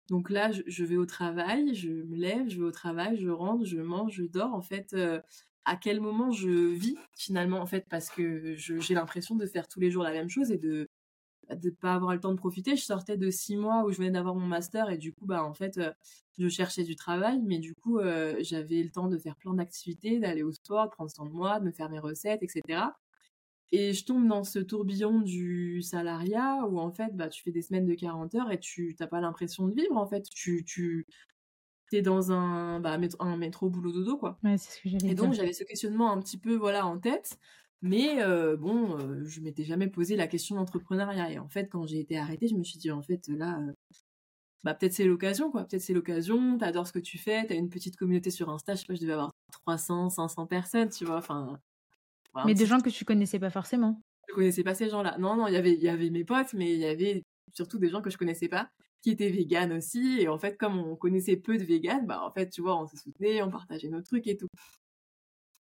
Donc 0.08 0.28
là, 0.30 0.50
je, 0.52 0.84
vais 0.84 0.96
au 0.96 1.06
travail, 1.06 1.74
je 1.74 1.88
me 1.88 2.16
lève, 2.16 2.48
je 2.48 2.58
vais 2.58 2.66
au 2.66 2.70
travail, 2.70 3.16
je 3.18 3.30
rentre, 3.30 3.64
je 3.64 3.78
mange, 3.78 4.12
je 4.12 4.24
dors. 4.24 4.52
En 4.52 4.60
fait, 4.60 4.92
euh, 4.92 5.20
à 5.64 5.76
quel 5.76 6.00
moment 6.00 6.30
je 6.30 6.50
vis 6.50 6.96
finalement 7.16 7.60
En 7.60 7.66
fait, 7.66 7.86
parce 7.88 8.10
que 8.10 8.54
j'ai 8.56 8.94
l'impression 8.94 9.34
de 9.34 9.46
faire 9.46 9.66
tous 9.66 9.80
les 9.80 9.90
jours 9.90 10.02
la 10.02 10.12
même 10.12 10.28
chose 10.28 10.50
et 10.50 10.58
de 10.58 10.88
de 11.50 11.70
pas 11.70 11.94
avoir 11.94 12.14
le 12.14 12.20
temps 12.20 12.32
de 12.32 12.38
profiter. 12.38 12.76
Je 12.76 12.84
sortais 12.84 13.16
de 13.16 13.30
six 13.30 13.56
mois 13.56 13.84
où 13.84 13.90
je 13.90 13.98
venais 13.98 14.10
d'avoir 14.10 14.34
mon 14.34 14.46
master 14.46 14.90
et 14.90 14.98
du 14.98 15.12
coup, 15.12 15.26
bah 15.26 15.44
en 15.44 15.54
fait, 15.54 15.78
euh, 15.78 15.92
je 16.38 16.48
cherchais 16.48 16.84
du 16.84 16.96
travail, 16.96 17.40
mais 17.44 17.58
du 17.58 17.74
coup, 17.74 17.98
euh, 17.98 18.36
j'avais 18.40 18.82
le 18.82 18.90
temps 18.90 19.08
de 19.08 19.18
faire 19.18 19.36
plein 19.36 19.54
d'activités, 19.54 20.18
d'aller 20.18 20.42
au 20.42 20.52
sport, 20.52 20.86
de 20.86 20.90
prendre 20.90 21.10
soin 21.10 21.26
de 21.26 21.32
moi, 21.32 21.60
de 21.60 21.66
me 21.66 21.72
faire 21.72 21.90
mes 21.90 21.98
recettes, 21.98 22.42
etc. 22.42 22.82
Et 23.76 23.92
je 23.92 24.04
tombe 24.04 24.28
dans 24.28 24.44
ce 24.44 24.60
tourbillon 24.60 25.20
du 25.20 25.82
salariat 25.82 26.64
où 26.68 26.78
en 26.78 26.92
fait, 26.92 27.16
bah, 27.16 27.28
tu 27.28 27.42
fais 27.42 27.50
des 27.50 27.60
semaines 27.60 27.87
de 27.87 27.94
40 27.94 28.32
heures 28.37 28.52
et 28.52 28.60
tu 28.60 28.94
t'as 28.96 29.08
pas 29.08 29.20
l'impression 29.20 29.66
de 29.66 29.74
vivre 29.74 29.96
en 29.96 30.06
fait. 30.06 30.28
Tu, 30.32 30.64
tu 30.64 31.08
es 31.90 32.00
dans 32.00 32.30
un, 32.30 32.78
bah, 32.78 32.96
métro, 32.98 33.20
un 33.20 33.37
métro 33.37 33.68
boulot 33.70 33.90
dodo 33.90 34.16
quoi. 34.16 34.38
Ouais, 34.44 34.56
c'est 34.58 34.78
ce 34.78 34.80
que 34.80 34.88
j'allais 34.90 35.10
Et 35.10 35.16
donc 35.16 35.34
j'avais 35.34 35.52
ce 35.52 35.64
questionnement 35.64 36.12
un 36.12 36.20
petit 36.20 36.38
peu 36.38 36.54
voilà 36.54 36.87
en 36.87 37.00
tête, 37.00 37.37
mais 37.82 38.22
euh, 38.22 38.56
bon, 38.56 38.96
euh, 38.96 39.24
je 39.24 39.40
m'étais 39.40 39.64
jamais 39.64 39.88
posé 39.88 40.14
la 40.14 40.28
question 40.28 40.54
d'entrepreneuriat. 40.54 41.32
Et 41.32 41.40
en 41.40 41.48
fait, 41.48 41.66
quand 41.66 41.84
j'ai 41.84 41.98
été 41.98 42.16
arrêtée, 42.16 42.46
je 42.46 42.54
me 42.54 42.62
suis 42.62 42.78
dit 42.78 42.92
en 42.92 43.02
fait 43.02 43.26
là, 43.26 43.58
euh, 43.58 43.72
bah 44.62 44.74
peut-être 44.74 44.92
c'est 44.92 45.04
l'occasion 45.04 45.50
quoi. 45.50 45.64
Peut-être 45.64 45.82
c'est 45.82 45.94
l'occasion. 45.94 46.58
T'adores 46.58 46.87
ce 46.87 46.92
que 46.92 47.00
tu 47.00 47.18
fais. 47.18 47.44
T'as 47.44 47.56
une 47.56 47.70
petite 47.70 47.96
communauté 47.96 48.30
sur 48.30 48.50
Insta. 48.50 48.76
Je 48.76 48.82
sais 48.82 48.87
pas, 48.87 48.94
je 48.94 49.00
devais 49.00 49.14
avoir 49.14 49.32
300, 49.50 50.10
500 50.10 50.46
personnes, 50.46 50.90
tu 50.90 51.04
vois. 51.04 51.16
Enfin, 51.16 51.58
Mais 52.46 52.54
des 52.54 52.66
gens 52.66 52.80
que 52.80 52.90
tu 52.90 53.04
connaissais 53.04 53.38
pas 53.38 53.50
forcément. 53.50 54.00
je 54.28 54.34
connaissais 54.34 54.64
pas 54.64 54.74
ces 54.74 54.88
gens-là. 54.88 55.16
Non, 55.18 55.36
non, 55.36 55.46
il 55.46 55.54
y 55.54 55.56
avait, 55.56 55.72
il 55.72 55.82
y 55.82 55.88
avait 55.88 56.10
mes 56.10 56.24
potes, 56.24 56.52
mais 56.54 56.72
il 56.72 56.80
y 56.80 56.86
avait 56.86 57.22
surtout 57.52 57.78
des 57.78 57.88
gens 57.88 58.02
que 58.02 58.10
je 58.10 58.18
connaissais 58.18 58.48
pas, 58.48 58.68
qui 59.02 59.10
étaient 59.10 59.30
véganes 59.30 59.72
aussi. 59.72 60.18
Et 60.20 60.28
en 60.28 60.38
fait, 60.38 60.56
comme 60.56 60.78
on 60.78 60.96
connaissait 60.96 61.36
peu 61.36 61.56
de 61.58 61.64
véganes, 61.64 62.06
bah, 62.06 62.22
en 62.24 62.32
fait, 62.32 62.50
tu 62.50 62.62
vois, 62.62 62.80
on 62.80 62.86
se 62.86 62.96
soutenait, 62.96 63.42
on 63.42 63.50
partageait 63.50 63.88
nos 63.88 64.02
trucs 64.02 64.26
et 64.26 64.36
tout. 64.36 64.48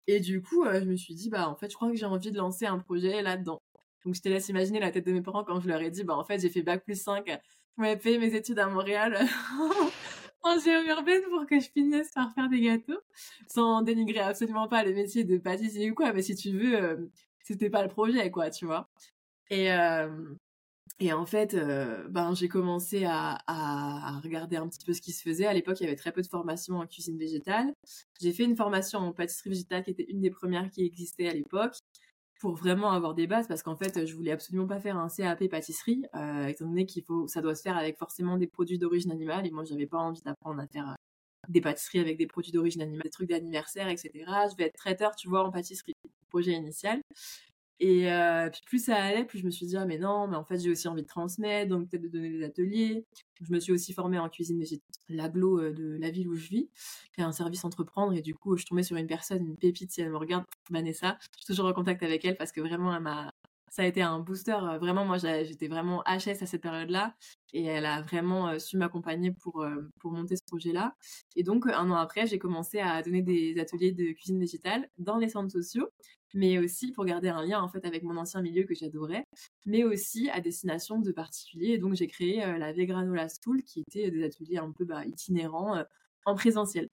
Et 0.08 0.20
du 0.20 0.42
coup, 0.42 0.64
euh, 0.66 0.80
je 0.82 0.86
me 0.86 0.96
suis 0.96 1.16
dit, 1.16 1.30
bah, 1.30 1.50
en 1.50 1.56
fait, 1.56 1.70
je 1.70 1.76
crois 1.76 1.90
que 1.90 1.98
j'ai 1.98 2.06
envie 2.06 2.32
de 2.32 2.38
lancer 2.38 2.66
un 2.66 2.80
projet 2.80 3.22
là-dedans. 3.22 3.62
Donc 4.06 4.16
je 4.16 4.22
te 4.22 4.30
laisse 4.30 4.50
imaginer 4.50 4.80
la 4.80 4.92
tête 4.92 5.06
de 5.06 5.12
mes 5.12 5.22
parents 5.22 5.44
quand 5.44 5.60
je 5.60 5.68
leur 5.68 5.82
ai 5.82 5.92
dit, 5.92 6.04
bah 6.04 6.16
en 6.16 6.24
fait 6.24 6.40
j'ai 6.40 6.50
fait 6.50 6.64
bac 6.64 6.84
plus 6.84 7.00
5, 7.00 7.28
vous 7.78 7.84
m'avez 7.84 7.98
payé 7.98 8.18
mes 8.18 8.34
études 8.36 8.60
à 8.60 8.68
Montréal 8.68 9.20
en 10.44 10.60
géo 10.60 10.82
urbaine 10.88 11.22
pour 11.30 11.46
que 11.46 11.60
je 11.60 11.70
finisse 11.70 12.12
par 12.12 12.34
faire 12.34 12.50
des 12.50 12.62
gâteaux, 12.62 13.00
sans 13.48 13.82
dénigrer 13.82 14.20
absolument 14.20 14.68
pas 14.68 14.84
le 14.84 14.94
métier 14.94 15.24
de 15.24 15.38
pâtissier 15.38 15.92
ou 15.92 15.96
quoi, 15.96 16.14
mais 16.14 16.22
si 16.22 16.36
tu 16.36 16.52
veux, 16.58 16.76
euh, 16.76 16.98
c'était 17.44 17.70
pas 17.70 17.84
le 17.84 17.90
projet 17.90 18.32
quoi, 18.32 18.50
tu 18.50 18.66
vois. 18.66 18.90
Et 19.50 19.72
euh, 19.74 20.36
et 21.00 21.14
en 21.14 21.26
fait, 21.26 21.56
euh, 21.56 22.08
ben, 22.10 22.36
j'ai 22.36 22.48
commencé 22.48 23.06
à, 23.06 23.40
à, 23.48 24.20
regarder 24.24 24.58
un 24.58 24.68
petit 24.68 24.86
peu 24.86 24.94
ce 24.94 25.02
qui 25.02 25.12
se 25.14 25.24
faisait. 25.24 25.48
À 25.48 25.54
l'époque, 25.54 25.80
il 25.80 25.86
y 25.86 25.88
avait 25.88 25.96
très 25.96 26.12
peu 26.12 26.22
de 26.22 26.28
formations 26.28 26.78
en 26.78 26.86
cuisine 26.86 27.18
végétale. 27.18 27.74
J'ai 28.22 28.32
fait 28.34 28.44
une 28.44 28.56
formation 28.56 29.00
en 29.00 29.12
pâtisserie 29.12 29.50
végétale 29.50 29.84
qui 29.84 29.90
était 29.92 30.06
une 30.10 30.22
des 30.22 30.30
premières 30.30 30.70
qui 30.70 30.86
existait 30.86 31.28
à 31.28 31.34
l'époque 31.34 31.74
pour 32.42 32.56
vraiment 32.56 32.92
avoir 32.92 33.14
des 33.14 33.28
bases 33.28 33.48
parce 33.48 33.62
qu'en 33.62 33.76
fait, 33.76 34.04
je 34.06 34.16
voulais 34.16 34.32
absolument 34.32 34.66
pas 34.66 34.80
faire 34.80 34.98
un 34.98 35.10
CAP 35.10 35.48
pâtisserie, 35.48 36.04
euh, 36.16 36.48
étant 36.48 36.66
donné 36.66 36.88
qu'il 36.88 37.04
faut, 37.04 37.28
ça 37.28 37.40
doit 37.40 37.54
se 37.54 37.62
faire 37.62 37.78
avec 37.78 38.00
forcément 38.00 38.36
des 38.36 38.48
produits 38.48 38.80
d'origine 38.80 39.12
animale 39.12 39.46
et 39.46 39.52
moi, 39.52 39.64
j'avais 39.64 39.86
pas 39.86 40.00
envie 40.00 40.24
d'apprendre 40.24 40.60
à 40.60 40.66
faire 40.66 40.90
euh, 40.90 41.48
des 41.50 41.62
pâtisseries 41.62 42.00
avec 42.00 42.18
des 42.18 42.26
produits 42.26 42.52
d'origine 42.52 42.82
animale, 42.82 43.04
des 43.04 43.12
trucs 43.12 43.30
d'anniversaire, 43.30 43.90
etc. 43.90 44.12
Je 44.50 44.56
vais 44.58 44.64
être 44.66 44.76
traiteur, 44.76 45.16
tu 45.16 45.30
vois, 45.30 45.46
en 45.46 45.52
pâtisserie, 45.52 45.94
projet 46.30 46.54
initial. 46.54 47.00
Et 47.84 48.12
euh, 48.12 48.48
puis 48.52 48.62
plus 48.64 48.86
ça 48.86 48.96
allait, 48.96 49.26
plus 49.26 49.40
je 49.40 49.46
me 49.46 49.50
suis 49.50 49.66
dit, 49.66 49.76
ah 49.76 49.86
mais 49.86 49.98
non, 49.98 50.28
mais 50.28 50.36
en 50.36 50.44
fait 50.44 50.60
j'ai 50.60 50.70
aussi 50.70 50.88
envie 50.88 51.02
de 51.02 51.08
transmettre, 51.08 51.68
donc 51.68 51.90
peut-être 51.90 52.04
de 52.04 52.10
donner 52.10 52.30
des 52.30 52.44
ateliers. 52.44 53.08
Je 53.42 53.52
me 53.52 53.60
suis 53.60 53.72
aussi 53.72 53.92
formée 53.92 54.20
en 54.20 54.30
cuisine 54.30 54.60
végétale, 54.60 54.86
l'aglo 55.10 55.60
euh, 55.60 55.74
de 55.74 55.98
la 56.00 56.12
ville 56.12 56.28
où 56.28 56.36
je 56.36 56.48
vis, 56.48 56.70
qui 57.16 57.22
a 57.22 57.26
un 57.26 57.32
service 57.32 57.66
entreprendre, 57.66 58.14
et 58.14 58.22
du 58.22 58.36
coup 58.36 58.56
je 58.56 58.68
tombais 58.68 58.84
sur 58.84 58.98
une 58.98 59.08
personne, 59.08 59.44
une 59.44 59.58
pépite, 59.58 59.92
si 59.92 60.02
elle 60.02 60.12
me 60.12 60.18
regarde, 60.18 60.46
Vanessa, 60.70 61.18
je 61.22 61.38
suis 61.38 61.48
toujours 61.48 61.66
en 61.66 61.74
contact 61.74 62.04
avec 62.04 62.24
elle 62.24 62.38
parce 62.38 62.52
que 62.52 62.62
vraiment 62.62 62.96
elle 62.96 63.02
m'a 63.02 63.34
ça 63.72 63.84
a 63.84 63.86
été 63.86 64.02
un 64.02 64.20
booster. 64.20 64.58
Vraiment, 64.80 65.06
moi, 65.06 65.18
j'étais 65.18 65.68
vraiment 65.68 66.04
HS 66.06 66.44
à 66.44 66.46
cette 66.46 66.62
période-là. 66.62 67.16
Et 67.54 67.64
elle 67.66 67.86
a 67.86 68.02
vraiment 68.02 68.60
su 68.60 68.78
m'accompagner 68.78 69.32
pour, 69.32 69.66
pour 70.00 70.12
monter 70.12 70.36
ce 70.36 70.44
projet-là. 70.46 70.94
Et 71.36 71.44
donc, 71.44 71.66
un 71.68 71.90
an 71.90 71.96
après, 71.96 72.28
j'ai 72.28 72.38
commencé 72.38 72.80
à 72.80 73.02
donner 73.02 73.22
des 73.22 73.60
ateliers 73.60 73.94
de 73.94 74.12
cuisine 74.12 74.40
végétale 74.40 74.90
dans 74.98 75.18
les 75.18 75.30
centres 75.30 75.52
sociaux 75.52 75.90
mais 76.34 76.58
aussi 76.60 76.94
pour 76.94 77.04
garder 77.04 77.28
un 77.28 77.46
lien 77.46 77.62
en 77.62 77.68
fait 77.68 77.84
avec 77.86 78.04
mon 78.04 78.16
ancien 78.16 78.42
milieu 78.42 78.64
que 78.64 78.74
j'adorais, 78.74 79.26
mais 79.66 79.84
aussi 79.84 80.30
à 80.30 80.40
destination 80.40 81.00
de 81.00 81.12
particuliers. 81.12 81.74
Et 81.74 81.78
donc 81.78 81.96
j'ai 81.96 82.08
créé 82.08 82.38
la 82.38 82.72
Vegranola 82.72 83.28
School 83.28 83.64
qui 83.64 83.82
était 83.82 84.10
des 84.12 84.24
ateliers 84.24 84.58
un 84.58 84.72
peu 84.72 84.86
bah, 84.86 85.06
itinérants 85.06 85.84
en 86.26 86.36
présentiel. 86.36 86.88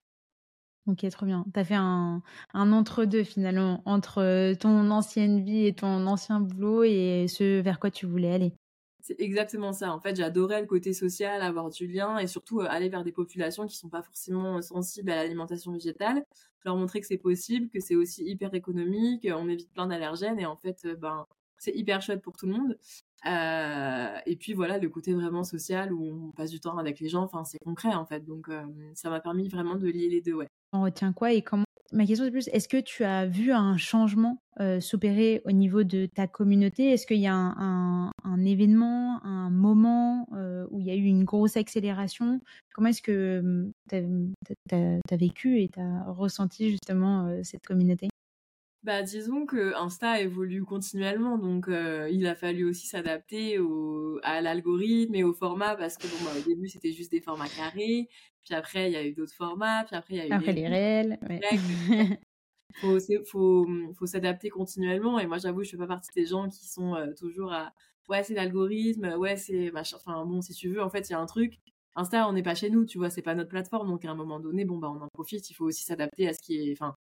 Ok, 0.89 1.07
trop 1.11 1.27
bien. 1.27 1.45
Tu 1.53 1.59
as 1.59 1.63
fait 1.63 1.75
un, 1.75 2.23
entre-deux 2.53 3.23
finalement, 3.23 3.83
entre 3.85 4.23
euh, 4.23 4.55
ton 4.55 4.89
ancienne 4.89 5.43
vie 5.43 5.67
et 5.67 5.73
ton 5.73 6.07
ancien 6.07 6.39
boulot 6.39 6.83
et 6.83 7.27
ce 7.29 7.61
vers 7.61 7.79
quoi 7.79 7.91
tu 7.91 8.07
voulais 8.07 8.33
aller. 8.33 8.53
C'est 9.01 9.19
exactement 9.19 9.71
ça. 9.71 9.93
En 9.93 9.99
fait, 9.99 10.15
j'adorais 10.15 10.61
le 10.61 10.65
côté 10.65 10.93
social, 10.93 11.43
avoir 11.43 11.69
du 11.69 11.85
lien 11.85 12.17
et 12.17 12.25
surtout 12.25 12.61
euh, 12.61 12.67
aller 12.67 12.89
vers 12.89 13.03
des 13.03 13.11
populations 13.11 13.67
qui 13.67 13.75
sont 13.77 13.89
pas 13.89 14.01
forcément 14.01 14.57
euh, 14.57 14.61
sensibles 14.61 15.11
à 15.11 15.17
l'alimentation 15.17 15.71
végétale. 15.71 16.23
Leur 16.65 16.75
montrer 16.75 17.01
que 17.01 17.07
c'est 17.07 17.17
possible, 17.19 17.69
que 17.69 17.79
c'est 17.79 17.95
aussi 17.95 18.25
hyper 18.25 18.51
économique, 18.55 19.27
on 19.31 19.47
évite 19.47 19.71
plein 19.71 19.85
d'allergènes 19.85 20.39
et 20.39 20.47
en 20.47 20.55
fait, 20.55 20.87
ben, 20.99 21.27
c'est 21.59 21.75
hyper 21.75 22.01
chouette 22.01 22.23
pour 22.23 22.35
tout 22.35 22.47
le 22.47 22.53
monde. 22.53 22.77
et 24.25 24.35
puis 24.37 24.53
voilà, 24.53 24.79
le 24.79 24.89
côté 24.89 25.13
vraiment 25.13 25.43
social 25.43 25.93
où 25.93 26.29
on 26.29 26.31
passe 26.31 26.49
du 26.49 26.59
temps 26.59 26.77
avec 26.79 26.99
les 26.99 27.09
gens, 27.09 27.23
enfin, 27.23 27.43
c'est 27.45 27.59
concret 27.59 27.93
en 27.93 28.05
fait. 28.05 28.25
Donc, 28.25 28.49
ça 28.93 29.09
m'a 29.09 29.21
permis 29.21 29.47
vraiment 29.47 29.75
de 29.75 29.87
lier 29.87 30.09
les 30.09 30.21
deux, 30.21 30.33
ouais. 30.33 30.49
On 30.71 30.81
retient 30.81 31.13
quoi 31.13 31.33
et 31.33 31.41
comment? 31.41 31.63
Ma 31.91 32.05
question 32.05 32.25
c'est 32.25 32.31
plus, 32.31 32.47
est-ce 32.49 32.67
que 32.67 32.77
tu 32.77 33.03
as 33.03 33.25
vu 33.25 33.51
un 33.51 33.75
changement 33.77 34.39
s'opérer 34.79 35.41
au 35.45 35.51
niveau 35.51 35.83
de 35.83 36.05
ta 36.05 36.27
communauté? 36.27 36.91
Est-ce 36.91 37.07
qu'il 37.07 37.17
y 37.17 37.25
a 37.27 37.33
un, 37.33 38.11
événement, 38.45 39.19
un 39.25 39.49
moment 39.49 40.27
où 40.69 40.79
il 40.79 40.85
y 40.85 40.91
a 40.91 40.95
eu 40.95 41.05
une 41.05 41.23
grosse 41.23 41.57
accélération? 41.57 42.41
Comment 42.75 42.89
est-ce 42.89 43.01
que 43.01 43.71
tu 43.89 43.95
as, 43.95 45.17
vécu 45.17 45.63
et 45.63 45.69
tu 45.69 45.79
as 45.79 46.03
ressenti 46.11 46.69
justement 46.69 47.27
cette 47.43 47.65
communauté? 47.65 48.09
Bah, 48.89 49.03
disons 49.03 49.45
que 49.45 49.75
Insta 49.75 50.19
évolue 50.19 50.63
continuellement, 50.63 51.37
donc 51.37 51.67
il 51.69 52.25
a 52.25 52.33
fallu 52.33 52.65
aussi 52.65 52.87
s'adapter 52.87 53.59
à 54.23 54.41
l'algorithme 54.41 55.13
et 55.13 55.23
au 55.23 55.31
format 55.31 55.75
parce 55.75 55.95
que 55.95 56.07
bon, 56.07 56.25
bah, 56.25 56.31
au 56.35 56.41
début 56.41 56.67
c'était 56.67 56.91
juste 56.91 57.11
des 57.11 57.21
formats 57.21 57.47
carrés, 57.49 58.09
puis 58.43 58.55
après 58.55 58.89
il 58.89 58.93
y 58.93 58.95
a 58.95 59.05
eu 59.05 59.13
d'autres 59.13 59.35
formats, 59.35 59.83
puis 59.83 59.95
après 59.95 60.15
il 60.15 60.17
y 60.17 60.21
a 60.21 60.27
eu 60.27 60.31
après 60.31 60.53
les, 60.53 60.67
réels. 60.67 61.19
faut 62.81 62.97
faut 63.25 63.67
faut 63.93 64.05
s'adapter 64.07 64.49
continuellement 64.49 65.19
et 65.19 65.27
moi 65.27 65.37
j'avoue 65.37 65.61
je 65.63 65.69
fais 65.69 65.77
pas 65.77 65.85
partie 65.85 66.09
des 66.15 66.25
gens 66.25 66.49
qui 66.49 66.67
sont 66.67 66.95
toujours 67.15 67.53
à 67.53 67.71
ouais 68.07 68.23
c'est 68.23 68.33
l'algorithme, 68.33 69.13
ouais 69.19 69.37
c'est 69.37 69.71
enfin 69.75 70.25
bon 70.25 70.41
si 70.41 70.55
tu 70.55 70.67
veux 70.69 70.81
en 70.81 70.89
fait 70.89 71.07
il 71.09 71.11
y 71.11 71.15
a 71.15 71.19
un 71.19 71.27
truc. 71.27 71.59
Insta 71.95 72.27
on 72.27 72.33
n'est 72.33 72.41
pas 72.41 72.55
chez 72.55 72.71
nous, 72.71 72.85
tu 72.85 72.97
vois, 72.97 73.11
c'est 73.11 73.21
pas 73.21 73.35
notre 73.35 73.49
plateforme 73.49 73.87
donc 73.87 74.03
à 74.03 74.09
un 74.09 74.15
moment 74.15 74.39
donné 74.39 74.65
bon 74.65 74.79
bah 74.79 74.89
on 74.89 74.99
en 74.99 75.09
profite, 75.09 75.47
il 75.51 75.53
faut 75.53 75.65
aussi 75.65 75.83
s'adapter 75.83 76.27
à 76.27 76.33
ce 76.33 76.39
qui 76.39 76.55
est 76.55 76.71
enfin 76.71 76.95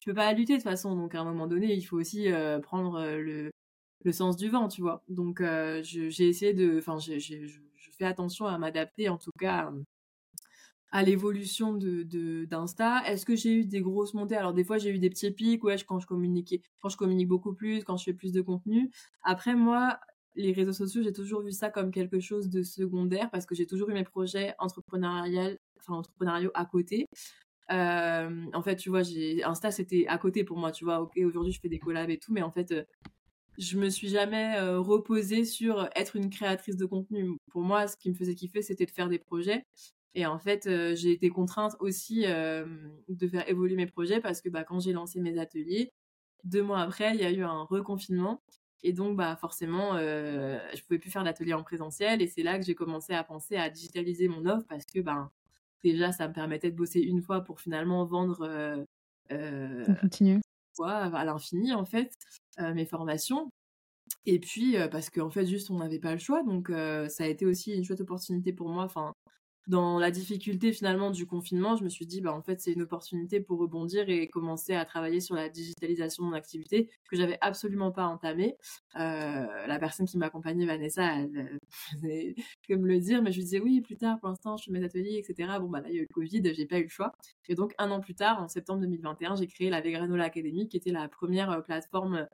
tu 0.00 0.10
peux 0.10 0.14
pas 0.14 0.32
lutter 0.32 0.54
de 0.54 0.58
toute 0.58 0.64
façon. 0.64 0.96
Donc 0.96 1.14
à 1.14 1.20
un 1.20 1.24
moment 1.24 1.46
donné, 1.46 1.74
il 1.74 1.82
faut 1.82 1.98
aussi 1.98 2.32
euh, 2.32 2.58
prendre 2.58 2.96
euh, 2.96 3.50
le, 4.04 4.12
sens 4.12 4.36
du 4.36 4.48
vent, 4.48 4.68
tu 4.68 4.80
vois. 4.82 5.04
Donc 5.08 5.40
euh, 5.40 5.82
j'ai 5.82 6.28
essayé 6.28 6.54
de, 6.54 6.78
enfin, 6.78 6.98
je 6.98 7.50
fais 7.98 8.04
attention 8.06 8.46
à 8.46 8.58
m'adapter, 8.58 9.08
en 9.08 9.18
tout 9.18 9.30
cas 9.38 9.70
à 10.92 11.02
l'évolution 11.02 11.74
d'Insta. 11.74 13.02
Est-ce 13.06 13.24
que 13.24 13.36
j'ai 13.36 13.52
eu 13.52 13.64
des 13.64 13.80
grosses 13.80 14.14
montées? 14.14 14.36
Alors 14.36 14.52
des 14.54 14.64
fois 14.64 14.78
j'ai 14.78 14.90
eu 14.90 14.98
des 14.98 15.10
petits 15.10 15.30
pics, 15.30 15.62
ouais, 15.64 15.76
quand 15.86 16.00
je 16.00 16.06
communiquais, 16.06 16.62
quand 16.80 16.88
je 16.88 16.96
communique 16.96 17.28
beaucoup 17.28 17.54
plus, 17.54 17.84
quand 17.84 17.96
je 17.96 18.04
fais 18.04 18.14
plus 18.14 18.32
de 18.32 18.40
contenu. 18.40 18.90
Après 19.22 19.54
moi, 19.54 20.00
les 20.34 20.52
réseaux 20.52 20.72
sociaux, 20.72 21.02
j'ai 21.02 21.12
toujours 21.12 21.42
vu 21.42 21.52
ça 21.52 21.70
comme 21.70 21.90
quelque 21.90 22.20
chose 22.20 22.48
de 22.48 22.62
secondaire 22.62 23.30
parce 23.30 23.46
que 23.46 23.54
j'ai 23.54 23.66
toujours 23.66 23.90
eu 23.90 23.94
mes 23.94 24.04
projets 24.04 24.54
entrepreneuriaux, 24.58 25.56
enfin 25.78 25.94
entrepreneuriaux 25.94 26.50
à 26.54 26.64
côté. 26.64 27.06
Euh, 27.70 28.46
en 28.52 28.62
fait, 28.62 28.76
tu 28.76 28.90
vois, 28.90 29.02
j'ai 29.02 29.42
Insta, 29.44 29.70
c'était 29.70 30.06
à 30.08 30.18
côté 30.18 30.44
pour 30.44 30.58
moi, 30.58 30.72
tu 30.72 30.84
vois. 30.84 31.00
Ok, 31.00 31.18
aujourd'hui, 31.18 31.52
je 31.52 31.60
fais 31.60 31.68
des 31.68 31.78
collabs 31.78 32.10
et 32.10 32.18
tout, 32.18 32.32
mais 32.32 32.42
en 32.42 32.50
fait, 32.50 32.72
euh, 32.72 32.84
je 33.58 33.78
me 33.78 33.88
suis 33.90 34.08
jamais 34.08 34.56
euh, 34.58 34.80
reposée 34.80 35.44
sur 35.44 35.88
être 35.94 36.16
une 36.16 36.30
créatrice 36.30 36.76
de 36.76 36.86
contenu. 36.86 37.36
Pour 37.50 37.62
moi, 37.62 37.86
ce 37.88 37.96
qui 37.96 38.10
me 38.10 38.14
faisait 38.14 38.34
kiffer, 38.34 38.62
c'était 38.62 38.86
de 38.86 38.90
faire 38.90 39.08
des 39.08 39.18
projets. 39.18 39.64
Et 40.14 40.26
en 40.26 40.38
fait, 40.38 40.68
j'ai 40.96 41.12
été 41.12 41.30
contrainte 41.30 41.76
aussi 41.78 42.22
de 42.22 43.28
faire 43.28 43.48
évoluer 43.48 43.76
mes 43.76 43.86
projets 43.86 44.20
parce 44.20 44.40
que 44.40 44.48
bah, 44.48 44.64
quand 44.64 44.80
j'ai 44.80 44.92
lancé 44.92 45.20
mes 45.20 45.38
ateliers, 45.38 45.92
deux 46.42 46.62
mois 46.64 46.80
après, 46.80 47.14
il 47.14 47.20
y 47.20 47.24
a 47.24 47.30
eu 47.30 47.42
un 47.44 47.62
reconfinement. 47.62 48.42
Et 48.82 48.92
donc, 48.92 49.16
bah, 49.16 49.36
forcément, 49.36 49.96
je 49.98 50.82
pouvais 50.82 50.98
plus 50.98 51.10
faire 51.10 51.22
d'atelier 51.22 51.54
en 51.54 51.62
présentiel. 51.62 52.22
Et 52.22 52.26
c'est 52.26 52.42
là 52.42 52.58
que 52.58 52.64
j'ai 52.64 52.74
commencé 52.74 53.12
à 53.14 53.22
penser 53.22 53.54
à 53.56 53.70
digitaliser 53.70 54.26
mon 54.26 54.46
offre 54.46 54.66
parce 54.68 54.84
que, 54.84 54.98
ben, 55.00 55.30
déjà, 55.82 56.12
ça 56.12 56.28
me 56.28 56.32
permettait 56.32 56.70
de 56.70 56.76
bosser 56.76 57.00
une 57.00 57.22
fois 57.22 57.42
pour 57.42 57.60
finalement 57.60 58.04
vendre 58.04 58.42
euh, 58.42 58.84
euh, 59.32 59.84
à 60.82 61.24
l'infini, 61.24 61.72
en 61.74 61.84
fait, 61.84 62.12
euh, 62.58 62.74
mes 62.74 62.86
formations. 62.86 63.50
Et 64.26 64.38
puis, 64.40 64.76
parce 64.90 65.08
qu'en 65.10 65.30
fait, 65.30 65.46
juste, 65.46 65.70
on 65.70 65.78
n'avait 65.78 66.00
pas 66.00 66.12
le 66.12 66.18
choix. 66.18 66.42
Donc, 66.42 66.68
ça 66.68 67.24
a 67.24 67.26
été 67.26 67.46
aussi 67.46 67.72
une 67.72 67.84
chouette 67.84 68.00
opportunité 68.00 68.52
pour 68.52 68.68
moi. 68.68 68.84
Enfin, 68.84 69.14
dans 69.70 70.00
la 70.00 70.10
difficulté 70.10 70.72
finalement 70.72 71.12
du 71.12 71.26
confinement, 71.26 71.76
je 71.76 71.84
me 71.84 71.88
suis 71.88 72.04
dit, 72.04 72.20
bah, 72.20 72.34
en 72.34 72.42
fait, 72.42 72.60
c'est 72.60 72.72
une 72.72 72.82
opportunité 72.82 73.40
pour 73.40 73.60
rebondir 73.60 74.08
et 74.08 74.26
commencer 74.26 74.74
à 74.74 74.84
travailler 74.84 75.20
sur 75.20 75.36
la 75.36 75.48
digitalisation 75.48 76.24
de 76.24 76.30
mon 76.30 76.34
activité 76.34 76.90
que 77.08 77.16
j'avais 77.16 77.38
absolument 77.40 77.92
pas 77.92 78.04
entamée. 78.04 78.56
Euh, 78.96 79.66
la 79.66 79.78
personne 79.78 80.06
qui 80.06 80.18
m'accompagnait, 80.18 80.66
Vanessa, 80.66 81.04
elle, 81.04 81.60
faisait 81.68 82.34
que 82.68 82.74
me 82.74 82.88
le 82.88 82.98
dire, 82.98 83.22
mais 83.22 83.30
je 83.30 83.36
lui 83.36 83.44
disais, 83.44 83.60
oui, 83.60 83.80
plus 83.80 83.96
tard, 83.96 84.18
pour 84.18 84.28
l'instant, 84.28 84.56
je 84.56 84.64
fais 84.64 84.72
mes 84.72 84.84
ateliers, 84.84 85.22
etc. 85.24 85.52
Bon, 85.60 85.68
bah 85.68 85.80
là, 85.80 85.88
il 85.88 85.94
y 85.94 85.98
a 85.98 86.00
eu 86.02 86.06
le 86.08 86.12
Covid, 86.14 86.42
j'ai 86.52 86.66
pas 86.66 86.80
eu 86.80 86.84
le 86.84 86.88
choix. 86.88 87.12
Et 87.48 87.54
donc, 87.54 87.72
un 87.78 87.92
an 87.92 88.00
plus 88.00 88.16
tard, 88.16 88.42
en 88.42 88.48
septembre 88.48 88.80
2021, 88.80 89.36
j'ai 89.36 89.46
créé 89.46 89.70
la 89.70 89.80
Vegranola 89.80 90.24
Academy, 90.24 90.68
qui 90.68 90.78
était 90.78 90.90
la 90.90 91.08
première 91.08 91.52
euh, 91.52 91.60
plateforme 91.60 92.26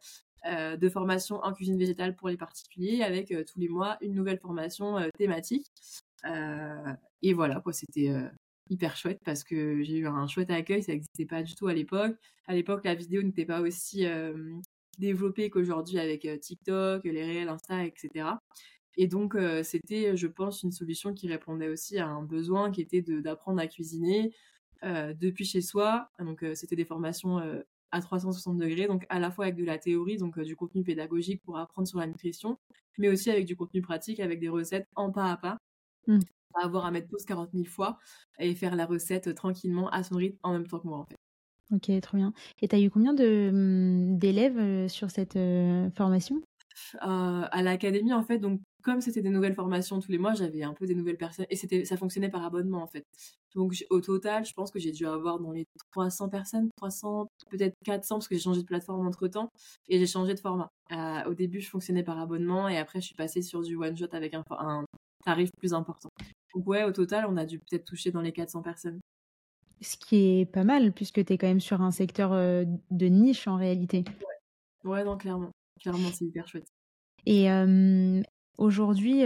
euh, 0.46 0.78
de 0.78 0.88
formation 0.88 1.36
en 1.42 1.52
cuisine 1.52 1.76
végétale 1.76 2.16
pour 2.16 2.30
les 2.30 2.38
particuliers, 2.38 3.02
avec 3.02 3.28
tous 3.28 3.58
les 3.58 3.68
mois 3.68 3.98
une 4.00 4.14
nouvelle 4.14 4.38
formation 4.38 4.96
thématique. 5.18 5.66
Euh, 6.24 6.92
et 7.22 7.32
voilà, 7.32 7.60
quoi, 7.60 7.72
c'était 7.72 8.10
euh, 8.10 8.28
hyper 8.70 8.96
chouette 8.96 9.20
parce 9.24 9.44
que 9.44 9.82
j'ai 9.82 9.98
eu 9.98 10.06
un 10.06 10.26
chouette 10.26 10.50
accueil, 10.50 10.82
ça 10.82 10.92
n'existait 10.92 11.26
pas 11.26 11.42
du 11.42 11.54
tout 11.54 11.66
à 11.68 11.74
l'époque. 11.74 12.16
À 12.46 12.54
l'époque, 12.54 12.84
la 12.84 12.94
vidéo 12.94 13.22
n'était 13.22 13.46
pas 13.46 13.60
aussi 13.60 14.06
développée 14.98 15.50
qu'aujourd'hui 15.50 15.98
avec 15.98 16.28
TikTok, 16.40 17.04
les 17.04 17.24
réels, 17.24 17.48
Insta, 17.48 17.84
etc. 17.84 18.38
Et 18.96 19.08
donc, 19.08 19.36
c'était, 19.64 20.16
je 20.16 20.26
pense, 20.26 20.62
une 20.62 20.70
solution 20.72 21.12
qui 21.12 21.28
répondait 21.28 21.68
aussi 21.68 21.98
à 21.98 22.06
un 22.06 22.22
besoin 22.22 22.70
qui 22.70 22.80
était 22.82 23.02
d'apprendre 23.02 23.60
à 23.60 23.66
cuisiner 23.66 24.32
depuis 24.82 25.44
chez 25.44 25.60
soi. 25.60 26.08
Donc, 26.20 26.44
c'était 26.54 26.76
des 26.76 26.84
formations 26.84 27.40
à 27.90 28.00
360 28.00 28.58
degrés, 28.58 28.86
donc 28.86 29.06
à 29.08 29.18
la 29.18 29.30
fois 29.30 29.46
avec 29.46 29.56
de 29.56 29.64
la 29.64 29.78
théorie, 29.78 30.18
donc 30.18 30.38
du 30.40 30.56
contenu 30.56 30.84
pédagogique 30.84 31.42
pour 31.42 31.58
apprendre 31.58 31.88
sur 31.88 31.98
la 31.98 32.06
nutrition, 32.06 32.58
mais 32.98 33.08
aussi 33.08 33.30
avec 33.30 33.44
du 33.44 33.56
contenu 33.56 33.82
pratique, 33.82 34.20
avec 34.20 34.38
des 34.40 34.48
recettes 34.48 34.88
en 34.94 35.10
pas 35.10 35.30
à 35.32 35.36
pas. 35.36 35.58
Pas 36.58 36.66
avoir 36.66 36.86
à 36.86 36.90
mettre 36.90 37.08
pause 37.08 37.24
40 37.24 37.50
000 37.52 37.64
fois 37.64 37.98
et 38.38 38.54
faire 38.54 38.76
la 38.76 38.86
recette 38.86 39.34
tranquillement 39.34 39.88
à 39.90 40.02
son 40.02 40.16
rythme 40.16 40.38
en 40.42 40.52
même 40.52 40.66
temps 40.66 40.78
que 40.78 40.86
moi 40.86 40.98
en 40.98 41.04
fait. 41.04 41.16
Ok, 41.72 42.00
trop 42.00 42.16
bien. 42.16 42.32
Et 42.62 42.68
tu 42.68 42.76
as 42.76 42.80
eu 42.80 42.90
combien 42.90 43.12
mmh, 43.12 44.18
d'élèves 44.18 44.88
sur 44.88 45.10
cette 45.10 45.38
formation? 45.96 46.40
À 47.00 47.62
l'académie, 47.62 48.12
en 48.12 48.22
fait, 48.22 48.38
donc 48.38 48.60
comme 48.86 49.00
c'était 49.00 49.20
des 49.20 49.30
nouvelles 49.30 49.54
formations 49.54 49.98
tous 49.98 50.12
les 50.12 50.18
mois, 50.18 50.34
j'avais 50.34 50.62
un 50.62 50.72
peu 50.72 50.86
des 50.86 50.94
nouvelles 50.94 51.16
personnes 51.16 51.46
et 51.50 51.56
c'était 51.56 51.84
ça 51.84 51.96
fonctionnait 51.96 52.28
par 52.28 52.44
abonnement 52.44 52.82
en 52.82 52.86
fait. 52.86 53.04
Donc 53.56 53.74
au 53.90 54.00
total, 54.00 54.44
je 54.44 54.52
pense 54.52 54.70
que 54.70 54.78
j'ai 54.78 54.92
dû 54.92 55.06
avoir 55.06 55.40
dans 55.40 55.50
les 55.50 55.66
300 55.92 56.28
personnes, 56.28 56.68
300, 56.76 57.26
peut-être 57.50 57.74
400 57.84 58.16
parce 58.16 58.28
que 58.28 58.36
j'ai 58.36 58.42
changé 58.42 58.60
de 58.60 58.66
plateforme 58.66 59.04
entre-temps 59.04 59.50
et 59.88 59.98
j'ai 59.98 60.06
changé 60.06 60.34
de 60.34 60.38
format. 60.38 60.68
Euh, 60.92 61.24
au 61.24 61.34
début, 61.34 61.60
je 61.60 61.68
fonctionnais 61.68 62.04
par 62.04 62.20
abonnement 62.20 62.68
et 62.68 62.78
après 62.78 63.00
je 63.00 63.06
suis 63.06 63.16
passée 63.16 63.42
sur 63.42 63.62
du 63.62 63.74
one 63.74 63.96
shot 63.96 64.06
avec 64.12 64.34
un, 64.34 64.44
un 64.50 64.84
tarif 65.26 65.50
plus 65.58 65.74
important. 65.74 66.08
Donc 66.54 66.66
ouais, 66.66 66.84
au 66.84 66.92
total, 66.92 67.26
on 67.28 67.36
a 67.36 67.44
dû 67.44 67.58
peut-être 67.58 67.84
toucher 67.84 68.12
dans 68.12 68.20
les 68.22 68.32
400 68.32 68.62
personnes. 68.62 69.00
Ce 69.82 69.96
qui 69.96 70.40
est 70.40 70.46
pas 70.46 70.64
mal 70.64 70.92
puisque 70.92 71.22
tu 71.24 71.32
es 71.32 71.36
quand 71.36 71.48
même 71.48 71.60
sur 71.60 71.82
un 71.82 71.90
secteur 71.90 72.32
euh, 72.32 72.64
de 72.90 73.06
niche 73.06 73.46
en 73.46 73.56
réalité. 73.56 74.04
Ouais, 74.84 74.90
ouais 74.90 75.04
non, 75.04 75.18
clairement. 75.18 75.50
Clairement, 75.80 76.08
c'est 76.12 76.24
hyper 76.24 76.48
chouette. 76.48 76.68
Et 77.26 77.50
Aujourd'hui, 78.58 79.22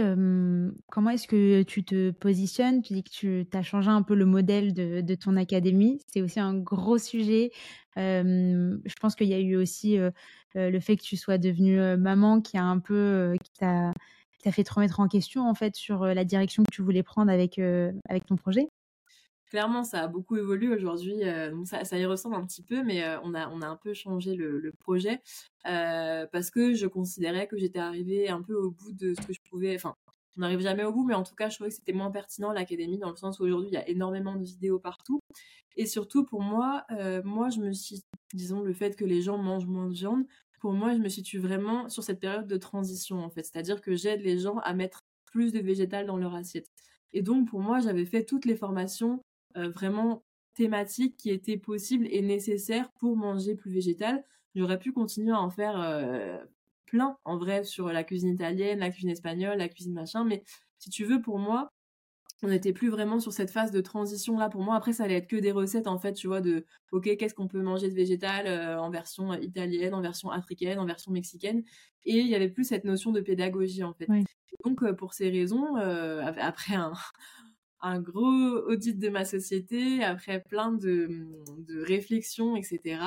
comment 0.91 1.11
est-ce 1.11 1.25
que 1.25 1.63
tu 1.63 1.85
te 1.85 2.11
positionnes? 2.11 2.81
Tu 2.81 2.93
dis 2.93 3.03
que 3.03 3.43
tu 3.43 3.47
as 3.53 3.63
changé 3.63 3.89
un 3.89 4.01
peu 4.01 4.13
le 4.13 4.25
modèle 4.25 4.73
de, 4.73 5.15
ton 5.15 5.37
académie. 5.37 6.01
C'est 6.07 6.21
aussi 6.21 6.41
un 6.41 6.53
gros 6.53 6.97
sujet. 6.97 7.51
je 7.95 8.93
pense 8.99 9.15
qu'il 9.15 9.29
y 9.29 9.33
a 9.33 9.39
eu 9.39 9.55
aussi 9.55 9.97
le 10.55 10.79
fait 10.81 10.97
que 10.97 11.03
tu 11.03 11.15
sois 11.15 11.37
devenue 11.37 11.79
maman 11.95 12.41
qui 12.41 12.57
a 12.57 12.63
un 12.65 12.79
peu 12.79 13.35
qui 13.41 13.51
t'a 13.53 13.93
fait 14.49 14.63
te 14.63 14.73
remettre 14.73 14.99
en 14.99 15.07
question 15.07 15.47
en 15.47 15.53
fait 15.53 15.75
sur 15.75 16.05
la 16.05 16.25
direction 16.25 16.63
que 16.63 16.71
tu 16.73 16.81
voulais 16.81 17.03
prendre 17.03 17.31
avec 17.31 17.59
avec 17.59 18.25
ton 18.25 18.35
projet? 18.35 18.67
Clairement, 19.51 19.83
ça 19.83 20.03
a 20.03 20.07
beaucoup 20.07 20.37
évolué 20.37 20.69
aujourd'hui. 20.69 21.23
Ça, 21.65 21.99
y 21.99 22.05
ressemble 22.05 22.35
un 22.35 22.45
petit 22.45 22.63
peu, 22.63 22.83
mais 22.83 23.03
on, 23.21 23.33
a, 23.33 23.49
on 23.49 23.61
a 23.61 23.67
un 23.67 23.75
peu 23.75 23.93
changé 23.93 24.33
le, 24.33 24.71
projet 24.79 25.19
euh, 25.67 26.25
parce 26.31 26.49
que 26.51 26.73
je 26.73 26.87
considérais 26.87 27.47
que 27.47 27.57
j'étais 27.57 27.79
arrivée 27.79 28.29
un 28.29 28.41
peu 28.41 28.55
au 28.55 28.71
bout 28.71 28.93
de 28.93 29.13
ce 29.13 29.27
que 29.27 29.33
je 29.33 29.41
pouvais. 29.49 29.75
Enfin, 29.75 29.95
on 30.37 30.41
n'arrive 30.41 30.61
jamais 30.61 30.85
au 30.85 30.93
bout, 30.93 31.03
mais 31.03 31.15
en 31.15 31.23
tout 31.23 31.35
cas, 31.35 31.49
je 31.49 31.55
trouvais 31.55 31.69
que 31.69 31.75
c'était 31.75 31.91
moins 31.91 32.11
pertinent 32.11 32.53
l'académie 32.53 32.97
dans 32.97 33.09
le 33.09 33.17
sens 33.17 33.41
où 33.41 33.43
aujourd'hui, 33.43 33.71
il 33.71 33.73
y 33.73 33.77
a 33.77 33.89
énormément 33.89 34.35
de 34.35 34.43
vidéos 34.45 34.79
partout. 34.79 35.19
Et 35.75 35.85
surtout, 35.85 36.23
pour 36.23 36.41
moi, 36.41 36.85
moi, 37.25 37.49
je 37.49 37.59
me 37.59 37.73
suis, 37.73 38.05
disons, 38.33 38.61
le 38.61 38.71
fait 38.71 38.95
que 38.95 39.03
les 39.03 39.21
gens 39.21 39.37
mangent 39.37 39.67
moins 39.67 39.87
de 39.87 39.93
viande, 39.93 40.23
pour 40.61 40.73
moi, 40.73 40.93
je 40.93 40.99
me 40.99 41.09
situe 41.09 41.39
vraiment 41.39 41.89
sur 41.89 42.03
cette 42.03 42.19
période 42.19 42.47
de 42.47 42.57
transition, 42.57 43.19
en 43.19 43.29
fait. 43.29 43.43
C'est-à-dire 43.43 43.81
que 43.81 43.95
j'aide 43.95 44.21
les 44.21 44.37
gens 44.37 44.59
à 44.59 44.73
mettre 44.73 45.01
plus 45.25 45.51
de 45.51 45.59
végétal 45.59 46.05
dans 46.05 46.17
leur 46.17 46.35
assiette. 46.35 46.67
Et 47.13 47.23
donc, 47.23 47.49
pour 47.49 47.61
moi, 47.61 47.79
j'avais 47.79 48.05
fait 48.05 48.23
toutes 48.23 48.45
les 48.45 48.55
formations 48.55 49.21
euh, 49.57 49.69
vraiment 49.69 50.23
thématiques 50.53 51.17
qui 51.17 51.31
étaient 51.31 51.57
possibles 51.57 52.07
et 52.11 52.21
nécessaires 52.21 52.91
pour 52.99 53.17
manger 53.17 53.55
plus 53.55 53.71
végétal. 53.71 54.23
J'aurais 54.53 54.77
pu 54.77 54.91
continuer 54.91 55.31
à 55.31 55.39
en 55.39 55.49
faire 55.49 55.81
euh, 55.81 56.37
plein 56.85 57.17
en 57.25 57.37
vrai 57.37 57.63
sur 57.63 57.87
la 57.87 58.03
cuisine 58.03 58.29
italienne, 58.29 58.79
la 58.79 58.91
cuisine 58.91 59.09
espagnole, 59.09 59.57
la 59.57 59.67
cuisine 59.67 59.93
machin, 59.93 60.25
mais 60.25 60.43
si 60.77 60.89
tu 60.91 61.05
veux, 61.05 61.21
pour 61.21 61.39
moi, 61.39 61.71
on 62.43 62.47
n'était 62.47 62.73
plus 62.73 62.89
vraiment 62.89 63.19
sur 63.19 63.33
cette 63.33 63.51
phase 63.51 63.71
de 63.71 63.81
transition 63.81 64.37
là 64.37 64.49
pour 64.49 64.61
moi. 64.61 64.75
Après 64.75 64.93
ça 64.93 65.03
allait 65.03 65.15
être 65.15 65.27
que 65.27 65.35
des 65.35 65.51
recettes 65.51 65.87
en 65.87 65.99
fait 65.99 66.13
tu 66.13 66.27
vois 66.27 66.41
de 66.41 66.65
ok 66.91 67.15
qu'est-ce 67.17 67.33
qu'on 67.33 67.47
peut 67.47 67.61
manger 67.61 67.89
de 67.89 67.93
végétal 67.93 68.47
euh, 68.47 68.79
en 68.79 68.89
version 68.89 69.33
italienne 69.33 69.93
en 69.93 70.01
version 70.01 70.29
africaine 70.31 70.79
en 70.79 70.85
version 70.85 71.11
mexicaine. 71.11 71.63
Et 72.03 72.19
il 72.19 72.27
y 72.27 72.35
avait 72.35 72.49
plus 72.49 72.63
cette 72.63 72.83
notion 72.83 73.11
de 73.11 73.21
pédagogie 73.21 73.83
en 73.83 73.93
fait. 73.93 74.07
Donc 74.65 74.89
pour 74.93 75.13
ces 75.13 75.29
raisons 75.29 75.75
après 75.75 76.75
un, 76.75 76.93
un 77.81 77.99
gros 77.99 78.57
audit 78.67 78.97
de 78.97 79.09
ma 79.09 79.25
société, 79.25 80.03
après 80.03 80.41
plein 80.41 80.71
de, 80.71 81.27
de 81.67 81.81
réflexions, 81.81 82.55
etc., 82.55 82.99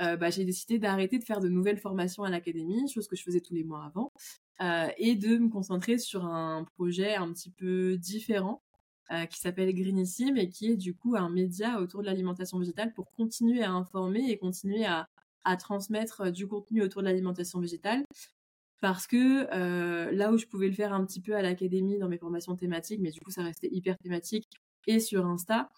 euh, 0.00 0.16
bah, 0.16 0.30
j'ai 0.30 0.44
décidé 0.44 0.78
d'arrêter 0.78 1.18
de 1.18 1.24
faire 1.24 1.40
de 1.40 1.48
nouvelles 1.48 1.78
formations 1.78 2.22
à 2.22 2.30
l'académie, 2.30 2.88
chose 2.88 3.08
que 3.08 3.16
je 3.16 3.22
faisais 3.22 3.40
tous 3.40 3.54
les 3.54 3.64
mois 3.64 3.84
avant, 3.84 4.12
euh, 4.60 4.88
et 4.96 5.14
de 5.14 5.38
me 5.38 5.48
concentrer 5.48 5.98
sur 5.98 6.24
un 6.24 6.64
projet 6.64 7.14
un 7.14 7.32
petit 7.32 7.50
peu 7.50 7.96
différent 7.96 8.62
euh, 9.12 9.26
qui 9.26 9.38
s'appelle 9.38 9.74
Greenissime 9.74 10.36
et 10.36 10.48
qui 10.48 10.72
est 10.72 10.76
du 10.76 10.94
coup 10.94 11.16
un 11.16 11.30
média 11.30 11.80
autour 11.80 12.02
de 12.02 12.06
l'alimentation 12.06 12.58
végétale 12.58 12.92
pour 12.92 13.10
continuer 13.12 13.62
à 13.62 13.72
informer 13.72 14.30
et 14.30 14.38
continuer 14.38 14.84
à, 14.84 15.08
transmettre 15.58 16.30
du 16.30 16.46
contenu 16.46 16.82
autour 16.82 17.00
de 17.00 17.06
l'alimentation 17.06 17.58
végétale. 17.58 18.04
Parce 18.82 19.06
que 19.06 19.48
euh, 19.54 20.12
là 20.12 20.30
où 20.30 20.36
je 20.36 20.44
pouvais 20.44 20.68
le 20.68 20.74
faire 20.74 20.92
un 20.92 21.06
petit 21.06 21.22
peu 21.22 21.34
à 21.34 21.40
l'académie 21.40 21.98
dans 21.98 22.08
mes 22.08 22.18
formations 22.18 22.54
thématiques, 22.54 23.00
mais 23.00 23.10
du 23.12 23.20
coup 23.20 23.30
ça 23.30 23.42
restait 23.42 23.70
hyper 23.72 23.96
thématique 23.96 24.46
et 24.86 25.00
sur 25.00 25.24
Insta, 25.26 25.70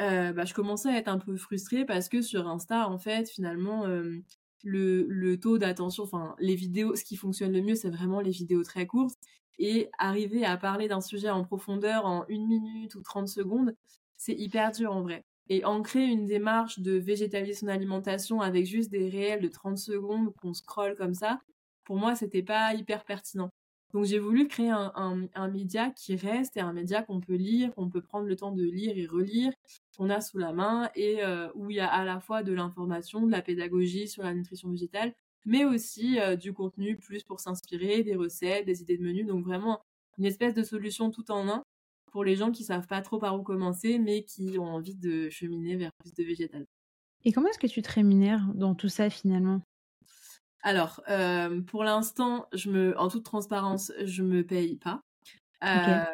euh, 0.00 0.32
bah, 0.32 0.44
je 0.44 0.54
commençais 0.54 0.88
à 0.88 0.98
être 0.98 1.08
un 1.08 1.18
peu 1.18 1.36
frustrée 1.36 1.84
parce 1.84 2.08
que 2.08 2.20
sur 2.20 2.48
Insta, 2.48 2.88
en 2.88 2.98
fait, 2.98 3.28
finalement, 3.28 3.86
euh, 3.86 4.18
le, 4.64 5.06
le, 5.08 5.38
taux 5.38 5.58
d'attention, 5.58 6.04
enfin 6.04 6.34
les 6.40 6.56
vidéos, 6.56 6.96
ce 6.96 7.04
qui 7.04 7.16
fonctionne 7.16 7.52
le 7.52 7.62
mieux, 7.62 7.74
c'est 7.76 7.90
vraiment 7.90 8.20
les 8.20 8.30
vidéos 8.30 8.64
très 8.64 8.86
courtes. 8.86 9.18
Et 9.58 9.88
arriver 9.98 10.44
à 10.44 10.56
parler 10.56 10.88
d'un 10.88 11.00
sujet 11.00 11.30
en 11.30 11.44
profondeur 11.44 12.06
en 12.06 12.26
une 12.28 12.46
minute 12.48 12.96
ou 12.96 13.02
30 13.02 13.28
secondes, 13.28 13.76
c'est 14.16 14.34
hyper 14.34 14.72
dur 14.72 14.92
en 14.92 15.02
vrai. 15.02 15.24
Et 15.48 15.64
ancrer 15.64 16.04
une 16.04 16.24
démarche 16.24 16.80
de 16.80 16.92
végétalisme 16.92 17.66
d'alimentation 17.66 18.40
avec 18.40 18.66
juste 18.66 18.90
des 18.90 19.08
réels 19.08 19.42
de 19.42 19.48
30 19.48 19.78
secondes 19.78 20.34
qu'on 20.34 20.54
scrolle 20.54 20.96
comme 20.96 21.14
ça, 21.14 21.40
pour 21.84 21.96
moi, 21.96 22.16
c'était 22.16 22.42
pas 22.42 22.74
hyper 22.74 23.04
pertinent. 23.04 23.50
Donc 23.94 24.06
j'ai 24.06 24.18
voulu 24.18 24.48
créer 24.48 24.70
un, 24.70 25.48
média 25.48 25.88
qui 25.90 26.16
reste 26.16 26.56
et 26.56 26.60
un 26.60 26.72
média 26.72 27.02
qu'on 27.02 27.20
peut 27.20 27.36
lire, 27.36 27.72
qu'on 27.76 27.88
peut 27.88 28.02
prendre 28.02 28.26
le 28.26 28.34
temps 28.34 28.50
de 28.50 28.64
lire 28.64 28.98
et 28.98 29.06
relire, 29.06 29.52
qu'on 29.96 30.10
a 30.10 30.20
sous 30.20 30.36
la 30.36 30.52
main 30.52 30.90
et 30.96 31.24
euh, 31.24 31.48
où 31.54 31.70
il 31.70 31.76
y 31.76 31.80
a 31.80 31.88
à 31.88 32.04
la 32.04 32.18
fois 32.18 32.42
de 32.42 32.52
l'information, 32.52 33.24
de 33.24 33.30
la 33.30 33.40
pédagogie 33.40 34.08
sur 34.08 34.24
la 34.24 34.34
nutrition 34.34 34.68
végétale, 34.68 35.14
mais 35.46 35.64
aussi 35.64 36.18
euh, 36.18 36.34
du 36.34 36.52
contenu 36.52 36.96
plus 36.96 37.22
pour 37.22 37.38
s'inspirer, 37.38 38.02
des 38.02 38.16
recettes, 38.16 38.66
des 38.66 38.82
idées 38.82 38.98
de 38.98 39.04
menus. 39.04 39.26
Donc 39.28 39.44
vraiment 39.44 39.80
une 40.18 40.24
espèce 40.24 40.54
de 40.54 40.64
solution 40.64 41.12
tout 41.12 41.30
en 41.30 41.48
un 41.48 41.62
pour 42.10 42.24
les 42.24 42.34
gens 42.34 42.50
qui 42.50 42.64
savent 42.64 42.88
pas 42.88 43.00
trop 43.00 43.18
par 43.18 43.38
où 43.38 43.44
commencer, 43.44 44.00
mais 44.00 44.24
qui 44.24 44.58
ont 44.58 44.66
envie 44.66 44.96
de 44.96 45.30
cheminer 45.30 45.76
vers 45.76 45.92
plus 46.00 46.12
de 46.14 46.24
végétal. 46.24 46.66
Et 47.24 47.30
comment 47.30 47.48
est-ce 47.48 47.60
que 47.60 47.68
tu 47.68 47.80
te 47.80 47.92
rémunères 47.92 48.44
dans 48.54 48.74
tout 48.74 48.88
ça 48.88 49.08
finalement? 49.08 49.60
Alors, 50.64 51.02
euh, 51.10 51.60
pour 51.60 51.84
l'instant, 51.84 52.48
je 52.54 52.70
me, 52.70 52.98
en 52.98 53.08
toute 53.08 53.22
transparence, 53.22 53.92
je 54.02 54.22
me 54.22 54.42
paye 54.42 54.76
pas. 54.76 55.02
Euh, 55.62 56.04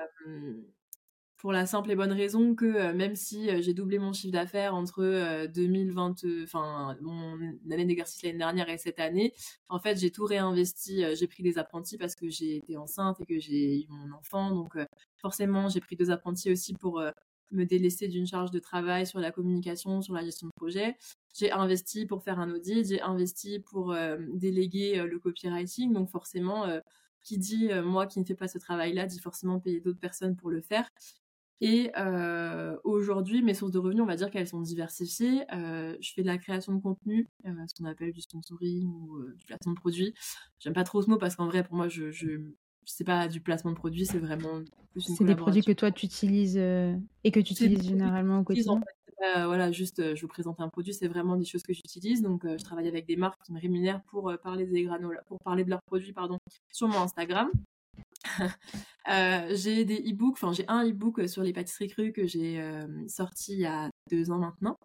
pour 1.36 1.52
la 1.52 1.66
simple 1.66 1.90
et 1.92 1.96
bonne 1.96 2.12
raison 2.12 2.54
que 2.54 2.66
euh, 2.66 2.92
même 2.92 3.14
si 3.14 3.48
j'ai 3.62 3.74
doublé 3.74 3.98
mon 3.98 4.12
chiffre 4.12 4.32
d'affaires 4.32 4.74
entre 4.74 5.46
2020, 5.46 6.24
enfin 6.42 6.96
mon 7.00 7.38
année 7.70 7.84
d'exercice 7.84 8.22
l'année 8.22 8.38
dernière 8.38 8.68
et 8.68 8.76
cette 8.76 9.00
année, 9.00 9.32
en 9.68 9.78
fait 9.78 9.98
j'ai 9.98 10.10
tout 10.10 10.24
réinvesti. 10.24 11.04
j'ai 11.16 11.26
pris 11.26 11.42
des 11.42 11.56
apprentis 11.56 11.96
parce 11.96 12.14
que 12.14 12.28
j'ai 12.28 12.56
été 12.56 12.76
enceinte 12.76 13.20
et 13.20 13.26
que 13.26 13.38
j'ai 13.38 13.82
eu 13.82 13.86
mon 13.88 14.12
enfant, 14.16 14.50
donc 14.50 14.76
forcément 15.16 15.68
j'ai 15.68 15.80
pris 15.80 15.96
deux 15.96 16.10
apprentis 16.10 16.52
aussi 16.52 16.74
pour 16.74 17.02
me 17.50 17.64
délaisser 17.64 18.08
d'une 18.08 18.26
charge 18.26 18.50
de 18.50 18.58
travail 18.58 19.06
sur 19.06 19.20
la 19.20 19.30
communication, 19.32 20.02
sur 20.02 20.14
la 20.14 20.24
gestion 20.24 20.46
de 20.46 20.52
projet. 20.56 20.96
J'ai 21.34 21.50
investi 21.52 22.06
pour 22.06 22.22
faire 22.22 22.38
un 22.38 22.50
audit, 22.50 22.88
j'ai 22.88 23.00
investi 23.00 23.60
pour 23.60 23.92
euh, 23.92 24.18
déléguer 24.34 24.98
euh, 24.98 25.06
le 25.06 25.18
copywriting. 25.18 25.92
Donc 25.92 26.10
forcément, 26.10 26.64
euh, 26.66 26.80
qui 27.22 27.38
dit 27.38 27.68
moi 27.84 28.06
qui 28.06 28.18
ne 28.18 28.24
fais 28.24 28.34
pas 28.34 28.48
ce 28.48 28.56
travail-là, 28.56 29.04
dit 29.04 29.18
forcément 29.18 29.60
payer 29.60 29.80
d'autres 29.80 30.00
personnes 30.00 30.36
pour 30.36 30.50
le 30.50 30.62
faire. 30.62 30.88
Et 31.60 31.92
aujourd'hui, 32.82 33.42
mes 33.42 33.52
sources 33.52 33.72
de 33.72 33.78
revenus, 33.78 34.02
on 34.02 34.06
va 34.06 34.16
dire 34.16 34.30
qu'elles 34.30 34.48
sont 34.48 34.62
diversifiées. 34.62 35.44
je 35.50 36.12
fais 36.14 36.22
de 36.22 36.26
la 36.26 36.38
création 36.38 36.72
de 36.72 36.80
contenu, 36.80 37.28
ce 37.44 37.74
qu'on 37.74 37.84
appelle 37.84 38.12
du 38.12 38.22
sponsoring 38.22 38.88
ou 38.88 39.22
du 39.36 39.44
placement 39.44 39.72
de 39.72 39.78
produits. 39.78 40.14
J'aime 40.60 40.72
pas 40.72 40.84
trop 40.84 41.02
ce 41.02 41.10
mot 41.10 41.18
parce 41.18 41.36
qu'en 41.36 41.46
vrai, 41.46 41.62
pour 41.62 41.76
moi, 41.76 41.88
je, 41.88 42.10
je 42.10 42.40
c'est 42.84 43.04
pas 43.04 43.28
du 43.28 43.40
placement 43.40 43.70
de 43.70 43.76
produits, 43.76 44.06
c'est 44.06 44.18
vraiment 44.18 44.62
plus 44.92 45.08
une 45.08 45.16
C'est 45.16 45.24
des 45.24 45.36
produits 45.36 45.62
que 45.62 45.72
toi 45.72 45.90
tu 45.90 46.06
utilises 46.06 46.56
et 46.56 47.30
que 47.30 47.40
tu 47.40 47.52
utilises 47.52 47.82
généralement 47.82 48.40
au 48.40 48.44
quotidien 48.44 48.80
voilà, 49.20 49.70
juste, 49.72 50.00
euh, 50.00 50.14
je 50.14 50.22
vous 50.22 50.28
présente 50.28 50.60
un 50.60 50.68
produit, 50.68 50.94
c'est 50.94 51.08
vraiment 51.08 51.36
des 51.36 51.44
choses 51.44 51.62
que 51.62 51.72
j'utilise. 51.72 52.22
Donc, 52.22 52.44
euh, 52.44 52.56
je 52.58 52.64
travaille 52.64 52.88
avec 52.88 53.06
des 53.06 53.16
marques 53.16 53.40
qui 53.44 53.52
me 53.52 53.60
rémunèrent 53.60 54.02
pour 54.04 54.30
euh, 54.30 54.36
parler 54.36 54.66
des 54.66 54.82
granola, 54.84 55.22
pour 55.26 55.38
parler 55.40 55.64
de 55.64 55.70
leurs 55.70 55.82
produits, 55.82 56.12
pardon, 56.12 56.38
sur 56.72 56.88
mon 56.88 57.00
Instagram. 57.00 57.50
j'ai 59.50 59.84
des 59.84 59.98
e-books, 60.10 60.34
enfin 60.34 60.52
j'ai 60.52 60.64
un 60.68 60.86
e-book 60.86 61.26
sur 61.26 61.42
les 61.42 61.54
pâtisseries 61.54 61.88
crues 61.88 62.12
que 62.12 62.26
j'ai 62.26 62.62
sorti 63.08 63.54
il 63.54 63.60
y 63.60 63.66
a 63.66 63.88
deux 64.10 64.30
ans 64.30 64.38
maintenant. 64.38 64.76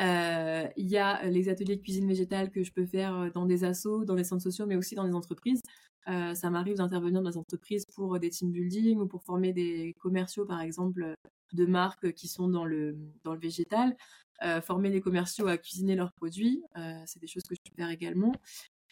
Il 0.00 0.88
y 0.88 0.96
a 0.96 1.28
les 1.28 1.48
ateliers 1.48 1.76
de 1.76 1.82
cuisine 1.82 2.08
végétale 2.08 2.50
que 2.50 2.62
je 2.62 2.72
peux 2.72 2.86
faire 2.86 3.30
dans 3.32 3.46
des 3.46 3.64
assos, 3.64 4.04
dans 4.04 4.14
les 4.14 4.24
centres 4.24 4.42
sociaux, 4.42 4.66
mais 4.66 4.76
aussi 4.76 4.94
dans 4.94 5.04
des 5.04 5.14
entreprises. 5.14 5.60
ça 6.06 6.50
m'arrive 6.50 6.76
d'intervenir 6.76 7.22
dans 7.22 7.30
des 7.30 7.36
entreprises 7.36 7.84
pour 7.94 8.18
des 8.18 8.30
team 8.30 8.50
building 8.50 8.98
ou 8.98 9.06
pour 9.06 9.22
former 9.22 9.52
des 9.52 9.94
commerciaux, 10.00 10.46
par 10.46 10.60
exemple, 10.60 11.14
de 11.52 11.66
marques 11.66 12.12
qui 12.12 12.28
sont 12.28 12.48
dans 12.48 12.64
le, 12.64 12.96
dans 13.24 13.34
le 13.34 13.40
végétal, 13.40 13.96
euh, 14.42 14.60
former 14.60 14.90
les 14.90 15.00
commerciaux 15.00 15.48
à 15.48 15.58
cuisiner 15.58 15.96
leurs 15.96 16.12
produits, 16.12 16.62
euh, 16.76 17.02
c'est 17.06 17.20
des 17.20 17.26
choses 17.26 17.42
que 17.44 17.54
je 17.54 17.70
peux 17.70 17.76
faire 17.76 17.90
également. 17.90 18.32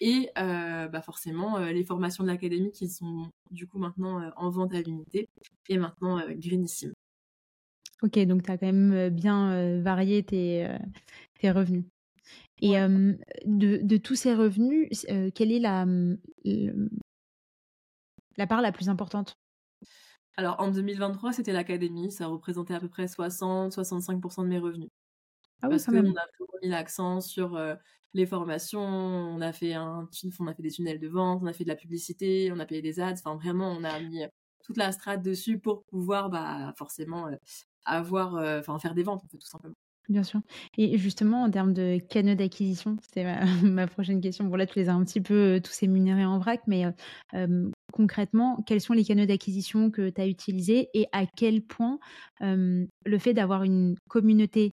Et 0.00 0.30
euh, 0.38 0.86
bah 0.88 1.02
forcément, 1.02 1.58
les 1.58 1.84
formations 1.84 2.22
de 2.22 2.28
l'académie 2.28 2.70
qui 2.70 2.88
sont 2.88 3.32
du 3.50 3.66
coup 3.66 3.78
maintenant 3.78 4.30
en 4.36 4.50
vente 4.50 4.72
à 4.72 4.80
l'unité 4.80 5.28
et 5.68 5.76
maintenant 5.76 6.20
greenissime. 6.36 6.92
Ok, 8.02 8.18
donc 8.26 8.44
tu 8.44 8.50
as 8.50 8.58
quand 8.58 8.66
même 8.66 9.10
bien 9.10 9.80
varié 9.80 10.22
tes, 10.22 10.68
tes 11.40 11.50
revenus. 11.50 11.84
Et 12.60 12.74
de, 12.74 13.80
de, 13.82 13.96
tous 13.96 14.14
ces 14.14 14.34
revenus, 14.34 14.88
quelle 15.34 15.52
est 15.52 15.58
la, 15.58 15.86
la 18.36 18.46
part 18.46 18.62
la 18.62 18.72
plus 18.72 18.88
importante? 18.88 19.36
Alors 20.36 20.60
en 20.60 20.70
2023, 20.70 21.32
c'était 21.32 21.52
l'académie, 21.52 22.12
ça 22.12 22.28
représentait 22.28 22.74
à 22.74 22.80
peu 22.80 22.88
près 22.88 23.06
60-65% 23.06 24.44
de 24.44 24.48
mes 24.48 24.58
revenus. 24.58 24.90
Ah 25.62 25.68
parce 25.68 25.86
qu'on 25.86 25.98
a 25.98 26.02
mis 26.02 26.68
l'accent 26.68 27.20
sur 27.20 27.58
les 28.14 28.26
formations, 28.26 28.80
on 28.80 29.40
a 29.40 29.52
fait 29.52 29.74
un, 29.74 30.08
on 30.38 30.46
a 30.46 30.54
fait 30.54 30.62
des 30.62 30.70
tunnels 30.70 31.00
de 31.00 31.08
vente, 31.08 31.40
on 31.42 31.46
a 31.46 31.52
fait 31.52 31.64
de 31.64 31.68
la 31.68 31.76
publicité, 31.76 32.50
on 32.52 32.58
a 32.58 32.66
payé 32.66 32.82
des 32.82 33.00
ads. 33.00 33.12
Enfin, 33.12 33.36
vraiment, 33.36 33.70
on 33.70 33.84
a 33.84 34.00
mis 34.00 34.22
toute 34.64 34.76
la 34.76 34.92
strate 34.92 35.22
dessus 35.22 35.58
pour 35.58 35.84
pouvoir, 35.84 36.30
bah, 36.30 36.72
forcément, 36.76 37.28
avoir, 37.96 38.34
enfin, 38.58 38.78
faire 38.78 38.94
des 38.94 39.02
ventes, 39.02 39.22
tout 39.30 39.40
simplement. 39.40 39.74
Bien 40.08 40.22
sûr. 40.22 40.40
Et 40.78 40.96
justement, 40.96 41.42
en 41.42 41.50
termes 41.50 41.74
de 41.74 41.98
canaux 41.98 42.34
d'acquisition, 42.34 42.96
c'était 43.02 43.24
ma, 43.62 43.86
prochaine 43.86 44.22
question. 44.22 44.46
Bon, 44.46 44.56
là, 44.56 44.66
tu 44.66 44.78
les 44.78 44.88
as 44.88 44.94
un 44.94 45.04
petit 45.04 45.20
peu 45.20 45.60
tous 45.62 45.82
émunérés 45.82 46.24
en 46.24 46.38
vrac, 46.38 46.62
mais 46.66 46.84
concrètement, 47.92 48.62
quels 48.66 48.80
sont 48.80 48.94
les 48.94 49.04
canaux 49.04 49.26
d'acquisition 49.26 49.90
que 49.90 50.08
tu 50.08 50.20
as 50.20 50.26
utilisés 50.26 50.88
et 50.94 51.08
à 51.12 51.26
quel 51.26 51.62
point 51.62 51.98
le 52.40 53.18
fait 53.18 53.34
d'avoir 53.34 53.64
une 53.64 53.96
communauté 54.08 54.72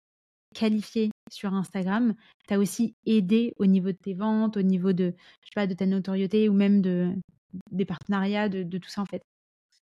qualifiée 0.55 1.11
sur 1.30 1.53
Instagram 1.53 2.16
t'a 2.47 2.57
aussi 2.57 2.95
aidé 3.05 3.53
au 3.57 3.66
niveau 3.66 3.91
de 3.91 3.97
tes 4.01 4.13
ventes, 4.13 4.57
au 4.57 4.61
niveau 4.61 4.93
de, 4.93 5.13
je 5.41 5.47
sais 5.47 5.53
pas, 5.53 5.68
de 5.68 5.74
ta 5.74 5.86
notoriété 5.86 6.49
ou 6.49 6.53
même 6.53 6.82
de, 6.82 7.11
des 7.72 7.86
partenariats, 7.86 8.49
de 8.49 8.78
tout 8.78 8.89
ça 8.89 9.01
en 9.01 9.05
fait? 9.05 9.22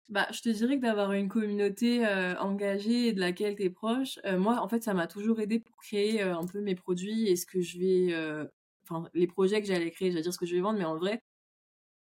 Bah, 0.09 0.27
je 0.33 0.41
te 0.43 0.49
dirais 0.49 0.77
que 0.77 0.83
d'avoir 0.83 1.13
une 1.13 1.29
communauté 1.29 2.07
engagée 2.41 3.09
et 3.09 3.13
de 3.13 3.21
laquelle 3.21 3.57
tu 3.57 3.63
es 3.65 3.71
proche, 3.71 4.19
moi, 4.39 4.61
en 4.61 4.69
fait, 4.69 4.83
ça 4.83 4.95
m'a 4.95 5.07
toujours 5.07 5.41
aidé 5.41 5.59
pour 5.61 5.77
créer 5.77 6.23
un 6.23 6.47
peu 6.47 6.61
mes 6.61 6.75
produits 6.75 7.29
et 7.29 7.37
ce 7.37 7.47
que 7.47 7.61
je 7.61 7.79
vais. 7.79 8.49
Enfin, 8.85 9.09
les 9.15 9.27
projets 9.27 9.63
que 9.63 9.67
j'allais 9.67 9.91
créer, 9.91 10.11
j'allais 10.11 10.23
dire 10.23 10.35
ce 10.35 10.39
que 10.39 10.47
je 10.47 10.55
vais 10.55 10.61
vendre, 10.61 10.79
mais 10.79 10.85
en 10.85 10.97
vrai, 10.97 11.23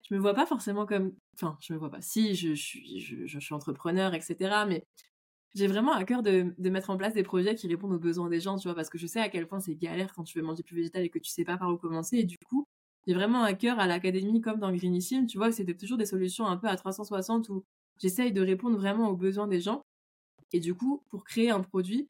je 0.08 0.14
me 0.14 0.20
vois 0.20 0.34
pas 0.34 0.46
forcément 0.46 0.86
comme. 0.86 1.12
Enfin, 1.34 1.56
je 1.60 1.72
me 1.72 1.78
vois 1.78 1.90
pas. 1.90 2.00
Si, 2.00 2.34
je, 2.34 2.54
suis, 2.54 3.00
je, 3.00 3.38
suis 3.38 3.54
entrepreneur, 3.54 4.14
etc. 4.14 4.64
Mais 4.68 4.86
j'ai 5.54 5.66
vraiment 5.66 5.92
à 5.92 6.04
cœur 6.04 6.22
de, 6.22 6.54
de, 6.58 6.70
mettre 6.70 6.90
en 6.90 6.96
place 6.96 7.14
des 7.14 7.22
projets 7.22 7.54
qui 7.54 7.68
répondent 7.68 7.92
aux 7.94 7.98
besoins 7.98 8.28
des 8.28 8.40
gens, 8.40 8.58
tu 8.58 8.68
vois, 8.68 8.74
parce 8.74 8.90
que 8.90 8.98
je 8.98 9.06
sais 9.06 9.20
à 9.20 9.28
quel 9.28 9.46
point 9.48 9.60
c'est 9.60 9.74
galère 9.74 10.12
quand 10.14 10.24
tu 10.24 10.38
veux 10.38 10.44
manger 10.44 10.62
plus 10.62 10.76
végétal 10.76 11.02
et 11.04 11.10
que 11.10 11.18
tu 11.18 11.30
sais 11.30 11.44
pas 11.44 11.56
par 11.56 11.70
où 11.72 11.78
commencer. 11.78 12.18
Et 12.18 12.24
du 12.24 12.38
coup, 12.38 12.66
j'ai 13.06 13.14
vraiment 13.14 13.42
à 13.42 13.54
cœur 13.54 13.78
à 13.78 13.86
l'académie 13.86 14.40
comme 14.40 14.60
dans 14.60 14.72
Greenissime, 14.72 15.26
tu 15.26 15.38
vois, 15.38 15.48
que 15.48 15.54
c'était 15.54 15.76
toujours 15.76 15.98
des 15.98 16.06
solutions 16.06 16.46
un 16.46 16.56
peu 16.56 16.68
à 16.68 16.76
360 16.76 17.48
où 17.48 17.64
J'essaye 17.98 18.32
de 18.32 18.40
répondre 18.42 18.76
vraiment 18.76 19.08
aux 19.10 19.16
besoins 19.16 19.48
des 19.48 19.60
gens. 19.60 19.82
Et 20.52 20.60
du 20.60 20.74
coup, 20.74 21.02
pour 21.08 21.24
créer 21.24 21.50
un 21.50 21.60
produit 21.60 22.08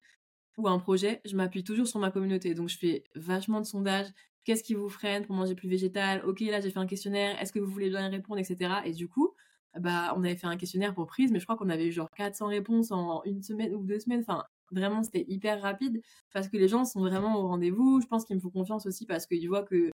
ou 0.58 0.68
un 0.68 0.78
projet, 0.78 1.20
je 1.24 1.36
m'appuie 1.36 1.64
toujours 1.64 1.86
sur 1.86 2.00
ma 2.00 2.10
communauté. 2.10 2.54
Donc, 2.54 2.68
je 2.68 2.78
fais 2.78 3.04
vachement 3.14 3.60
de 3.60 3.66
sondages. 3.66 4.08
Qu'est-ce 4.44 4.62
qui 4.62 4.74
vous 4.74 4.88
freine 4.88 5.26
pour 5.26 5.34
manger 5.36 5.54
plus 5.54 5.68
végétal? 5.68 6.22
Ok, 6.26 6.40
là, 6.40 6.60
j'ai 6.60 6.70
fait 6.70 6.78
un 6.78 6.86
questionnaire. 6.86 7.40
Est-ce 7.40 7.52
que 7.52 7.58
vous 7.58 7.70
voulez 7.70 7.90
bien 7.90 8.08
répondre, 8.08 8.38
etc. 8.38 8.82
Et 8.84 8.92
du 8.92 9.08
coup, 9.08 9.34
bah, 9.78 10.14
on 10.16 10.24
avait 10.24 10.36
fait 10.36 10.46
un 10.46 10.56
questionnaire 10.56 10.94
pour 10.94 11.06
prise, 11.06 11.32
mais 11.32 11.40
je 11.40 11.44
crois 11.44 11.56
qu'on 11.56 11.68
avait 11.68 11.86
eu 11.86 11.92
genre 11.92 12.10
400 12.16 12.46
réponses 12.46 12.90
en 12.92 13.22
une 13.24 13.42
semaine 13.42 13.74
ou 13.74 13.84
deux 13.84 13.98
semaines. 13.98 14.20
Enfin, 14.20 14.44
vraiment, 14.70 15.02
c'était 15.02 15.24
hyper 15.28 15.60
rapide 15.62 16.00
parce 16.32 16.48
que 16.48 16.56
les 16.56 16.68
gens 16.68 16.84
sont 16.84 17.00
vraiment 17.00 17.38
au 17.38 17.48
rendez-vous. 17.48 18.00
Je 18.00 18.06
pense 18.06 18.24
qu'ils 18.24 18.36
me 18.36 18.40
font 18.40 18.50
confiance 18.50 18.86
aussi 18.86 19.06
parce 19.06 19.26
qu'ils 19.26 19.48
voient 19.48 19.64
que 19.64 19.90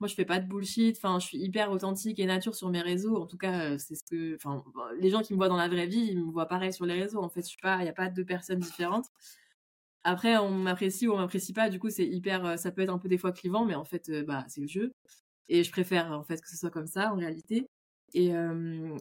moi 0.00 0.08
je 0.08 0.14
fais 0.14 0.24
pas 0.24 0.40
de 0.40 0.46
bullshit. 0.48 0.96
Enfin 0.96 1.18
je 1.20 1.26
suis 1.26 1.38
hyper 1.38 1.70
authentique 1.70 2.18
et 2.18 2.26
nature 2.26 2.54
sur 2.54 2.70
mes 2.70 2.80
réseaux. 2.80 3.16
En 3.16 3.26
tout 3.26 3.36
cas 3.38 3.72
euh, 3.74 3.78
c'est 3.78 3.94
ce 3.94 4.02
que 4.04 4.34
enfin 4.36 4.64
les 4.98 5.10
gens 5.10 5.22
qui 5.22 5.32
me 5.34 5.38
voient 5.38 5.48
dans 5.48 5.56
la 5.56 5.68
vraie 5.68 5.86
vie 5.86 6.00
ils 6.12 6.18
me 6.24 6.30
voient 6.32 6.46
pareil 6.48 6.72
sur 6.72 6.86
les 6.86 6.94
réseaux. 7.00 7.22
En 7.22 7.28
fait 7.28 7.42
je 7.42 7.48
suis 7.48 7.60
pas 7.60 7.78
il 7.82 7.86
y 7.86 7.88
a 7.88 7.92
pas 7.92 8.08
deux 8.10 8.24
personnes 8.24 8.60
différentes. 8.60 9.06
Après 10.04 10.36
on 10.38 10.50
m'apprécie 10.50 11.08
ou 11.08 11.12
on 11.12 11.18
m'apprécie 11.18 11.52
pas. 11.52 11.68
Du 11.70 11.78
coup 11.78 11.90
c'est 11.90 12.06
hyper 12.06 12.44
euh, 12.46 12.56
ça 12.56 12.70
peut 12.72 12.82
être 12.82 12.90
un 12.90 12.98
peu 12.98 13.08
des 13.08 13.18
fois 13.18 13.32
clivant 13.32 13.64
mais 13.66 13.74
en 13.74 13.84
fait 13.84 14.08
euh, 14.08 14.24
bah 14.24 14.44
c'est 14.48 14.60
le 14.62 14.66
jeu. 14.68 14.92
Et 15.48 15.64
je 15.64 15.70
préfère 15.72 16.12
en 16.12 16.24
fait 16.24 16.40
que 16.40 16.48
ce 16.48 16.56
soit 16.56 16.70
comme 16.70 16.86
ça 16.86 17.12
en 17.12 17.16
réalité. 17.16 17.66
Et, 18.14 18.32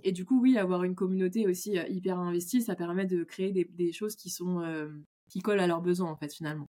et 0.03 0.11
du 0.11 0.23
coup 0.23 0.39
oui 0.39 0.57
avoir 0.59 0.83
une 0.83 0.93
communauté 0.93 1.47
aussi 1.47 1.77
hyper 1.89 2.19
investie 2.19 2.61
ça 2.61 2.75
permet 2.75 3.05
de 3.07 3.23
créer 3.23 3.51
des, 3.51 3.65
des 3.65 3.91
choses 3.91 4.15
qui 4.15 4.29
sont 4.29 4.61
qui 5.29 5.39
collent 5.41 5.59
à 5.61 5.65
leurs 5.67 5.81
besoins 5.81 6.11
en 6.11 6.15
fait 6.15 6.31
finalement 6.31 6.67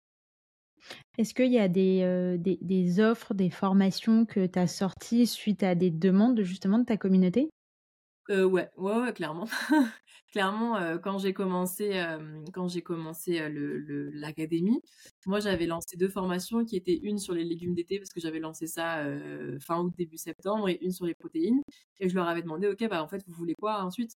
est-ce 1.18 1.34
qu'il 1.34 1.52
y 1.52 1.60
a 1.60 1.68
des, 1.68 2.38
des, 2.40 3.00
offres, 3.00 3.34
des 3.34 3.50
formations 3.50 4.26
que 4.26 4.46
tu 4.46 4.60
as 4.60 4.68
sorties 4.68 5.28
suite 5.28 5.64
à 5.64 5.76
des 5.76 5.92
demandes 5.92 6.42
justement 6.42 6.80
de 6.80 6.86
ta 6.86 6.98
communauté? 6.98 7.50
Euh, 8.30 8.44
ouais, 8.44 8.70
ouais, 8.76 9.14
clairement. 9.14 9.46
clairement, 10.32 10.98
quand 11.02 11.18
j'ai 11.18 11.34
commencé, 11.34 12.04
quand 12.54 12.68
j'ai 12.68 12.82
commencé 12.82 13.48
l'académie, 14.14 14.82
moi 15.26 15.40
j'avais 15.40 15.66
lancé 15.66 15.96
deux 15.98 16.10
formations 16.10 16.66
qui 16.66 16.76
étaient 16.76 17.00
une 17.02 17.18
sur 17.20 17.34
les 17.34 17.46
légumes 17.46 17.74
d'été 17.74 18.00
parce 18.00 18.10
que 18.10 18.20
j'avais 18.20 18.40
lancé 18.40 18.68
ça 18.68 19.04
fin 19.62 19.80
août 19.80 19.94
début 19.98 20.18
septembre 20.18 20.70
et 20.70 20.78
une 20.82 20.92
sur 20.92 21.06
les 21.06 21.16
protéines. 21.16 21.62
Et 22.00 22.10
je 22.10 22.16
leur 22.16 22.28
avais 22.28 22.42
demandé, 22.42 22.68
ok, 22.68 22.88
bah 22.90 23.02
en 23.02 23.08
fait 23.08 23.24
vous 23.26 23.34
voulez 23.34 23.56
quoi 23.56 23.84
ensuite? 23.84 24.12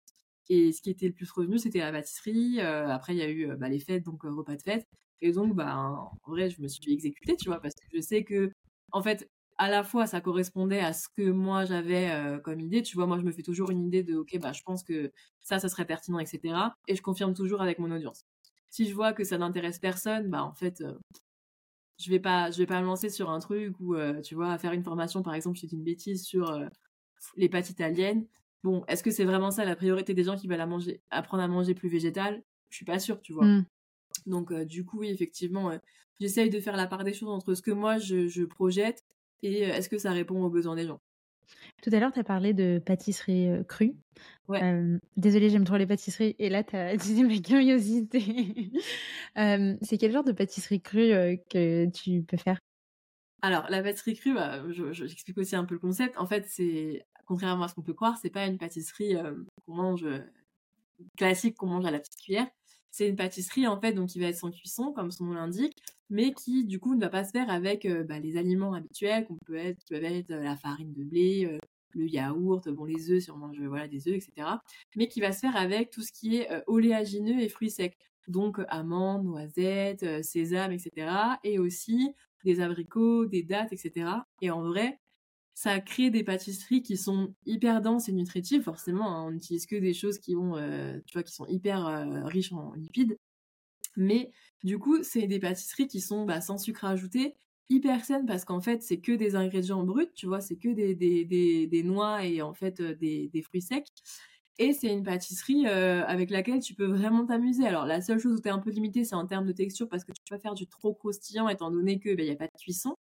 Et 0.48 0.72
ce 0.72 0.80
qui 0.80 0.90
était 0.90 1.06
le 1.08 1.12
plus 1.12 1.30
revenu, 1.30 1.58
c'était 1.58 1.80
la 1.80 1.92
pâtisserie. 1.92 2.60
après 2.60 3.14
il 3.14 3.18
y 3.18 3.22
a 3.22 3.30
eu 3.30 3.54
bah, 3.56 3.68
les 3.68 3.80
fêtes, 3.80 4.04
donc 4.04 4.22
repas 4.22 4.56
de 4.56 4.62
fête. 4.62 4.86
Et 5.20 5.32
donc, 5.32 5.54
bah, 5.54 5.76
en 5.76 6.30
vrai, 6.30 6.50
je 6.50 6.60
me 6.62 6.68
suis 6.68 6.92
exécutée, 6.92 7.36
tu 7.36 7.48
vois, 7.48 7.60
parce 7.60 7.74
que 7.74 7.86
je 7.94 8.00
sais 8.00 8.24
que, 8.24 8.52
en 8.92 9.02
fait, 9.02 9.28
à 9.58 9.68
la 9.68 9.82
fois, 9.82 10.06
ça 10.06 10.20
correspondait 10.20 10.78
à 10.80 10.92
ce 10.92 11.08
que 11.08 11.30
moi 11.30 11.64
j'avais 11.64 12.10
euh, 12.10 12.38
comme 12.38 12.60
idée. 12.60 12.82
Tu 12.82 12.96
vois, 12.96 13.06
moi, 13.06 13.18
je 13.18 13.24
me 13.24 13.32
fais 13.32 13.42
toujours 13.42 13.70
une 13.70 13.86
idée 13.86 14.04
de, 14.04 14.16
ok, 14.16 14.38
bah, 14.40 14.52
je 14.52 14.62
pense 14.62 14.84
que 14.84 15.12
ça, 15.40 15.58
ça 15.58 15.68
serait 15.68 15.84
pertinent, 15.86 16.20
etc. 16.20 16.76
Et 16.86 16.94
je 16.94 17.02
confirme 17.02 17.34
toujours 17.34 17.60
avec 17.60 17.78
mon 17.80 17.90
audience. 17.90 18.24
Si 18.70 18.88
je 18.88 18.94
vois 18.94 19.12
que 19.12 19.24
ça 19.24 19.38
n'intéresse 19.38 19.78
personne, 19.80 20.30
bah, 20.30 20.44
en 20.44 20.54
fait, 20.54 20.80
euh, 20.82 20.94
je 21.98 22.10
vais 22.10 22.20
pas, 22.20 22.50
je 22.52 22.58
vais 22.58 22.66
pas 22.66 22.80
me 22.80 22.86
lancer 22.86 23.10
sur 23.10 23.30
un 23.30 23.40
truc 23.40 23.74
où, 23.80 23.94
euh, 23.96 24.20
tu 24.20 24.36
vois, 24.36 24.56
faire 24.58 24.72
une 24.72 24.84
formation, 24.84 25.22
par 25.22 25.34
exemple, 25.34 25.58
c'est 25.58 25.72
une 25.72 25.82
bêtise 25.82 26.24
sur 26.24 26.68
les 27.36 27.48
pâtes 27.48 27.70
italiennes. 27.70 28.26
Bon, 28.62 28.84
est-ce 28.86 29.02
que 29.02 29.10
c'est 29.10 29.24
vraiment 29.24 29.50
ça 29.50 29.64
la 29.64 29.76
priorité 29.76 30.14
des 30.14 30.24
gens 30.24 30.36
qui 30.36 30.46
veulent 30.46 30.64
apprendre 31.10 31.42
à 31.42 31.48
manger 31.48 31.74
plus 31.74 31.88
végétal? 31.88 32.42
Je 32.70 32.76
suis 32.76 32.84
pas 32.84 32.98
sûre, 33.00 33.20
tu 33.20 33.32
vois. 33.32 33.46
Mmh. 33.46 33.64
Donc, 34.28 34.52
du 34.52 34.84
coup, 34.84 35.00
oui, 35.00 35.10
effectivement, 35.10 35.72
j'essaye 36.20 36.50
de 36.50 36.60
faire 36.60 36.76
la 36.76 36.86
part 36.86 37.04
des 37.04 37.12
choses 37.12 37.30
entre 37.30 37.54
ce 37.54 37.62
que 37.62 37.70
moi 37.70 37.98
je, 37.98 38.44
projette 38.44 39.04
et 39.42 39.62
est-ce 39.62 39.88
que 39.88 39.98
ça 39.98 40.12
répond 40.12 40.42
aux 40.42 40.50
besoins 40.50 40.76
des 40.76 40.86
gens. 40.86 41.00
Tout 41.82 41.90
à 41.92 42.00
l'heure, 42.00 42.12
tu 42.12 42.18
as 42.18 42.24
parlé 42.24 42.52
de 42.52 42.80
pâtisserie 42.84 43.48
crue. 43.68 43.94
Ouais. 44.48 44.60
désolée, 45.16 45.48
j'aime 45.48 45.64
trop 45.64 45.76
les 45.76 45.86
pâtisseries. 45.86 46.34
Et 46.38 46.48
là, 46.48 46.64
tu 46.64 46.76
as 46.76 46.96
dit 46.96 47.24
ma 47.24 47.38
curiosité. 47.38 48.20
c'est 49.82 49.98
quel 49.98 50.12
genre 50.12 50.24
de 50.24 50.32
pâtisserie 50.32 50.80
crue 50.80 51.10
que 51.50 51.86
tu 51.86 52.22
peux 52.22 52.36
faire? 52.36 52.58
Alors, 53.40 53.66
la 53.70 53.82
pâtisserie 53.82 54.16
crue, 54.16 54.34
bah, 54.34 54.62
j'explique 54.92 55.38
aussi 55.38 55.54
un 55.54 55.64
peu 55.64 55.74
le 55.74 55.80
concept. 55.80 56.18
En 56.18 56.26
fait, 56.26 56.44
c'est 56.48 57.06
contrairement 57.24 57.64
à 57.64 57.68
ce 57.68 57.74
qu'on 57.74 57.82
peut 57.82 57.94
croire, 57.94 58.18
c'est 58.20 58.30
pas 58.30 58.46
une 58.46 58.58
pâtisserie 58.58 59.14
qu'on 59.66 59.74
mange 59.74 60.06
classique 61.16 61.56
qu'on 61.56 61.66
mange 61.66 61.84
à 61.84 61.90
la 61.90 62.00
petite 62.00 62.20
cuillère. 62.20 62.48
C'est 62.90 63.08
une 63.08 63.16
pâtisserie 63.16 63.66
en 63.66 63.80
fait, 63.80 63.92
donc 63.92 64.08
qui 64.08 64.18
va 64.18 64.26
être 64.26 64.36
sans 64.36 64.50
cuisson, 64.50 64.92
comme 64.92 65.10
son 65.10 65.24
nom 65.24 65.34
l'indique, 65.34 65.76
mais 66.10 66.32
qui 66.32 66.64
du 66.64 66.78
coup 66.80 66.94
ne 66.94 67.00
va 67.00 67.08
pas 67.08 67.24
se 67.24 67.30
faire 67.30 67.50
avec 67.50 67.84
euh, 67.84 68.04
bah, 68.04 68.18
les 68.18 68.36
aliments 68.36 68.74
habituels, 68.74 69.26
qu'on 69.26 69.36
peut 69.46 69.56
être, 69.56 69.78
qui 69.78 69.94
peuvent 69.94 70.04
être 70.04 70.30
euh, 70.30 70.42
la 70.42 70.56
farine 70.56 70.92
de 70.92 71.04
blé, 71.04 71.46
euh, 71.46 71.58
le 71.92 72.06
yaourt, 72.06 72.68
bon 72.68 72.84
les 72.84 73.10
œufs 73.10 73.22
si 73.24 73.30
on 73.30 73.36
mange 73.36 73.60
voilà 73.60 73.88
des 73.88 74.08
œufs, 74.08 74.14
etc. 74.14 74.48
Mais 74.96 75.08
qui 75.08 75.20
va 75.20 75.32
se 75.32 75.40
faire 75.40 75.56
avec 75.56 75.90
tout 75.90 76.02
ce 76.02 76.12
qui 76.12 76.36
est 76.36 76.48
oléagineux 76.66 77.40
et 77.40 77.48
fruits 77.48 77.70
secs, 77.70 77.96
donc 78.28 78.60
amandes, 78.68 79.24
noisettes, 79.24 80.22
sésame, 80.22 80.72
etc. 80.72 81.10
Et 81.44 81.58
aussi 81.58 82.12
des 82.44 82.60
abricots, 82.60 83.26
des 83.26 83.42
dattes, 83.42 83.72
etc. 83.72 84.10
Et 84.42 84.50
en 84.50 84.62
vrai, 84.62 85.00
ça 85.58 85.80
crée 85.80 86.10
des 86.10 86.22
pâtisseries 86.22 86.82
qui 86.82 86.96
sont 86.96 87.34
hyper 87.44 87.82
denses 87.82 88.08
et 88.08 88.12
nutritives. 88.12 88.62
Forcément, 88.62 89.10
hein, 89.10 89.24
on 89.26 89.32
n'utilise 89.32 89.66
que 89.66 89.74
des 89.74 89.92
choses 89.92 90.20
qui 90.20 90.36
euh, 90.36 91.00
qui 91.26 91.32
sont 91.32 91.46
hyper 91.46 91.84
euh, 91.84 92.22
riches 92.26 92.52
en 92.52 92.74
lipides. 92.74 93.18
Mais 93.96 94.30
du 94.62 94.78
coup, 94.78 95.02
c'est 95.02 95.26
des 95.26 95.40
pâtisseries 95.40 95.88
qui 95.88 96.00
sont 96.00 96.24
bah, 96.26 96.40
sans 96.40 96.58
sucre 96.58 96.84
ajouté, 96.84 97.34
hyper 97.70 98.04
saines 98.04 98.24
parce 98.24 98.44
qu'en 98.44 98.60
fait, 98.60 98.84
c'est 98.84 99.00
que 99.00 99.10
des 99.10 99.34
ingrédients 99.34 99.82
bruts, 99.82 100.12
tu 100.14 100.26
vois, 100.26 100.40
c'est 100.40 100.54
que 100.54 100.68
des, 100.68 101.82
noix 101.82 102.24
et 102.24 102.40
en 102.40 102.54
fait 102.54 102.78
euh, 102.78 102.94
des, 102.94 103.42
fruits 103.42 103.62
secs. 103.62 103.84
Et 104.58 104.72
c'est 104.72 104.92
une 104.92 105.02
pâtisserie 105.02 105.66
avec 105.66 106.30
laquelle 106.30 106.60
tu 106.60 106.74
peux 106.74 106.86
vraiment 106.86 107.26
t'amuser. 107.26 107.66
Alors 107.66 107.84
la 107.84 108.00
seule 108.00 108.20
chose 108.20 108.38
où 108.38 108.40
tu 108.40 108.46
es 108.46 108.52
un 108.52 108.60
peu 108.60 108.70
limité, 108.70 109.04
c'est 109.04 109.16
en 109.16 109.26
termes 109.26 109.46
de 109.46 109.52
texture 109.52 109.88
parce 109.88 110.04
que 110.04 110.12
tu 110.12 110.20
pas 110.30 110.38
faire 110.38 110.54
du 110.54 110.68
trop 110.68 110.94
croustillant 110.94 111.48
étant 111.48 111.72
donné 111.72 111.98
qu'il 111.98 112.16
n'y 112.16 112.26
bah, 112.26 112.32
a 112.32 112.36
pas 112.36 112.46
de 112.46 112.60
cuisson 112.60 112.96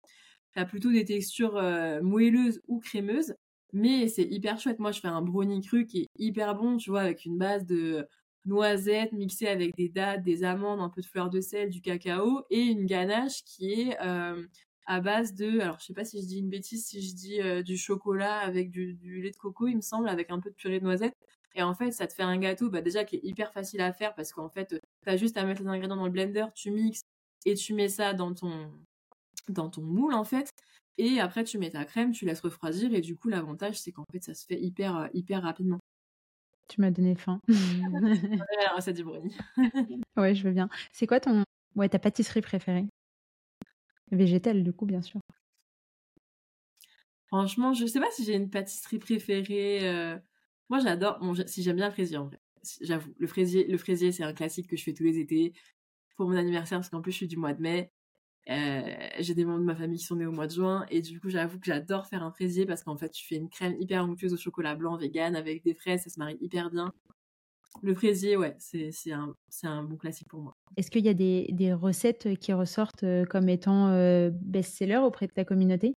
plutôt 0.65 0.91
des 0.91 1.05
textures 1.05 1.57
euh, 1.57 2.01
moelleuses 2.01 2.61
ou 2.67 2.79
crémeuses. 2.79 3.35
Mais 3.73 4.07
c'est 4.07 4.23
hyper 4.23 4.59
chouette. 4.59 4.79
Moi, 4.79 4.91
je 4.91 4.99
fais 5.01 5.07
un 5.07 5.21
brownie 5.21 5.61
cru 5.61 5.85
qui 5.85 6.03
est 6.03 6.07
hyper 6.17 6.55
bon, 6.55 6.77
tu 6.77 6.89
vois, 6.89 7.01
avec 7.01 7.25
une 7.25 7.37
base 7.37 7.65
de 7.65 8.07
noisettes 8.45 9.11
mixée 9.11 9.47
avec 9.47 9.75
des 9.75 9.89
dattes, 9.89 10.23
des 10.23 10.43
amandes, 10.43 10.79
un 10.79 10.89
peu 10.89 11.01
de 11.01 11.05
fleur 11.05 11.29
de 11.29 11.41
sel, 11.41 11.69
du 11.69 11.81
cacao 11.81 12.43
et 12.49 12.61
une 12.61 12.85
ganache 12.85 13.43
qui 13.43 13.73
est 13.73 13.97
euh, 14.01 14.41
à 14.85 15.01
base 15.01 15.33
de, 15.33 15.59
alors 15.59 15.79
je 15.79 15.85
sais 15.85 15.93
pas 15.93 16.05
si 16.05 16.21
je 16.21 16.27
dis 16.27 16.39
une 16.39 16.49
bêtise, 16.49 16.85
si 16.85 17.01
je 17.01 17.13
dis 17.13 17.41
euh, 17.41 17.61
du 17.61 17.77
chocolat 17.77 18.39
avec 18.39 18.71
du, 18.71 18.97
lait 19.21 19.31
de 19.31 19.35
coco, 19.35 19.67
il 19.67 19.75
me 19.75 19.81
semble, 19.81 20.07
avec 20.09 20.31
un 20.31 20.39
peu 20.39 20.49
de 20.49 20.55
purée 20.55 20.79
de 20.79 20.85
noisettes. 20.85 21.15
Et 21.55 21.63
en 21.63 21.73
fait, 21.73 21.91
ça 21.91 22.07
te 22.07 22.13
fait 22.13 22.23
un 22.23 22.37
gâteau, 22.37 22.69
bah, 22.69 22.81
déjà 22.81 23.03
qui 23.03 23.17
est 23.17 23.23
hyper 23.23 23.51
facile 23.51 23.81
à 23.81 23.91
faire 23.91 24.15
parce 24.15 24.31
qu'en 24.31 24.49
fait, 24.49 24.79
tu 25.05 25.17
juste 25.17 25.37
à 25.37 25.43
mettre 25.43 25.61
les 25.61 25.67
ingrédients 25.67 25.97
dans 25.97 26.05
le 26.05 26.11
blender, 26.11 26.45
tu 26.55 26.71
mixes 26.71 27.01
et 27.45 27.55
tu 27.55 27.73
mets 27.73 27.89
ça 27.89 28.13
dans 28.13 28.33
ton 28.33 28.71
dans 29.51 29.69
ton 29.69 29.81
moule 29.81 30.13
en 30.13 30.23
fait. 30.23 30.49
Et 30.97 31.19
après, 31.19 31.43
tu 31.43 31.57
mets 31.59 31.69
ta 31.69 31.85
crème, 31.85 32.11
tu 32.11 32.25
laisses 32.25 32.41
refroidir. 32.41 32.93
Et 32.93 33.01
du 33.01 33.15
coup, 33.15 33.29
l'avantage, 33.29 33.79
c'est 33.79 33.91
qu'en 33.91 34.05
fait, 34.11 34.23
ça 34.23 34.33
se 34.33 34.45
fait 34.45 34.59
hyper, 34.59 35.09
hyper 35.13 35.43
rapidement. 35.43 35.79
Tu 36.67 36.81
m'as 36.81 36.91
donné 36.91 37.15
faim. 37.15 37.39
la 37.47 38.73
recette 38.75 38.97
du 38.97 39.03
brownie. 39.03 39.35
ouais, 40.17 40.35
je 40.35 40.43
veux 40.43 40.51
bien. 40.51 40.69
C'est 40.91 41.07
quoi 41.07 41.19
ton 41.19 41.43
ouais, 41.75 41.87
ta 41.87 41.99
pâtisserie 41.99 42.41
préférée? 42.41 42.87
Végétale, 44.11 44.63
du 44.63 44.73
coup, 44.73 44.85
bien 44.85 45.01
sûr. 45.01 45.19
Franchement, 47.27 47.73
je 47.73 47.85
sais 47.85 47.99
pas 47.99 48.11
si 48.11 48.23
j'ai 48.23 48.35
une 48.35 48.49
pâtisserie 48.49 48.99
préférée. 48.99 49.87
Euh. 49.87 50.17
Moi, 50.69 50.79
j'adore. 50.79 51.19
si 51.45 51.61
j'aime 51.61 51.75
bien 51.75 51.87
le 51.87 51.93
fraisier, 51.93 52.17
en 52.17 52.25
vrai. 52.25 52.39
J'avoue, 52.81 53.13
le 53.17 53.27
fraisier, 53.27 53.67
le 53.67 53.77
fraisier, 53.77 54.11
c'est 54.11 54.23
un 54.23 54.33
classique 54.33 54.67
que 54.67 54.75
je 54.75 54.83
fais 54.83 54.93
tous 54.93 55.03
les 55.03 55.19
étés 55.19 55.53
pour 56.17 56.27
mon 56.27 56.35
anniversaire, 56.35 56.79
parce 56.79 56.89
qu'en 56.89 57.01
plus, 57.01 57.11
je 57.11 57.17
suis 57.17 57.27
du 57.27 57.37
mois 57.37 57.53
de 57.53 57.61
mai. 57.61 57.91
Euh, 58.49 58.81
j'ai 59.19 59.33
des 59.33 59.43
membres 59.43 59.59
de 59.59 59.65
ma 59.65 59.75
famille 59.75 59.97
qui 59.97 60.05
sont 60.05 60.15
nés 60.15 60.25
au 60.25 60.31
mois 60.31 60.47
de 60.47 60.53
juin 60.53 60.85
et 60.89 61.01
du 61.01 61.19
coup 61.19 61.29
j'avoue 61.29 61.59
que 61.59 61.65
j'adore 61.65 62.07
faire 62.07 62.23
un 62.23 62.31
fraisier 62.31 62.65
parce 62.65 62.81
qu'en 62.81 62.95
fait 62.95 63.09
tu 63.09 63.25
fais 63.27 63.35
une 63.35 63.49
crème 63.49 63.75
hyper 63.77 64.05
onctueuse 64.05 64.33
au 64.33 64.37
chocolat 64.37 64.73
blanc 64.73 64.95
vegan 64.95 65.35
avec 65.35 65.63
des 65.65 65.73
fraises, 65.73 66.03
ça 66.03 66.09
se 66.09 66.17
marie 66.17 66.37
hyper 66.39 66.69
bien. 66.69 66.93
Le 67.83 67.93
fraisier, 67.93 68.37
ouais, 68.37 68.55
c'est 68.59 69.11
un, 69.11 69.35
un 69.63 69.83
bon 69.83 69.97
classique 69.97 70.29
pour 70.29 70.41
moi. 70.41 70.55
Est-ce 70.77 70.89
qu'il 70.89 71.05
y 71.05 71.09
a 71.09 71.13
des, 71.13 71.47
des, 71.51 71.73
recettes 71.73 72.39
qui 72.39 72.53
ressortent 72.53 73.03
euh, 73.03 73.25
comme 73.25 73.49
étant 73.49 73.89
euh, 73.89 74.31
best-seller 74.33 74.97
auprès 74.97 75.27
de 75.27 75.33
ta 75.33 75.45
communauté? 75.45 75.93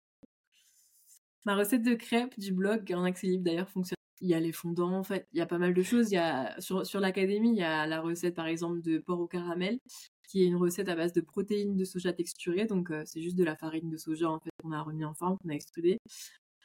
Ma 1.46 1.56
recette 1.56 1.84
de 1.84 1.94
crêpes 1.94 2.40
du 2.40 2.52
blog 2.52 2.92
en 2.94 3.04
accès 3.04 3.28
libre 3.28 3.44
d'ailleurs 3.44 3.70
fonctionne. 3.70 3.98
Il 4.22 4.30
y 4.30 4.34
a 4.34 4.40
les 4.40 4.52
fondants, 4.52 4.94
en 4.94 5.04
fait, 5.04 5.28
il 5.34 5.38
y 5.38 5.42
a 5.42 5.46
pas 5.46 5.60
mal 5.60 5.76
de 5.76 5.84
choses. 5.84 6.12
Il 6.12 6.16
y 6.16 6.18
a, 6.18 6.60
sur, 6.60 6.84
sur 6.86 7.00
l'académie, 7.00 7.52
il 7.52 7.60
y 7.60 7.64
a 7.64 7.86
la 7.86 8.02
recette 8.02 8.34
par 8.34 8.48
exemple 8.48 8.82
de 8.82 8.98
porc 8.98 9.20
au 9.20 9.28
caramel 9.28 9.80
qui 10.28 10.44
est 10.44 10.48
une 10.48 10.58
recette 10.58 10.90
à 10.90 10.96
base 10.96 11.14
de 11.14 11.22
protéines 11.22 11.76
de 11.76 11.86
soja 11.86 12.14
texturées. 12.14 12.66
Donc, 12.66 12.92
euh, 12.92 13.04
c'est 13.06 13.22
juste 13.22 13.38
de 13.38 13.44
la 13.44 13.56
farine 13.56 13.90
de 13.90 13.98
soja 13.98 14.30
en 14.30 14.40
fait 14.40 14.50
qu'on 14.62 14.72
a 14.72 14.82
remis 14.82 15.06
en 15.06 15.14
forme, 15.14 15.38
qu'on 15.42 15.50
a 15.50 15.54
extrudé. 15.54 16.00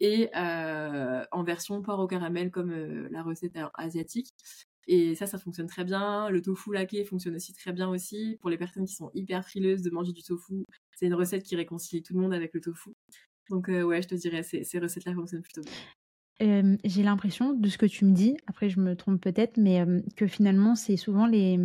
Et 0.01 0.31
euh, 0.37 1.25
en 1.31 1.45
version 1.45 1.81
porc 1.81 2.01
au 2.01 2.09
caramel 2.09 2.51
comme 2.51 2.73
euh, 2.73 3.09
la 3.11 3.23
recette 3.23 3.57
asiatique. 3.75 4.31
Et 4.89 5.15
ça, 5.15 5.27
ça 5.27 5.39
fonctionne 5.39 5.69
très 5.69 5.85
bien. 5.85 6.29
Le 6.29 6.43
tofu 6.43 6.73
laqué 6.73 7.05
fonctionne 7.05 7.37
aussi 7.37 7.53
très 7.53 7.73
bien 7.73 7.89
aussi. 7.89 8.37
Pour 8.41 8.51
les 8.51 8.59
personnes 8.59 8.85
qui 8.85 8.95
sont 8.95 9.13
hyper 9.15 9.45
frileuses 9.45 9.83
de 9.83 9.91
manger 9.91 10.13
du 10.13 10.25
tofu, 10.25 10.65
c'est 10.97 11.07
une 11.07 11.15
recette 11.15 11.45
qui 11.45 11.55
réconcilie 11.55 12.03
tout 12.03 12.15
le 12.15 12.21
monde 12.21 12.35
avec 12.35 12.53
le 12.53 12.61
tofu. 12.61 12.91
Donc 13.49 13.69
ouais, 13.69 14.03
je 14.03 14.09
te 14.09 14.15
dirais, 14.17 14.43
ces 14.43 14.79
recettes-là 14.79 15.15
fonctionnent 15.15 15.43
plutôt 15.43 15.63
bien. 15.63 16.77
J'ai 16.85 17.03
l'impression 17.05 17.53
de 17.53 17.69
ce 17.69 17.79
que 17.79 17.87
tu 17.87 18.05
me 18.05 18.13
dis, 18.13 18.37
après 18.49 18.69
je 18.71 18.81
me 18.81 18.97
trompe 18.97 19.21
peut-être, 19.21 19.57
mais 19.57 19.85
que 20.17 20.27
finalement 20.27 20.75
c'est 20.75 20.97
souvent 20.97 21.27
les, 21.27 21.61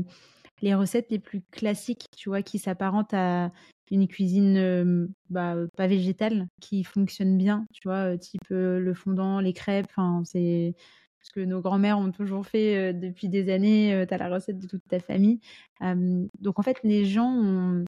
les 0.62 0.76
recettes 0.76 1.08
les 1.10 1.20
plus 1.20 1.42
classiques, 1.52 2.08
tu 2.16 2.30
vois, 2.30 2.42
qui 2.42 2.60
s'apparentent 2.60 3.14
à 3.14 3.52
une 3.92 4.08
cuisine 4.08 5.08
bah, 5.30 5.56
pas 5.78 5.88
végétale, 5.88 6.48
qui 6.62 6.84
fonctionne 6.84 7.38
bien, 7.38 7.66
tu 7.74 7.88
vois, 7.88 8.18
type 8.18 8.50
le 8.50 8.94
fondant, 8.94 9.40
les 9.40 9.54
crêpes, 9.54 9.88
enfin, 9.90 10.24
c'est 10.26 10.76
ce 11.22 11.32
que 11.32 11.40
nos 11.40 11.62
grands-mères 11.62 12.00
ont 12.00 12.12
toujours 12.12 12.46
fait 12.46 12.94
depuis 12.94 13.30
des 13.30 13.50
années, 13.50 14.06
tu 14.08 14.14
as 14.14 14.18
la 14.18 14.30
recette 14.30 14.60
de 14.60 14.68
toute 14.68 14.84
ta 14.88 15.00
famille. 15.00 15.40
donc 15.82 16.60
en 16.60 16.64
fait, 16.64 16.80
les 16.84 17.06
gens 17.06 17.84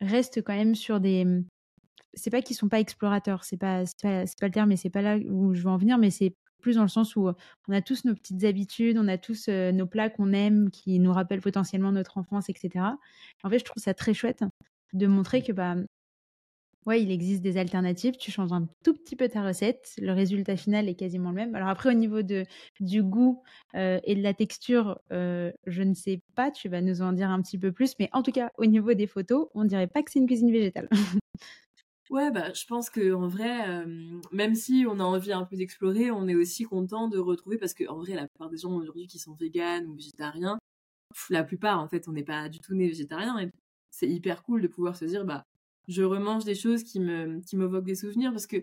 restent 0.00 0.42
quand 0.42 0.54
même 0.54 0.74
sur 0.74 1.00
des 1.00 1.26
c'est 2.14 2.30
pas 2.30 2.42
qu'ils 2.42 2.56
sont 2.56 2.68
pas 2.68 2.80
explorateurs, 2.80 3.44
c'est 3.44 3.56
pas, 3.56 3.84
pas, 4.02 4.24
pas 4.24 4.46
le 4.46 4.52
terme, 4.52 4.68
mais 4.68 4.76
c'est 4.76 4.90
pas 4.90 5.02
là 5.02 5.16
où 5.16 5.54
je 5.54 5.62
veux 5.62 5.70
en 5.70 5.78
venir, 5.78 5.98
mais 5.98 6.10
c'est 6.10 6.34
plus 6.62 6.76
dans 6.76 6.82
le 6.82 6.88
sens 6.88 7.16
où 7.16 7.28
on 7.68 7.72
a 7.72 7.82
tous 7.82 8.04
nos 8.04 8.14
petites 8.14 8.44
habitudes, 8.44 8.96
on 8.98 9.08
a 9.08 9.18
tous 9.18 9.48
nos 9.48 9.86
plats 9.86 10.08
qu'on 10.10 10.32
aime, 10.32 10.70
qui 10.70 10.98
nous 10.98 11.12
rappellent 11.12 11.42
potentiellement 11.42 11.92
notre 11.92 12.18
enfance, 12.18 12.48
etc. 12.48 12.96
En 13.42 13.50
fait, 13.50 13.58
je 13.58 13.64
trouve 13.64 13.82
ça 13.82 13.94
très 13.94 14.14
chouette 14.14 14.44
de 14.94 15.06
montrer 15.06 15.42
que 15.42 15.52
bah 15.52 15.76
ouais, 16.86 17.02
il 17.02 17.10
existe 17.10 17.42
des 17.42 17.56
alternatives. 17.56 18.16
Tu 18.16 18.30
changes 18.30 18.52
un 18.52 18.68
tout 18.84 18.94
petit 18.94 19.16
peu 19.16 19.28
ta 19.28 19.42
recette, 19.42 19.92
le 19.98 20.12
résultat 20.12 20.56
final 20.56 20.88
est 20.88 20.94
quasiment 20.94 21.30
le 21.30 21.36
même. 21.36 21.54
Alors 21.54 21.68
après, 21.68 21.90
au 21.90 21.94
niveau 21.94 22.22
de 22.22 22.44
du 22.80 23.02
goût 23.02 23.42
et 23.74 24.14
de 24.14 24.22
la 24.22 24.34
texture, 24.34 24.98
je 25.10 25.82
ne 25.82 25.94
sais 25.94 26.22
pas. 26.34 26.50
Tu 26.50 26.68
vas 26.68 26.80
nous 26.80 27.02
en 27.02 27.12
dire 27.12 27.30
un 27.30 27.40
petit 27.42 27.58
peu 27.58 27.72
plus, 27.72 27.94
mais 27.98 28.08
en 28.12 28.22
tout 28.22 28.32
cas, 28.32 28.50
au 28.58 28.66
niveau 28.66 28.94
des 28.94 29.06
photos, 29.06 29.48
on 29.54 29.64
dirait 29.64 29.86
pas 29.86 30.02
que 30.02 30.10
c'est 30.10 30.18
une 30.18 30.26
cuisine 30.26 30.52
végétale. 30.52 30.88
Ouais, 32.10 32.30
bah, 32.30 32.52
je 32.52 32.66
pense 32.66 32.90
que 32.90 33.14
en 33.14 33.28
vrai, 33.28 33.86
même 34.32 34.54
si 34.54 34.84
on 34.88 34.98
a 35.00 35.04
envie 35.04 35.32
un 35.32 35.44
peu 35.44 35.56
d'explorer, 35.56 36.10
on 36.10 36.28
est 36.28 36.34
aussi 36.34 36.64
content 36.64 37.08
de 37.08 37.18
retrouver 37.18 37.56
parce 37.58 37.72
que 37.74 37.88
en 37.88 37.98
vrai, 37.98 38.14
la 38.14 38.26
plupart 38.28 38.50
des 38.50 38.58
gens 38.58 38.74
aujourd'hui 38.74 39.06
qui 39.06 39.18
sont 39.18 39.34
véganes 39.34 39.86
ou 39.86 39.94
végétariens, 39.94 40.58
la 41.30 41.44
plupart 41.44 41.80
en 41.80 41.88
fait, 41.88 42.08
on 42.08 42.12
n'est 42.12 42.24
pas 42.24 42.48
du 42.48 42.60
tout 42.60 42.74
né 42.74 42.88
végétarien 42.88 43.38
et 43.40 43.50
c'est 43.90 44.08
hyper 44.08 44.42
cool 44.44 44.62
de 44.62 44.68
pouvoir 44.68 44.96
se 44.96 45.04
dire 45.06 45.24
bah 45.26 45.44
je 45.88 46.02
remange 46.02 46.44
des 46.44 46.54
choses 46.56 46.84
qui 46.84 47.00
me 47.00 47.40
qui 47.42 47.56
m'évoquent 47.56 47.84
des 47.86 47.94
souvenirs 47.96 48.32
parce 48.32 48.46
que 48.48 48.58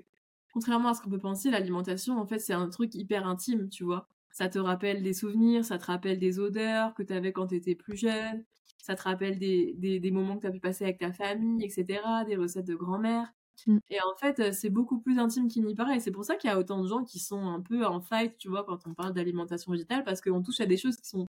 contrairement 0.54 0.90
à 0.90 0.94
ce 0.96 1.02
qu'on 1.02 1.10
peut 1.12 1.20
penser, 1.20 1.52
l'alimentation 1.52 2.20
en 2.20 2.28
fait, 2.28 2.40
c'est 2.40 2.54
un 2.54 2.70
truc 2.70 2.96
hyper 2.96 3.28
intime, 3.28 3.70
tu 3.70 3.84
vois. 3.86 4.08
Ça 4.32 4.50
te 4.50 4.60
rappelle 4.60 5.04
des 5.04 5.14
souvenirs, 5.14 5.66
ça 5.66 5.78
te 5.78 5.86
rappelle 5.86 6.20
des 6.20 6.40
odeurs 6.40 6.94
que 6.94 7.04
tu 7.04 7.14
avais 7.14 7.34
quand 7.34 7.48
tu 7.48 7.56
étais 7.56 7.76
plus 7.76 7.98
jeune, 7.98 8.44
ça 8.78 8.96
te 8.96 9.04
rappelle 9.04 9.38
des, 9.40 9.74
des, 9.78 10.00
des 10.00 10.12
moments 10.12 10.36
que 10.38 10.42
tu 10.42 10.48
as 10.48 10.52
pu 10.52 10.60
passer 10.60 10.84
avec 10.84 11.00
ta 11.00 11.12
famille, 11.12 11.64
etc., 11.64 12.02
des 12.28 12.36
recettes 12.36 12.68
de 12.68 12.76
grand-mère. 12.76 13.32
Mmh. 13.68 13.80
Et 13.90 14.00
en 14.02 14.16
fait, 14.16 14.54
c'est 14.54 14.70
beaucoup 14.70 15.00
plus 15.00 15.20
intime 15.20 15.48
qu'il 15.48 15.66
n'y 15.66 15.76
paraît. 15.76 16.00
C'est 16.00 16.12
pour 16.12 16.24
ça 16.24 16.36
qu'il 16.36 16.50
y 16.50 16.54
a 16.54 16.58
autant 16.58 16.82
de 16.82 16.88
gens 16.88 17.04
qui 17.04 17.20
sont 17.20 17.48
un 17.48 17.62
peu 17.62 17.86
en 17.86 18.02
fight, 18.02 18.38
tu 18.38 18.48
vois, 18.50 18.64
quand 18.64 18.88
on 18.88 18.94
parle 18.94 19.14
d'alimentation 19.14 19.72
végétale, 19.72 20.04
parce 20.04 20.22
qu'on 20.22 20.42
touche 20.42 20.62
à 20.62 20.66
des 20.66 20.78
choses 20.78 20.96
qui 20.98 21.10
sont 21.10 21.28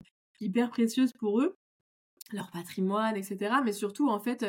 hyper 0.40 0.70
précieuses 0.70 1.12
pour 1.12 1.40
eux, 1.40 1.56
leur 2.32 2.50
patrimoine, 2.50 3.16
etc. 3.16 3.56
Mais 3.64 3.72
surtout, 3.72 4.08
en 4.08 4.20
fait, 4.20 4.44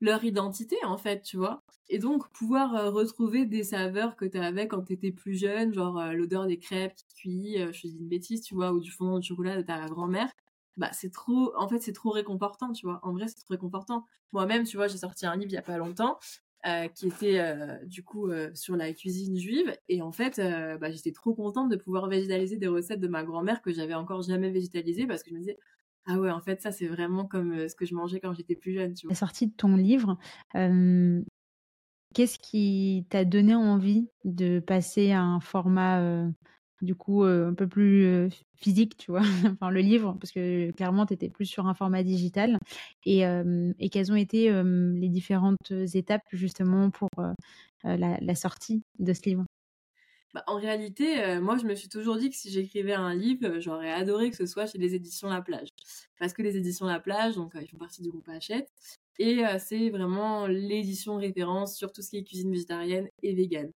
leur 0.00 0.24
identité, 0.24 0.76
en 0.84 0.96
fait, 0.98 1.22
tu 1.22 1.36
vois. 1.36 1.62
Et 1.88 1.98
donc, 1.98 2.28
pouvoir 2.32 2.92
retrouver 2.92 3.46
des 3.46 3.62
saveurs 3.62 4.16
que 4.16 4.24
tu 4.24 4.38
avais 4.38 4.68
quand 4.68 4.82
tu 4.82 4.94
étais 4.94 5.12
plus 5.12 5.34
jeune, 5.34 5.72
genre 5.72 6.02
l'odeur 6.12 6.46
des 6.46 6.58
crêpes 6.58 6.94
qui 6.94 7.06
cuit, 7.14 7.56
je 7.72 7.86
dis 7.86 7.96
une 7.98 8.08
bêtise, 8.08 8.42
tu 8.42 8.54
vois, 8.54 8.72
ou 8.72 8.80
du 8.80 8.90
fondant 8.90 9.18
de 9.18 9.24
chocolat 9.24 9.56
de 9.56 9.62
ta 9.62 9.86
grand-mère, 9.86 10.30
bah 10.76 10.90
c'est 10.92 11.12
trop 11.12 11.52
en 11.56 11.68
fait 11.68 11.78
c'est 11.78 11.94
trop 11.94 12.10
réconfortant 12.10 12.70
tu 12.72 12.84
vois 12.84 13.00
en 13.02 13.12
vrai 13.12 13.28
c'est 13.28 13.36
trop 13.36 13.54
réconfortant 13.54 14.04
moi-même 14.32 14.64
tu 14.64 14.76
vois 14.76 14.88
j'ai 14.88 14.98
sorti 14.98 15.24
un 15.24 15.34
livre 15.34 15.50
il 15.50 15.54
y 15.54 15.56
a 15.56 15.62
pas 15.62 15.78
longtemps 15.78 16.18
euh, 16.66 16.88
qui 16.88 17.06
était 17.06 17.38
euh, 17.38 17.78
du 17.84 18.02
coup 18.02 18.28
euh, 18.28 18.50
sur 18.54 18.76
la 18.76 18.92
cuisine 18.92 19.36
juive. 19.36 19.72
Et 19.88 20.02
en 20.02 20.10
fait, 20.10 20.40
bah, 20.80 20.90
j'étais 20.90 21.12
trop 21.12 21.32
contente 21.32 21.68
de 21.68 21.76
pouvoir 21.76 22.08
végétaliser 22.08 22.56
des 22.56 22.66
recettes 22.66 22.98
de 22.98 23.06
ma 23.06 23.22
grand-mère 23.22 23.62
que 23.62 23.72
j'avais 23.72 23.94
encore 23.94 24.22
jamais 24.22 24.50
végétalisées 24.50 25.06
parce 25.06 25.22
que 25.22 25.30
je 25.30 25.34
me 25.34 25.40
disais, 25.40 25.58
ah 26.06 26.18
ouais, 26.18 26.30
en 26.30 26.40
fait, 26.40 26.60
ça 26.60 26.72
c'est 26.72 26.86
vraiment 26.86 27.26
comme 27.26 27.68
ce 27.68 27.74
que 27.74 27.84
je 27.84 27.94
mangeais 27.94 28.20
quand 28.20 28.32
j'étais 28.34 28.56
plus 28.56 28.72
jeune. 28.72 28.94
La 29.08 29.14
sortie 29.14 29.48
de 29.48 29.52
ton 29.54 29.76
livre, 29.76 30.18
qu'est-ce 32.14 32.38
qui 32.38 33.06
t'a 33.10 33.24
donné 33.24 33.54
envie 33.54 34.08
de 34.24 34.60
passer 34.60 35.12
à 35.12 35.22
un 35.22 35.40
format 35.40 36.28
du 36.82 36.94
coup 36.94 37.24
un 37.24 37.54
peu 37.54 37.66
plus 37.66 38.28
physique, 38.54 38.96
tu 38.96 39.10
vois, 39.10 39.20
enfin 39.60 39.70
le 39.70 39.80
livre, 39.80 40.16
parce 40.20 40.32
que 40.32 40.70
clairement 40.72 41.06
tu 41.06 41.14
étais 41.14 41.28
plus 41.28 41.46
sur 41.46 41.66
un 41.66 41.74
format 41.74 42.02
digital. 42.02 42.58
Et, 43.04 43.22
et 43.78 43.88
quelles 43.90 44.12
ont 44.12 44.16
été 44.16 44.50
les 44.62 45.08
différentes 45.08 45.70
étapes 45.94 46.22
justement 46.32 46.90
pour 46.90 47.08
la, 47.84 48.34
sortie 48.34 48.82
de 48.98 49.12
ce 49.12 49.22
livre? 49.24 49.44
Bah, 50.36 50.44
En 50.46 50.56
réalité, 50.56 51.38
moi 51.40 51.56
je 51.56 51.64
me 51.64 51.74
suis 51.74 51.88
toujours 51.88 52.16
dit 52.16 52.28
que 52.28 52.36
si 52.36 52.50
j'écrivais 52.50 52.92
un 52.92 53.14
livre, 53.14 53.58
j'aurais 53.58 53.90
adoré 53.90 54.30
que 54.30 54.36
ce 54.36 54.44
soit 54.44 54.66
chez 54.66 54.76
les 54.78 54.94
éditions 54.94 55.28
La 55.28 55.40
Plage. 55.40 55.68
Parce 56.18 56.34
que 56.34 56.42
les 56.42 56.56
éditions 56.56 56.84
La 56.86 57.00
Plage, 57.00 57.36
donc 57.36 57.52
ils 57.60 57.66
font 57.68 57.78
partie 57.78 58.02
du 58.02 58.10
groupe 58.10 58.28
Hachette, 58.28 58.68
et 59.18 59.42
c'est 59.58 59.88
vraiment 59.88 60.46
l'édition 60.46 61.16
référence 61.16 61.74
sur 61.74 61.90
tout 61.90 62.02
ce 62.02 62.10
qui 62.10 62.18
est 62.18 62.24
cuisine 62.24 62.52
végétarienne 62.52 63.08
et 63.22 63.34
végane. 63.34 63.72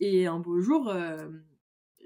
Et 0.00 0.26
un 0.26 0.40
beau 0.40 0.60
jour, 0.60 0.92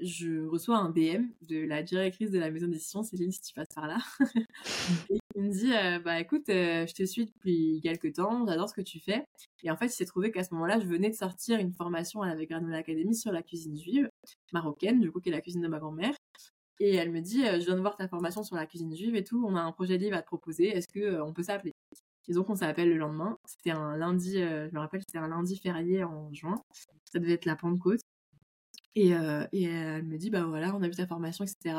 je 0.01 0.47
reçois 0.47 0.77
un 0.77 0.91
DM 0.91 1.27
de 1.43 1.65
la 1.65 1.83
directrice 1.83 2.31
de 2.31 2.39
la 2.39 2.51
maison 2.51 2.67
d'édition, 2.67 3.03
Céline, 3.03 3.33
si 3.33 3.41
tu 3.41 3.55
passes 3.55 3.73
par 3.75 3.87
là. 3.87 3.99
et 5.11 5.19
il 5.35 5.43
me 5.43 5.51
dit, 5.51 5.73
euh, 5.73 5.99
bah 5.99 6.21
écoute, 6.21 6.49
euh, 6.49 6.87
je 6.87 6.95
te 6.95 7.05
suis 7.05 7.27
depuis 7.27 7.81
quelques 7.83 8.15
temps, 8.15 8.47
j'adore 8.47 8.69
ce 8.69 8.75
que 8.75 8.83
tu 8.83 9.01
fais. 9.01 9.25
Et 9.63 9.71
en 9.71 9.77
fait, 9.77 9.87
il 9.87 9.93
s'est 9.93 10.05
trouvé 10.05 10.31
qu'à 10.31 10.45
ce 10.45 10.53
moment-là, 10.55 10.79
je 10.81 10.87
venais 10.87 11.11
de 11.11 11.15
sortir 11.15 11.59
une 11.59 11.73
formation 11.73 12.23
à 12.23 12.35
la 12.35 12.45
Granola 12.45 12.79
Academy 12.79 13.15
sur 13.15 13.33
la 13.33 13.43
cuisine 13.43 13.77
juive, 13.79 14.09
marocaine, 14.53 15.01
du 15.01 15.11
coup, 15.11 15.21
qui 15.21 15.31
est 15.31 15.33
la 15.33 15.41
cuisine 15.41 15.63
de 15.63 15.69
ma 15.69 15.79
grand-mère. 15.79 16.15
Et 16.79 16.95
elle 16.95 17.11
me 17.11 17.21
dit, 17.21 17.47
euh, 17.47 17.59
je 17.59 17.65
viens 17.65 17.77
de 17.77 17.81
voir 17.81 17.97
ta 17.97 18.09
formation 18.09 18.43
sur 18.43 18.57
la 18.57 18.67
cuisine 18.67 18.95
juive 18.95 19.17
et 19.17 19.25
tout, 19.25 19.45
on 19.47 19.57
a 19.57 19.61
un 19.61 19.73
projet 19.73 19.97
de 19.97 20.05
livre 20.05 20.17
à 20.17 20.23
te 20.23 20.27
proposer, 20.27 20.69
est-ce 20.69 20.89
que 20.89 21.21
on 21.23 21.33
peut 21.33 21.43
s'appeler? 21.43 21.73
Et 22.29 22.33
donc, 22.33 22.51
on 22.51 22.57
s'appelle 22.57 22.91
le 22.91 22.97
lendemain. 22.97 23.39
C'était 23.47 23.71
un 23.71 23.97
lundi, 23.97 24.35
je 24.35 24.75
me 24.75 24.79
rappelle, 24.79 25.01
c'était 25.07 25.19
un 25.19 25.29
lundi 25.29 25.59
férié 25.59 26.03
en 26.03 26.33
juin. 26.35 26.61
Ça 27.05 27.21
devait 27.21 27.35
être 27.35 27.45
la 27.45 27.55
Pentecôte. 27.55 28.01
Et, 28.97 29.15
euh, 29.15 29.47
et, 29.53 29.65
elle 29.65 30.05
me 30.05 30.17
dit, 30.17 30.31
bah 30.31 30.45
voilà, 30.45 30.75
on 30.75 30.83
a 30.83 30.89
vu 30.89 30.95
ta 30.97 31.07
formation, 31.07 31.45
etc. 31.45 31.77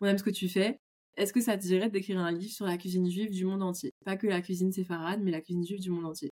On 0.00 0.06
aime 0.06 0.18
ce 0.18 0.24
que 0.24 0.30
tu 0.30 0.48
fais. 0.48 0.80
Est-ce 1.16 1.32
que 1.32 1.40
ça 1.40 1.56
te 1.56 1.62
dirait 1.62 1.90
d'écrire 1.90 2.18
un 2.18 2.32
livre 2.32 2.52
sur 2.52 2.66
la 2.66 2.78
cuisine 2.78 3.08
juive 3.08 3.30
du 3.30 3.44
monde 3.44 3.62
entier? 3.62 3.92
Pas 4.04 4.16
que 4.16 4.26
la 4.26 4.40
cuisine 4.40 4.72
séfarade, 4.72 5.20
mais 5.22 5.30
la 5.30 5.42
cuisine 5.42 5.64
juive 5.64 5.80
du 5.80 5.90
monde 5.90 6.06
entier. 6.06 6.32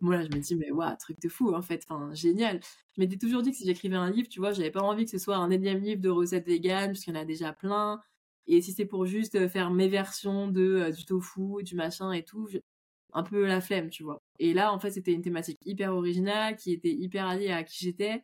Moi, 0.00 0.16
là, 0.16 0.24
je 0.24 0.36
me 0.36 0.40
dis, 0.42 0.56
mais 0.56 0.70
waouh, 0.72 0.96
truc 0.98 1.20
de 1.20 1.28
fou, 1.28 1.54
en 1.54 1.62
fait. 1.62 1.84
Enfin, 1.88 2.12
génial. 2.14 2.60
Je 2.96 3.00
m'étais 3.00 3.16
toujours 3.16 3.42
dit 3.42 3.52
que 3.52 3.56
si 3.56 3.64
j'écrivais 3.64 3.96
un 3.96 4.10
livre, 4.10 4.28
tu 4.28 4.40
vois, 4.40 4.52
j'avais 4.52 4.72
pas 4.72 4.82
envie 4.82 5.04
que 5.04 5.10
ce 5.12 5.18
soit 5.18 5.36
un 5.36 5.50
énième 5.50 5.80
livre 5.80 6.00
de 6.02 6.10
recettes 6.10 6.46
véganes, 6.46 6.90
puisqu'il 6.90 7.14
y 7.14 7.16
en 7.18 7.20
a 7.20 7.24
déjà 7.24 7.52
plein. 7.52 8.00
Et 8.46 8.60
si 8.60 8.72
c'est 8.72 8.86
pour 8.86 9.06
juste 9.06 9.48
faire 9.48 9.70
mes 9.70 9.88
versions 9.88 10.48
de, 10.48 10.62
euh, 10.62 10.90
du 10.90 11.04
tofu, 11.04 11.62
du 11.62 11.76
machin 11.76 12.12
et 12.12 12.24
tout, 12.24 12.48
un 13.12 13.22
peu 13.22 13.46
la 13.46 13.60
flemme, 13.60 13.90
tu 13.90 14.02
vois. 14.02 14.20
Et 14.40 14.54
là, 14.54 14.72
en 14.72 14.78
fait, 14.80 14.90
c'était 14.90 15.12
une 15.12 15.22
thématique 15.22 15.58
hyper 15.64 15.94
originale, 15.94 16.56
qui 16.56 16.72
était 16.72 16.92
hyper 16.92 17.26
alliée 17.26 17.50
à 17.52 17.64
qui 17.64 17.84
j'étais, 17.84 18.22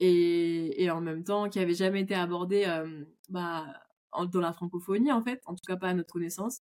et, 0.00 0.82
et 0.82 0.90
en 0.90 1.00
même 1.00 1.24
temps, 1.24 1.48
qui 1.48 1.58
avait 1.58 1.74
jamais 1.74 2.00
été 2.00 2.14
abordée 2.14 2.66
bah, 3.28 3.66
dans 4.32 4.40
la 4.40 4.52
francophonie, 4.52 5.12
en 5.12 5.22
fait, 5.22 5.40
en 5.46 5.54
tout 5.54 5.64
cas 5.66 5.76
pas 5.76 5.88
à 5.88 5.94
notre 5.94 6.12
connaissance. 6.12 6.60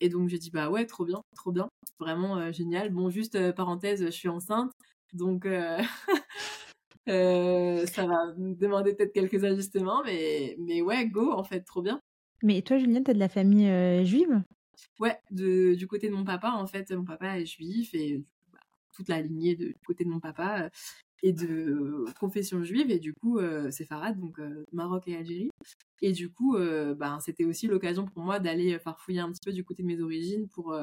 Et 0.00 0.08
donc, 0.08 0.28
j'ai 0.28 0.38
dit, 0.38 0.50
bah 0.50 0.68
ouais, 0.68 0.84
trop 0.86 1.04
bien, 1.04 1.22
trop 1.36 1.52
bien, 1.52 1.68
vraiment 2.00 2.50
génial. 2.52 2.90
Bon, 2.90 3.08
juste 3.08 3.52
parenthèse, 3.52 4.04
je 4.04 4.10
suis 4.10 4.28
enceinte, 4.28 4.72
donc 5.12 5.46
Euh, 7.08 7.84
ça 7.86 8.06
va 8.06 8.32
me 8.36 8.54
demander 8.54 8.94
peut-être 8.94 9.12
quelques 9.12 9.44
ajustements, 9.44 10.02
mais, 10.04 10.56
mais 10.58 10.82
ouais, 10.82 11.06
go, 11.06 11.32
en 11.32 11.44
fait, 11.44 11.62
trop 11.62 11.82
bien. 11.82 12.00
Mais 12.42 12.62
toi, 12.62 12.78
Julien, 12.78 13.02
t'as 13.02 13.14
de 13.14 13.18
la 13.18 13.28
famille 13.28 13.68
euh, 13.68 14.04
juive? 14.04 14.42
Ouais, 15.00 15.18
de, 15.30 15.74
du 15.74 15.86
côté 15.86 16.08
de 16.08 16.14
mon 16.14 16.24
papa, 16.24 16.52
en 16.52 16.66
fait, 16.66 16.90
mon 16.92 17.04
papa 17.04 17.38
est 17.38 17.46
juif 17.46 17.94
et 17.94 18.22
bah, 18.52 18.60
toute 18.92 19.08
la 19.08 19.20
lignée 19.20 19.56
de, 19.56 19.66
du 19.66 19.80
côté 19.86 20.04
de 20.04 20.10
mon 20.10 20.20
papa 20.20 20.70
est 21.22 21.32
de 21.32 22.04
confession 22.18 22.64
juive 22.64 22.90
et 22.90 22.98
du 22.98 23.14
coup, 23.14 23.38
c'est 23.70 23.84
Farad, 23.84 24.18
donc 24.18 24.40
Maroc 24.72 25.06
et 25.06 25.16
Algérie. 25.16 25.50
Et 26.00 26.12
du 26.12 26.30
coup, 26.30 26.56
bah, 26.96 27.18
c'était 27.20 27.44
aussi 27.44 27.66
l'occasion 27.66 28.06
pour 28.06 28.22
moi 28.22 28.40
d'aller 28.40 28.78
farfouiller 28.78 29.20
un 29.20 29.30
petit 29.30 29.40
peu 29.44 29.52
du 29.52 29.64
côté 29.64 29.82
de 29.82 29.88
mes 29.88 30.00
origines 30.00 30.48
pour 30.48 30.74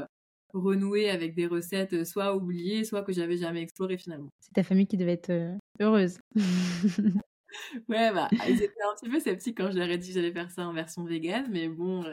renouer 0.54 1.10
avec 1.10 1.36
des 1.36 1.48
recettes 1.48 1.94
euh, 1.94 2.06
soit 2.06 2.36
oubliées, 2.36 2.84
soit 2.84 3.04
que 3.04 3.14
j'avais 3.14 3.38
jamais 3.38 3.62
explorées 3.62 3.98
finalement. 3.98 4.30
C'est 4.40 4.54
ta 4.54 4.64
famille 4.64 4.88
qui 4.88 4.98
devait 4.98 5.14
être 5.14 5.30
euh, 5.30 5.56
heureuse. 5.80 6.18
ouais, 6.36 8.12
bah, 8.14 8.28
ils 8.48 8.62
étaient 8.62 8.84
un 8.84 8.96
petit 8.96 9.10
peu 9.10 9.20
sceptiques 9.20 9.58
quand 9.58 9.72
je 9.72 9.78
leur 9.78 9.90
ai 9.90 9.98
dit 9.98 10.10
que 10.10 10.16
j'allais 10.16 10.34
faire 10.34 10.52
ça 10.52 10.68
en 10.68 10.74
version 10.74 11.04
vegan, 11.04 11.48
mais 11.50 11.70
bon. 11.70 12.04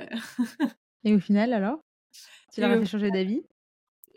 Et 1.05 1.15
au 1.15 1.21
final, 1.21 1.53
alors? 1.53 1.81
Tu 2.53 2.61
leur 2.61 2.71
as 2.71 2.79
fait 2.79 2.87
changer 2.87 3.11
d'avis? 3.11 3.43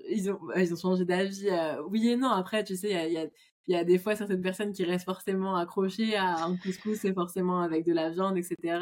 ils 0.10 0.32
ont, 0.32 0.40
ils 0.56 0.74
ont 0.74 0.78
changé 0.78 1.06
d'avis. 1.06 1.50
Euh, 1.50 1.82
oui 1.90 2.08
et 2.10 2.16
non. 2.16 2.30
Après, 2.30 2.64
tu 2.64 2.76
sais, 2.76 2.90
il 2.90 2.94
y 2.94 2.96
a, 2.96 3.08
y 3.08 3.18
a, 3.18 3.28
des 3.68 3.98
fois 4.00 4.16
certaines 4.16 4.42
personnes 4.42 4.72
qui 4.74 4.84
restent 4.84 5.06
forcément 5.06 5.56
accrochées 5.56 6.16
à 6.16 6.44
un 6.46 6.58
couscous 6.58 7.06
et 7.06 7.14
forcément 7.14 7.62
avec 7.62 7.86
de 7.86 7.94
la 7.94 8.10
viande, 8.10 8.38
etc. 8.38 8.80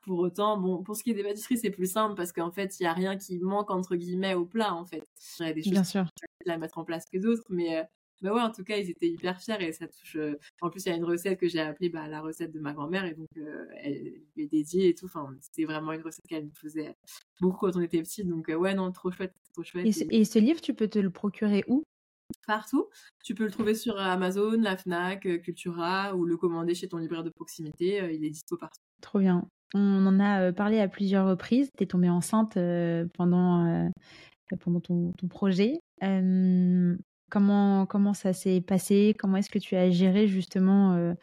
Pour 0.00 0.18
autant, 0.18 0.58
bon, 0.58 0.82
pour 0.82 0.96
ce 0.96 1.04
qui 1.04 1.10
est 1.12 1.14
des 1.14 1.22
pâtisseries, 1.22 1.58
c'est 1.58 1.70
plus 1.70 1.90
simple 1.90 2.14
parce 2.16 2.32
qu'en 2.32 2.50
fait, 2.50 2.80
il 2.80 2.82
n'y 2.82 2.88
a 2.88 2.92
rien 2.92 3.16
qui 3.16 3.38
manque 3.38 3.70
entre 3.70 3.94
guillemets 3.94 4.34
au 4.34 4.44
plat, 4.44 4.74
en 4.74 4.84
fait. 4.84 5.04
Il 5.38 5.46
y 5.46 5.48
a 5.48 5.52
des 5.52 5.62
choses 5.62 5.72
Bien 5.72 5.84
sûr. 5.84 6.06
à 6.48 6.58
mettre 6.58 6.78
en 6.78 6.84
place 6.84 7.04
que 7.12 7.18
d'autres, 7.18 7.44
mais, 7.50 7.78
euh, 7.78 7.84
bah 8.20 8.32
ouais, 8.34 8.40
en 8.40 8.50
tout 8.50 8.64
cas, 8.64 8.78
ils 8.78 8.90
étaient 8.90 9.08
hyper 9.08 9.40
fiers 9.40 9.60
et 9.60 9.72
ça 9.72 9.86
touche. 9.86 10.16
Euh, 10.16 10.38
en 10.60 10.70
plus, 10.70 10.84
il 10.86 10.88
y 10.88 10.92
a 10.92 10.96
une 10.96 11.04
recette 11.04 11.38
que 11.38 11.46
j'ai 11.48 11.60
appelée 11.60 11.88
bah, 11.88 12.08
la 12.08 12.20
recette 12.20 12.50
de 12.50 12.58
ma 12.58 12.72
grand-mère 12.72 13.04
et 13.04 13.14
donc 13.14 13.28
euh, 13.36 13.66
elle 13.76 14.22
est 14.36 14.46
dédiée 14.48 14.88
et 14.88 14.94
tout. 14.94 15.06
Enfin, 15.06 15.28
c'était 15.40 15.64
vraiment 15.64 15.92
une 15.92 16.02
recette 16.02 16.26
qu'elle 16.28 16.46
nous 16.46 16.54
faisait 16.54 16.96
beaucoup 17.40 17.66
quand 17.66 17.76
on 17.76 17.80
était 17.80 18.02
petits. 18.02 18.24
Donc, 18.24 18.48
ouais, 18.48 18.74
non, 18.74 18.90
trop 18.90 19.12
chouette, 19.12 19.34
trop 19.52 19.62
chouette. 19.62 19.86
Et, 19.86 19.92
ce, 19.92 20.04
et 20.10 20.24
ce 20.24 20.38
livre, 20.40 20.60
tu 20.60 20.74
peux 20.74 20.88
te 20.88 20.98
le 20.98 21.10
procurer 21.10 21.62
où? 21.68 21.84
Partout. 22.46 22.88
Tu 23.24 23.34
peux 23.34 23.44
le 23.44 23.50
trouver 23.50 23.74
sur 23.74 23.98
Amazon, 23.98 24.60
la 24.60 24.76
Fnac, 24.76 25.28
Cultura 25.42 26.14
ou 26.14 26.24
le 26.24 26.36
commander 26.36 26.74
chez 26.74 26.88
ton 26.88 26.98
libraire 26.98 27.24
de 27.24 27.30
proximité. 27.30 27.98
il 28.14 28.24
est 28.24 28.30
dispo 28.30 28.56
partout. 28.56 28.80
Trop 29.00 29.18
bien. 29.18 29.46
On 29.74 30.06
en 30.06 30.20
a 30.20 30.52
parlé 30.52 30.80
à 30.80 30.88
plusieurs 30.88 31.28
reprises. 31.28 31.70
Tu 31.76 31.84
es 31.84 31.86
tombée 31.86 32.10
enceinte 32.10 32.58
pendant, 33.14 33.90
pendant 34.60 34.80
ton, 34.80 35.12
projet. 35.30 35.80
comment, 37.30 37.86
comment 37.86 38.14
ça 38.14 38.32
s'est 38.32 38.60
passé? 38.60 39.14
Comment 39.18 39.38
est-ce 39.38 39.50
que 39.50 39.58
tu 39.58 39.76
as 39.76 39.90
géré 39.90 40.28
justement 40.28 41.14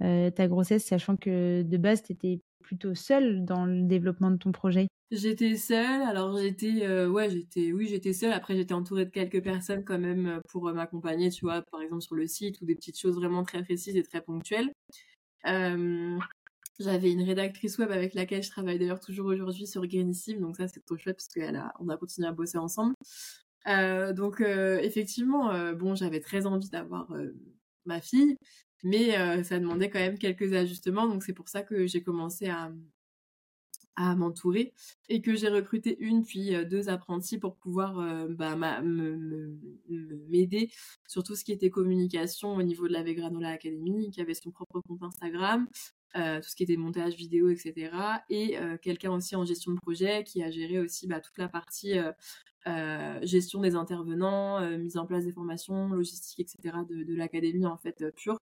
ta 0.00 0.48
grossesse, 0.48 0.84
sachant 0.84 1.16
que 1.16 1.62
de 1.62 1.76
base, 1.76 2.02
tu 2.02 2.12
étais 2.12 2.40
plutôt 2.64 2.94
seule 2.94 3.44
dans 3.44 3.64
le 3.66 3.82
développement 3.82 4.30
de 4.30 4.36
ton 4.36 4.52
projet? 4.52 4.88
J'étais 5.10 5.56
seule, 5.56 6.02
alors 6.02 6.36
j'étais, 6.36 7.06
ouais, 7.06 7.30
j'étais, 7.30 7.72
oui, 7.72 7.86
j'étais 7.86 8.12
seule. 8.12 8.32
Après, 8.32 8.56
j'étais 8.56 8.74
entourée 8.74 9.04
de 9.04 9.10
quelques 9.10 9.42
personnes 9.42 9.84
quand 9.84 9.98
même 9.98 10.40
pour 10.48 10.72
m'accompagner, 10.72 11.30
tu 11.30 11.44
vois, 11.44 11.62
par 11.70 11.80
exemple 11.82 12.02
sur 12.02 12.16
le 12.16 12.26
site 12.26 12.60
ou 12.60 12.64
des 12.64 12.74
petites 12.74 12.98
choses 12.98 13.14
vraiment 13.14 13.44
très 13.44 13.62
précises 13.62 13.96
et 13.96 14.02
très 14.02 14.22
ponctuelles. 14.22 14.70
J'avais 16.80 17.12
une 17.12 17.22
rédactrice 17.22 17.78
web 17.78 17.92
avec 17.92 18.14
laquelle 18.14 18.42
je 18.42 18.50
travaille 18.50 18.78
d'ailleurs 18.80 18.98
toujours 18.98 19.26
aujourd'hui 19.26 19.66
sur 19.66 19.86
Greenissime, 19.86 20.40
donc 20.40 20.56
ça 20.56 20.66
c'est 20.66 20.84
trop 20.84 20.96
chouette 20.96 21.16
parce 21.16 21.28
qu'on 21.28 21.54
a, 21.54 21.94
a 21.94 21.96
continué 21.96 22.26
à 22.26 22.32
bosser 22.32 22.58
ensemble. 22.58 22.94
Euh, 23.68 24.12
donc 24.12 24.40
euh, 24.40 24.78
effectivement, 24.80 25.52
euh, 25.52 25.72
bon, 25.72 25.94
j'avais 25.94 26.20
très 26.20 26.46
envie 26.46 26.68
d'avoir 26.70 27.12
ma 27.84 28.00
fille, 28.00 28.36
mais 28.84 29.42
ça 29.44 29.58
demandait 29.58 29.90
quand 29.90 29.98
même 29.98 30.18
quelques 30.18 30.52
ajustements, 30.52 31.08
donc 31.08 31.24
c'est 31.24 31.32
pour 31.32 31.48
ça 31.48 31.62
que 31.62 31.86
j'ai 31.86 32.02
commencé 32.02 32.48
à, 32.48 32.72
à 33.96 34.14
m'entourer 34.14 34.72
et 35.08 35.20
que 35.22 35.34
j'ai 35.34 35.48
recruté 35.48 35.96
une 36.00 36.24
puis 36.24 36.52
deux 36.66 36.88
apprentis 36.88 37.38
pour 37.38 37.56
pouvoir 37.56 38.28
bah, 38.28 38.56
m'aider 40.28 40.70
sur 41.08 41.22
tout 41.24 41.34
ce 41.34 41.44
qui 41.44 41.52
était 41.52 41.70
communication 41.70 42.54
au 42.54 42.62
niveau 42.62 42.86
de 42.86 42.92
la 42.92 43.02
Vegranola 43.02 43.50
Academy, 43.50 44.10
qui 44.10 44.20
avait 44.20 44.34
son 44.34 44.50
propre 44.50 44.80
compte 44.80 45.02
Instagram, 45.02 45.66
euh, 46.16 46.40
tout 46.40 46.48
ce 46.48 46.54
qui 46.54 46.62
était 46.62 46.76
montage 46.76 47.16
vidéo, 47.16 47.48
etc. 47.48 47.90
Et 48.30 48.56
euh, 48.56 48.76
quelqu'un 48.80 49.10
aussi 49.10 49.34
en 49.34 49.44
gestion 49.44 49.72
de 49.72 49.80
projet 49.80 50.22
qui 50.22 50.44
a 50.44 50.50
géré 50.50 50.78
aussi 50.78 51.08
bah, 51.08 51.20
toute 51.20 51.36
la 51.38 51.48
partie 51.48 51.98
euh, 51.98 53.26
gestion 53.26 53.60
des 53.60 53.74
intervenants, 53.74 54.60
mise 54.78 54.96
en 54.96 55.06
place 55.06 55.24
des 55.24 55.32
formations, 55.32 55.88
logistique, 55.88 56.38
etc. 56.38 56.78
de, 56.88 57.02
de 57.02 57.14
l'académie 57.16 57.66
en 57.66 57.76
fait 57.76 58.04
pure, 58.14 58.38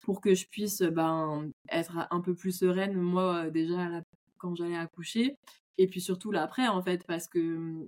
pour 0.00 0.20
que 0.20 0.34
je 0.34 0.46
puisse 0.46 0.82
ben, 0.82 1.50
être 1.70 2.08
un 2.10 2.20
peu 2.20 2.34
plus 2.34 2.52
sereine 2.52 2.94
moi 2.94 3.50
déjà 3.50 4.02
quand 4.38 4.54
j'allais 4.54 4.76
accoucher. 4.76 5.36
Et 5.78 5.86
puis 5.86 6.00
surtout 6.00 6.30
là 6.30 6.42
après 6.42 6.68
en 6.68 6.82
fait 6.82 7.04
parce 7.06 7.28
que 7.28 7.38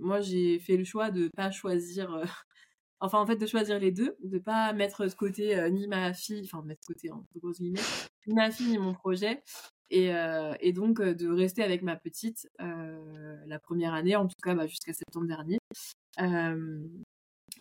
moi 0.01 0.21
j'ai 0.21 0.59
fait 0.59 0.77
le 0.77 0.85
choix 0.85 1.11
de 1.11 1.29
pas 1.37 1.51
choisir 1.51 2.23
enfin 3.03 3.19
en 3.19 3.27
fait 3.27 3.37
de 3.37 3.47
choisir 3.47 3.79
les 3.79 3.91
deux, 3.91 4.17
de 4.23 4.39
pas 4.39 4.73
mettre 4.73 5.05
de 5.05 5.13
côté 5.13 5.59
euh, 5.59 5.69
ni 5.69 5.89
ma 5.89 6.15
fille, 6.15 6.43
enfin 6.45 6.63
mettre 6.63 6.81
de 6.83 6.95
côté 6.95 7.11
en 7.11 7.25
de 7.35 7.41
grosses 7.41 7.61
guillemets, 7.61 7.81
ni 8.27 8.35
ma 8.35 8.51
fille 8.51 8.69
ni 8.69 8.79
mon 8.79 8.95
projet, 8.95 9.43
et, 9.91 10.15
euh, 10.15 10.55
et 10.61 10.73
donc 10.73 11.01
euh, 11.01 11.13
de 11.13 11.29
rester 11.29 11.63
avec 11.63 11.83
ma 11.83 11.97
petite 11.97 12.49
la 12.59 13.59
première 13.59 13.93
année, 13.93 14.17
en 14.17 14.27
tout 14.27 14.41
cas 14.43 14.55
bah, 14.55 14.67
jusqu'à 14.67 14.93
septembre 14.93 15.27
dernier, 15.27 15.59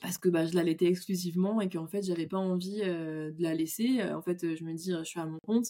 parce 0.01 0.17
que 0.17 0.29
bah, 0.29 0.45
je 0.45 0.55
l'allaitais 0.55 0.87
exclusivement 0.87 1.61
et 1.61 1.69
qu'en 1.69 1.87
fait 1.87 2.03
j'avais 2.03 2.27
pas 2.27 2.37
envie 2.37 2.81
de 2.81 3.41
la 3.41 3.53
laisser. 3.53 4.03
En 4.03 4.21
fait 4.21 4.55
je 4.55 4.63
me 4.63 4.73
dis 4.73 4.91
je 4.91 5.03
suis 5.03 5.19
à 5.19 5.25
mon 5.25 5.39
compte, 5.45 5.67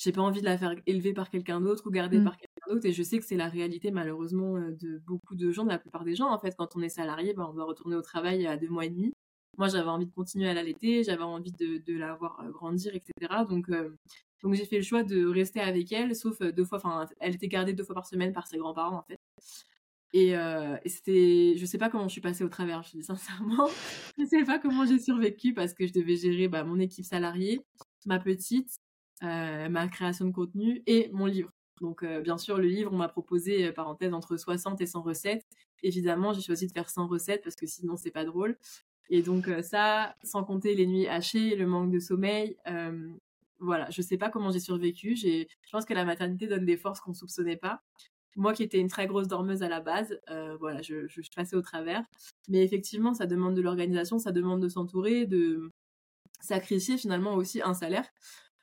j'ai 0.00 0.12
pas 0.12 0.22
envie 0.22 0.40
de 0.40 0.46
la 0.46 0.56
faire 0.56 0.74
élever 0.86 1.12
par 1.12 1.28
quelqu'un 1.28 1.60
d'autre 1.60 1.86
ou 1.86 1.90
garder 1.90 2.18
mmh. 2.18 2.24
par 2.24 2.36
quelqu'un 2.38 2.72
d'autre. 2.72 2.86
Et 2.86 2.92
je 2.92 3.02
sais 3.02 3.18
que 3.18 3.24
c'est 3.24 3.36
la 3.36 3.48
réalité, 3.48 3.90
malheureusement, 3.90 4.56
euh, 4.56 4.70
de 4.80 4.98
beaucoup 5.06 5.34
de 5.34 5.50
gens, 5.50 5.64
de 5.64 5.68
la 5.68 5.78
plupart 5.78 6.04
des 6.04 6.14
gens. 6.14 6.28
En 6.28 6.38
fait, 6.38 6.54
quand 6.56 6.74
on 6.74 6.80
est 6.80 6.88
salarié, 6.88 7.34
ben, 7.34 7.46
on 7.50 7.52
doit 7.52 7.66
retourner 7.66 7.96
au 7.96 8.00
travail 8.00 8.46
à 8.46 8.56
deux 8.56 8.70
mois 8.70 8.86
et 8.86 8.88
demi. 8.88 9.12
Moi, 9.58 9.68
j'avais 9.68 9.90
envie 9.90 10.06
de 10.06 10.12
continuer 10.12 10.48
à 10.48 10.54
l'allaiter, 10.54 11.04
j'avais 11.04 11.22
envie 11.22 11.52
de, 11.52 11.82
de, 11.84 11.98
la 11.98 12.14
voir 12.14 12.40
euh, 12.40 12.50
grandir, 12.50 12.94
etc. 12.94 13.12
Donc, 13.46 13.68
euh, 13.68 13.90
donc 14.42 14.54
j'ai 14.54 14.64
fait 14.64 14.76
le 14.76 14.82
choix 14.84 15.02
de 15.02 15.26
rester 15.26 15.60
avec 15.60 15.92
elle, 15.92 16.16
sauf 16.16 16.40
deux 16.40 16.64
fois, 16.64 16.78
enfin, 16.78 17.06
elle 17.20 17.34
était 17.34 17.48
gardée 17.48 17.74
deux 17.74 17.84
fois 17.84 17.94
par 17.94 18.06
semaine 18.06 18.32
par 18.32 18.46
ses 18.46 18.56
grands-parents, 18.56 18.96
en 18.96 19.02
fait. 19.02 19.18
Et, 20.12 20.30
et 20.30 20.88
c'était, 20.88 21.54
je 21.56 21.64
sais 21.66 21.78
pas 21.78 21.88
comment 21.88 22.08
je 22.08 22.12
suis 22.12 22.20
passée 22.20 22.42
au 22.42 22.48
travers, 22.48 22.82
je 22.82 22.90
dis 22.90 23.04
sincèrement. 23.04 23.68
je 24.18 24.24
sais 24.24 24.44
pas 24.44 24.58
comment 24.58 24.84
j'ai 24.84 24.98
survécu 24.98 25.54
parce 25.54 25.72
que 25.72 25.86
je 25.86 25.92
devais 25.92 26.16
gérer 26.16 26.48
bah, 26.48 26.64
mon 26.64 26.80
équipe 26.80 27.04
salariée, 27.04 27.60
ma 28.06 28.18
petite, 28.18 28.80
euh, 29.22 29.68
ma 29.68 29.86
création 29.88 30.24
de 30.24 30.32
contenu 30.32 30.82
et 30.86 31.10
mon 31.12 31.26
livre. 31.26 31.50
Donc 31.82 32.02
euh, 32.02 32.20
bien 32.22 32.38
sûr, 32.38 32.56
le 32.56 32.68
livre, 32.68 32.90
on 32.90 32.96
m'a 32.96 33.08
proposé, 33.08 33.66
euh, 33.66 33.72
parenthèse, 33.72 34.14
entre 34.14 34.38
60 34.38 34.80
et 34.80 34.86
100 34.86 35.02
recettes. 35.02 35.46
Évidemment, 35.82 36.32
j'ai 36.32 36.40
choisi 36.40 36.66
de 36.66 36.72
faire 36.72 36.88
100 36.88 37.06
recettes 37.06 37.42
parce 37.44 37.56
que 37.56 37.66
sinon, 37.66 37.96
c'est 37.96 38.10
pas 38.10 38.24
drôle. 38.24 38.56
Et 39.10 39.22
donc 39.22 39.50
ça, 39.62 40.14
sans 40.22 40.44
compter 40.44 40.74
les 40.74 40.86
nuits 40.86 41.08
hachées, 41.08 41.56
le 41.56 41.66
manque 41.66 41.90
de 41.90 41.98
sommeil, 41.98 42.56
voilà, 43.58 43.90
je 43.90 44.02
sais 44.02 44.16
pas 44.16 44.30
comment 44.30 44.52
j'ai 44.52 44.60
survécu. 44.60 45.16
Je 45.16 45.46
pense 45.72 45.84
que 45.84 45.94
la 45.94 46.04
maternité 46.04 46.46
donne 46.46 46.64
des 46.64 46.76
forces 46.76 47.00
qu'on 47.00 47.12
soupçonnait 47.12 47.56
pas. 47.56 47.82
Moi 48.36 48.52
qui 48.52 48.62
étais 48.62 48.78
une 48.78 48.88
très 48.88 49.06
grosse 49.06 49.28
dormeuse 49.28 49.62
à 49.62 49.68
la 49.68 49.80
base, 49.80 50.18
voilà, 50.60 50.82
je, 50.82 51.06
passais 51.34 51.56
au 51.56 51.62
travers. 51.62 52.04
Mais 52.48 52.62
effectivement, 52.64 53.14
ça 53.14 53.26
demande 53.26 53.54
de 53.54 53.62
l'organisation, 53.62 54.18
ça 54.18 54.32
demande 54.32 54.62
de 54.62 54.68
s'entourer, 54.68 55.26
de 55.26 55.70
sacrifier 56.40 56.96
finalement 56.96 57.34
aussi 57.34 57.60
un 57.62 57.74
salaire. 57.74 58.06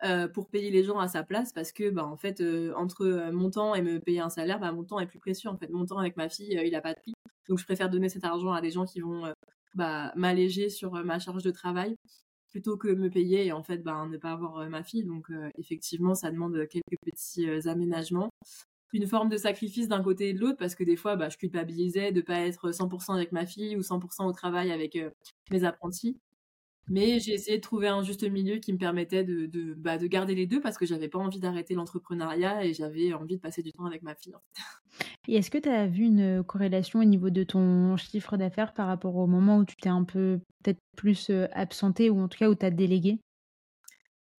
Euh, 0.03 0.27
pour 0.27 0.47
payer 0.47 0.69
les 0.69 0.83
gens 0.83 0.99
à 0.99 1.07
sa 1.07 1.23
place 1.23 1.51
parce 1.51 1.71
que 1.71 1.89
bah 1.89 2.05
en 2.05 2.17
fait 2.17 2.39
euh, 2.39 2.71
entre 2.75 3.03
euh, 3.03 3.31
mon 3.31 3.49
temps 3.49 3.73
et 3.73 3.81
me 3.81 3.99
payer 3.99 4.19
un 4.19 4.29
salaire 4.29 4.59
bah 4.59 4.71
mon 4.71 4.83
temps 4.83 4.99
est 4.99 5.07
plus 5.07 5.17
précieux 5.17 5.49
en 5.49 5.57
fait 5.57 5.71
mon 5.71 5.87
temps 5.87 5.97
avec 5.97 6.15
ma 6.17 6.29
fille 6.29 6.55
il 6.63 6.75
a 6.75 6.81
pas 6.81 6.93
de 6.93 6.99
prix 6.99 7.13
donc 7.49 7.57
je 7.57 7.65
préfère 7.65 7.89
donner 7.89 8.07
cet 8.07 8.23
argent 8.23 8.51
à 8.51 8.61
des 8.61 8.69
gens 8.69 8.85
qui 8.85 8.99
vont 8.99 9.23
bah, 9.73 10.13
m'alléger 10.15 10.69
sur 10.69 10.91
ma 11.03 11.17
charge 11.17 11.41
de 11.41 11.49
travail 11.49 11.95
plutôt 12.45 12.77
que 12.77 12.89
me 12.89 13.09
payer 13.09 13.47
et 13.47 13.51
en 13.51 13.63
fait 13.63 13.77
ne 13.79 14.17
pas 14.17 14.33
avoir 14.33 14.69
ma 14.69 14.83
fille 14.83 15.03
donc 15.03 15.31
effectivement 15.57 16.13
ça 16.13 16.29
demande 16.29 16.67
quelques 16.67 17.01
petits 17.03 17.49
aménagements 17.67 18.29
une 18.93 19.07
forme 19.07 19.29
de 19.29 19.37
sacrifice 19.37 19.87
d'un 19.87 20.01
côté 20.03 20.29
et 20.29 20.33
de 20.33 20.39
l'autre 20.39 20.57
parce 20.57 20.75
que 20.75 20.83
des 20.83 20.95
fois 20.95 21.15
bah, 21.15 21.29
je 21.29 21.37
culpabilisais 21.37 22.11
de 22.11 22.21
pas 22.21 22.39
être 22.41 22.71
100% 22.71 23.15
avec 23.15 23.31
ma 23.31 23.45
fille 23.45 23.75
ou 23.75 23.81
100% 23.83 24.25
au 24.27 24.31
travail 24.33 24.71
avec 24.71 24.97
mes 25.51 25.63
apprentis 25.63 26.19
Mais 26.89 27.19
j'ai 27.19 27.33
essayé 27.33 27.57
de 27.57 27.61
trouver 27.61 27.87
un 27.89 28.03
juste 28.03 28.23
milieu 28.29 28.57
qui 28.59 28.73
me 28.73 28.77
permettait 28.79 29.23
de, 29.23 29.45
de, 29.47 29.73
bah, 29.75 29.97
de 29.97 30.07
garder 30.07 30.35
les 30.35 30.47
deux 30.47 30.61
parce 30.61 30.77
que 30.77 30.85
j'avais 30.85 31.09
pas 31.09 31.19
envie 31.19 31.39
d'arrêter 31.39 31.75
l'entrepreneuriat 31.75 32.65
et 32.65 32.73
j'avais 32.73 33.13
envie 33.13 33.37
de 33.37 33.41
passer 33.41 33.63
du 33.63 33.73
temps 33.73 33.85
avec 33.85 34.03
ma 34.03 34.15
fille. 34.15 34.35
Et 35.27 35.35
est-ce 35.35 35.51
que 35.51 35.57
tu 35.57 35.69
as 35.69 35.87
vu 35.87 36.05
une 36.05 36.43
corrélation 36.43 36.99
au 36.99 37.03
niveau 37.03 37.29
de 37.29 37.43
ton 37.43 37.97
chiffre 37.97 38.37
d'affaires 38.37 38.73
par 38.73 38.87
rapport 38.87 39.15
au 39.15 39.27
moment 39.27 39.57
où 39.57 39.65
tu 39.65 39.75
t'es 39.75 39.89
un 39.89 40.03
peu 40.03 40.39
peut-être 40.63 40.79
plus 40.95 41.29
absenté 41.51 42.09
ou 42.09 42.19
en 42.19 42.27
tout 42.27 42.37
cas 42.37 42.49
où 42.49 42.55
tu 42.55 42.65
as 42.65 42.71
délégué? 42.71 43.19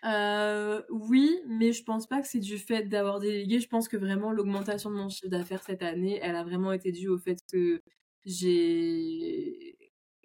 Euh, 0.05 0.83
oui, 0.91 1.41
mais 1.47 1.73
je 1.73 1.83
pense 1.83 2.07
pas 2.07 2.21
que 2.21 2.29
c'est 2.29 2.39
du 2.39 2.59
fait 2.59 2.85
d'avoir 2.85 3.19
délégué. 3.19 3.61
Je 3.61 3.69
pense 3.69 3.89
que 3.89 3.97
vraiment 3.97 4.31
l'augmentation 4.31 4.91
de 4.91 4.97
mon 4.97 5.09
chiffre 5.09 5.29
d'affaires 5.29 5.63
cette 5.63 5.83
année, 5.83 6.19
elle 6.23 6.37
a 6.37 6.45
vraiment 6.45 6.73
été 6.73 6.93
due 6.93 7.09
au 7.09 7.19
fait 7.19 7.39
que 7.51 7.83
j'ai 8.25 9.77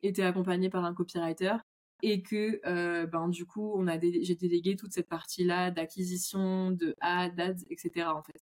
été 0.04 0.24
accompagnée 0.24 0.70
par 0.70 0.86
un 0.86 0.94
copywriter 0.94 1.56
et 2.02 2.22
que 2.22 2.60
euh, 2.68 3.08
ben 3.08 3.30
du 3.30 3.46
coup 3.46 3.74
on 3.76 3.88
a 3.88 3.98
j'ai 4.00 4.36
délégué 4.36 4.76
toute 4.76 4.92
cette 4.92 5.08
partie 5.08 5.46
là 5.46 5.72
d'acquisition 5.72 6.72
de 6.72 6.94
ads 7.00 7.64
etc 7.70 8.08
en 8.08 8.22
fait. 8.22 8.42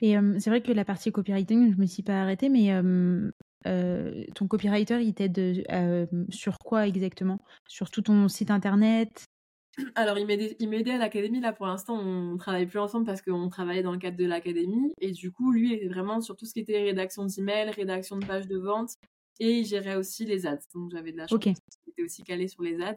Et 0.00 0.16
c'est 0.38 0.48
vrai 0.48 0.62
que 0.62 0.72
la 0.72 0.86
partie 0.86 1.12
copywriting 1.12 1.74
je 1.74 1.78
me 1.78 1.86
suis 1.86 2.02
pas 2.02 2.22
arrêtée 2.22 2.48
mais 2.48 2.72
euh, 2.72 3.30
ton 4.34 4.48
copywriter 4.48 5.02
il 5.02 5.12
t'aide 5.12 5.66
sur 6.30 6.58
quoi 6.58 6.86
exactement? 6.86 7.38
Sur 7.68 7.90
tout 7.90 8.02
ton 8.02 8.28
site 8.28 8.50
internet? 8.50 9.26
alors, 9.94 10.18
il 10.18 10.26
m'aidait 10.26 10.92
à 10.92 10.98
l'académie. 10.98 11.40
Là, 11.40 11.52
pour 11.52 11.66
l'instant, 11.66 11.98
on 11.98 12.32
ne 12.32 12.38
travaille 12.38 12.66
plus 12.66 12.78
ensemble 12.78 13.06
parce 13.06 13.22
qu'on 13.22 13.48
travaillait 13.48 13.82
dans 13.82 13.92
le 13.92 13.98
cadre 13.98 14.16
de 14.16 14.24
l'académie. 14.24 14.92
Et 15.00 15.12
du 15.12 15.32
coup, 15.32 15.52
lui 15.52 15.74
était 15.74 15.88
vraiment 15.88 16.20
sur 16.20 16.36
tout 16.36 16.46
ce 16.46 16.52
qui 16.52 16.60
était 16.60 16.82
rédaction 16.82 17.26
d'emails, 17.26 17.70
rédaction 17.70 18.16
de 18.18 18.26
pages 18.26 18.48
de 18.48 18.58
vente. 18.58 18.94
Et 19.38 19.58
il 19.58 19.66
gérait 19.66 19.96
aussi 19.96 20.24
les 20.24 20.46
ads. 20.46 20.58
Donc, 20.74 20.90
j'avais 20.90 21.12
de 21.12 21.18
la 21.18 21.26
chance. 21.26 21.44
Il 21.44 21.90
était 21.90 22.02
aussi 22.02 22.22
calé 22.22 22.48
sur 22.48 22.62
les 22.62 22.80
ads. 22.80 22.96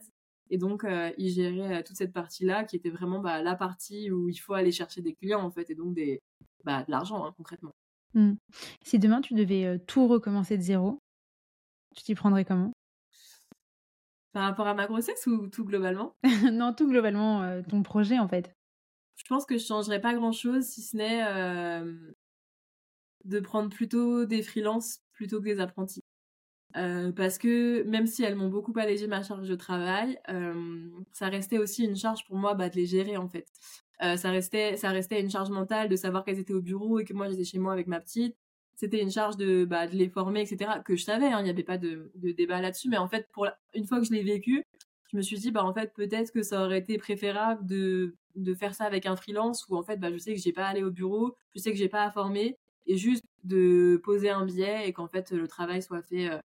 Et 0.49 0.57
donc, 0.57 0.83
euh, 0.83 1.11
il 1.17 1.29
gérait 1.29 1.79
euh, 1.79 1.83
toute 1.83 1.95
cette 1.95 2.13
partie-là 2.13 2.63
qui 2.63 2.75
était 2.75 2.89
vraiment 2.89 3.19
bah, 3.19 3.41
la 3.41 3.55
partie 3.55 4.09
où 4.09 4.29
il 4.29 4.37
faut 4.37 4.53
aller 4.53 4.71
chercher 4.71 5.01
des 5.01 5.13
clients, 5.13 5.41
en 5.41 5.51
fait, 5.51 5.69
et 5.69 5.75
donc 5.75 5.93
des, 5.93 6.21
bah, 6.63 6.83
de 6.83 6.91
l'argent, 6.91 7.23
hein, 7.25 7.33
concrètement. 7.37 7.71
Mmh. 8.15 8.33
Si 8.83 8.97
demain, 8.97 9.21
tu 9.21 9.35
devais 9.35 9.65
euh, 9.65 9.77
tout 9.85 10.07
recommencer 10.07 10.57
de 10.57 10.63
zéro, 10.63 10.97
tu 11.95 12.03
t'y 12.03 12.15
prendrais 12.15 12.45
comment? 12.45 12.71
Par 14.31 14.43
rapport 14.43 14.67
à 14.67 14.73
ma 14.73 14.87
grossesse 14.87 15.25
ou 15.27 15.47
tout 15.47 15.65
globalement? 15.65 16.15
Non, 16.51 16.73
tout 16.73 16.87
globalement, 16.87 17.41
euh, 17.41 17.61
ton 17.67 17.83
projet 17.83 18.19
en 18.19 18.27
fait. 18.27 18.55
Je 19.15 19.23
pense 19.27 19.45
que 19.45 19.57
je 19.57 19.65
changerais 19.65 19.99
pas 19.99 20.13
grand 20.13 20.31
chose 20.31 20.65
si 20.65 20.81
ce 20.81 20.95
n'est 20.95 21.23
euh, 21.27 22.13
de 23.25 23.39
prendre 23.39 23.69
plutôt 23.69 24.25
des 24.25 24.41
freelances 24.41 25.01
plutôt 25.13 25.39
que 25.39 25.45
des 25.45 25.59
apprentis. 25.59 26.03
Euh, 26.77 27.11
parce 27.11 27.39
que 27.39 27.83
même 27.83 28.05
si 28.05 28.23
elles 28.23 28.35
m'ont 28.35 28.49
beaucoup 28.49 28.73
allégé 28.77 29.07
ma 29.07 29.23
charge 29.23 29.49
de 29.49 29.55
travail, 29.55 30.19
ça 31.11 31.27
restait 31.27 31.57
aussi 31.57 31.83
une 31.83 31.95
charge 31.95 32.23
pour 32.25 32.37
moi 32.37 32.53
bah, 32.53 32.69
de 32.69 32.75
les 32.75 32.85
gérer 32.85 33.17
en 33.17 33.27
fait. 33.27 33.47
ça 33.99 34.29
restait 34.29 34.77
ça 34.77 34.89
restait 34.91 35.19
une 35.19 35.31
charge 35.31 35.49
mentale 35.49 35.89
de 35.89 35.95
savoir 35.95 36.23
qu'elles 36.23 36.39
étaient 36.39 36.53
au 36.53 36.61
bureau 36.61 36.99
et 36.99 37.05
que 37.05 37.13
moi 37.13 37.27
j'étais 37.27 37.43
chez 37.43 37.59
moi 37.59 37.73
avec 37.73 37.87
ma 37.87 37.99
petite 37.99 38.37
c'était 38.79 39.01
une 39.01 39.11
charge 39.11 39.35
de, 39.35 39.65
bah, 39.65 39.87
de 39.87 39.95
les 39.97 40.07
former, 40.07 40.39
etc., 40.39 40.79
que 40.85 40.95
je 40.95 41.03
savais, 41.03 41.25
hein, 41.25 41.41
il 41.41 41.43
n'y 41.43 41.49
avait 41.49 41.63
pas 41.63 41.77
de, 41.77 42.13
de 42.15 42.31
débat 42.31 42.61
là-dessus, 42.61 42.87
mais 42.87 42.95
en 42.97 43.09
fait, 43.09 43.27
pour 43.33 43.45
une 43.73 43.85
fois 43.85 43.99
que 43.99 44.05
je 44.05 44.13
l'ai 44.13 44.23
vécu, 44.23 44.63
je 45.11 45.17
me 45.17 45.21
suis 45.21 45.37
dit, 45.37 45.51
bah, 45.51 45.65
en 45.65 45.73
fait, 45.73 45.93
peut-être 45.93 46.31
que 46.31 46.43
ça 46.43 46.63
aurait 46.63 46.79
été 46.79 46.97
préférable 46.97 47.65
de, 47.65 48.15
de 48.35 48.53
faire 48.53 48.73
ça 48.73 48.85
avec 48.85 49.05
un 49.05 49.17
freelance 49.17 49.65
où, 49.67 49.75
en 49.75 49.83
fait, 49.83 49.97
bah, 49.97 50.13
je 50.13 50.17
sais 50.17 50.33
que 50.33 50.39
j'ai 50.39 50.53
pas 50.53 50.65
à 50.65 50.69
aller 50.69 50.83
au 50.83 50.91
bureau, 50.91 51.35
je 51.53 51.59
sais 51.59 51.71
que 51.71 51.77
j'ai 51.77 51.89
pas 51.89 52.05
à 52.05 52.11
former, 52.11 52.55
et 52.87 52.95
juste 52.95 53.25
de 53.43 53.99
poser 54.01 54.29
un 54.29 54.45
billet 54.45 54.87
et 54.87 54.93
qu'en 54.93 55.09
fait, 55.09 55.31
le 55.31 55.45
travail 55.49 55.81
soit 55.83 56.01
fait 56.01 56.29
euh, 56.29 56.37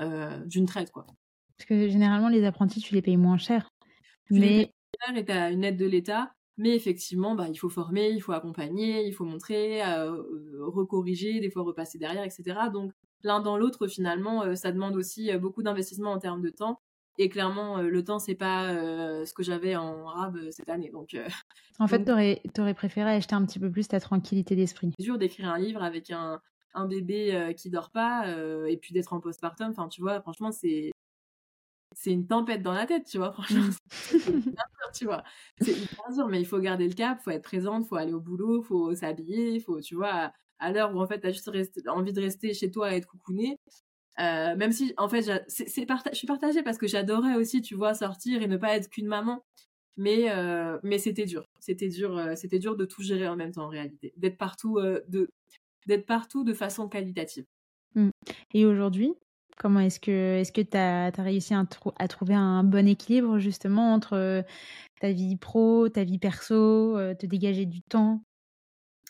euh, 0.00 0.44
d'une 0.46 0.66
traite, 0.66 0.90
quoi. 0.90 1.06
Parce 1.56 1.68
que 1.68 1.88
généralement, 1.88 2.30
les 2.30 2.44
apprentis, 2.44 2.80
tu 2.80 2.94
les 2.94 3.02
payes 3.02 3.16
moins 3.16 3.38
cher. 3.38 3.68
mais. 4.28 4.72
Et 5.14 5.24
tu 5.24 5.32
as 5.32 5.50
une 5.50 5.62
aide 5.62 5.76
de 5.76 5.86
l'État, 5.86 6.34
mais 6.56 6.74
effectivement, 6.74 7.34
bah, 7.34 7.48
il 7.48 7.56
faut 7.56 7.68
former, 7.68 8.10
il 8.10 8.20
faut 8.20 8.32
accompagner, 8.32 9.06
il 9.06 9.12
faut 9.12 9.24
montrer, 9.24 9.82
euh, 9.84 10.12
euh, 10.12 10.64
recorriger, 10.66 11.40
des 11.40 11.50
fois 11.50 11.62
repasser 11.62 11.98
derrière, 11.98 12.22
etc. 12.24 12.44
Donc 12.72 12.92
l'un 13.22 13.40
dans 13.40 13.56
l'autre, 13.56 13.88
finalement, 13.88 14.44
euh, 14.44 14.54
ça 14.54 14.70
demande 14.70 14.96
aussi 14.96 15.32
beaucoup 15.38 15.62
d'investissement 15.62 16.12
en 16.12 16.18
termes 16.18 16.42
de 16.42 16.50
temps. 16.50 16.80
Et 17.16 17.28
clairement, 17.28 17.80
le 17.80 18.02
temps, 18.02 18.18
c'est 18.18 18.34
pas 18.34 18.74
ce 19.24 19.32
que 19.34 19.44
j'avais 19.44 19.76
en 19.76 20.04
rab 20.06 20.36
cette 20.50 20.68
année. 20.68 20.90
Donc, 20.90 21.14
en 21.78 21.86
fait, 21.86 22.04
t'aurais 22.04 22.42
aurais 22.58 22.74
préféré 22.74 23.12
acheter 23.12 23.36
un 23.36 23.46
petit 23.46 23.60
peu 23.60 23.70
plus 23.70 23.86
ta 23.86 24.00
tranquillité 24.00 24.56
d'esprit. 24.56 24.90
C'est 24.98 25.04
dur 25.04 25.16
d'écrire 25.16 25.48
un 25.48 25.58
livre 25.58 25.80
avec 25.80 26.10
un, 26.10 26.40
un 26.74 26.86
bébé 26.86 27.54
qui 27.56 27.70
dort 27.70 27.92
pas 27.92 28.26
et 28.66 28.76
puis 28.78 28.92
d'être 28.94 29.12
en 29.12 29.20
postpartum. 29.20 29.70
Enfin, 29.70 29.86
tu 29.86 30.00
vois, 30.00 30.20
franchement, 30.22 30.50
c'est 30.50 30.90
c'est 31.94 32.12
une 32.12 32.26
tempête 32.26 32.62
dans 32.62 32.72
la 32.72 32.86
tête, 32.86 33.04
tu 33.06 33.18
vois, 33.18 33.32
franchement. 33.32 33.62
Mmh. 33.62 34.52
tu 34.94 35.04
vois. 35.04 35.22
C'est 35.60 35.72
hyper 35.72 36.12
dur, 36.12 36.28
mais 36.28 36.40
il 36.40 36.46
faut 36.46 36.58
garder 36.58 36.88
le 36.88 36.94
cap, 36.94 37.18
il 37.20 37.24
faut 37.24 37.30
être 37.30 37.42
présente, 37.42 37.84
il 37.84 37.88
faut 37.88 37.96
aller 37.96 38.12
au 38.12 38.20
boulot, 38.20 38.62
il 38.62 38.66
faut 38.66 38.94
s'habiller, 38.94 39.52
il 39.52 39.60
faut, 39.60 39.80
tu 39.80 39.94
vois, 39.94 40.32
à, 40.58 40.72
l'heure 40.72 40.94
où 40.94 41.00
en 41.00 41.06
fait 41.06 41.20
tu 41.20 41.26
as 41.26 41.32
juste 41.32 41.50
envie 41.88 42.12
de 42.12 42.20
rester 42.20 42.54
chez 42.54 42.70
toi 42.70 42.92
et 42.92 42.96
être 42.96 43.08
coucouné. 43.08 43.58
Euh, 44.20 44.54
même 44.56 44.72
si, 44.72 44.94
en 44.96 45.08
fait, 45.08 45.22
c'est, 45.48 45.66
je 45.66 46.16
suis 46.16 46.26
partagée 46.26 46.62
parce 46.62 46.78
que 46.78 46.86
j'adorais 46.86 47.34
aussi, 47.34 47.62
tu 47.62 47.74
vois, 47.74 47.94
sortir 47.94 48.42
et 48.42 48.46
ne 48.46 48.56
pas 48.56 48.76
être 48.76 48.88
qu'une 48.88 49.08
maman. 49.08 49.44
Mais, 49.96 50.30
euh, 50.30 50.78
mais 50.82 50.98
c'était 50.98 51.24
dur. 51.24 51.44
C'était 51.60 51.88
dur, 51.88 52.16
euh, 52.18 52.34
c'était 52.34 52.58
dur 52.58 52.76
de 52.76 52.84
tout 52.84 53.02
gérer 53.02 53.28
en 53.28 53.36
même 53.36 53.52
temps, 53.52 53.64
en 53.64 53.68
réalité. 53.68 54.12
D'être 54.16 54.36
partout, 54.36 54.80
de, 55.08 55.28
d'être 55.86 56.06
partout 56.06 56.44
de 56.44 56.52
façon 56.52 56.88
qualitative. 56.88 57.44
Mmh. 57.94 58.10
Et 58.54 58.66
aujourd'hui, 58.66 59.14
Comment 59.56 59.80
est-ce 59.80 60.00
que 60.00 60.40
est-ce 60.40 60.52
que 60.52 60.60
tu 60.60 60.76
as, 60.76 61.10
réussi 61.10 61.54
à, 61.54 62.08
trouver 62.08 62.34
un 62.34 62.64
bon 62.64 62.88
équilibre 62.88 63.38
justement 63.38 63.94
entre 63.94 64.14
euh, 64.14 64.42
ta 65.00 65.12
vie 65.12 65.36
pro, 65.36 65.88
ta 65.88 66.02
vie 66.02 66.18
perso, 66.18 66.96
euh, 66.96 67.14
te 67.14 67.26
dégager 67.26 67.64
du 67.64 67.80
temps? 67.82 68.22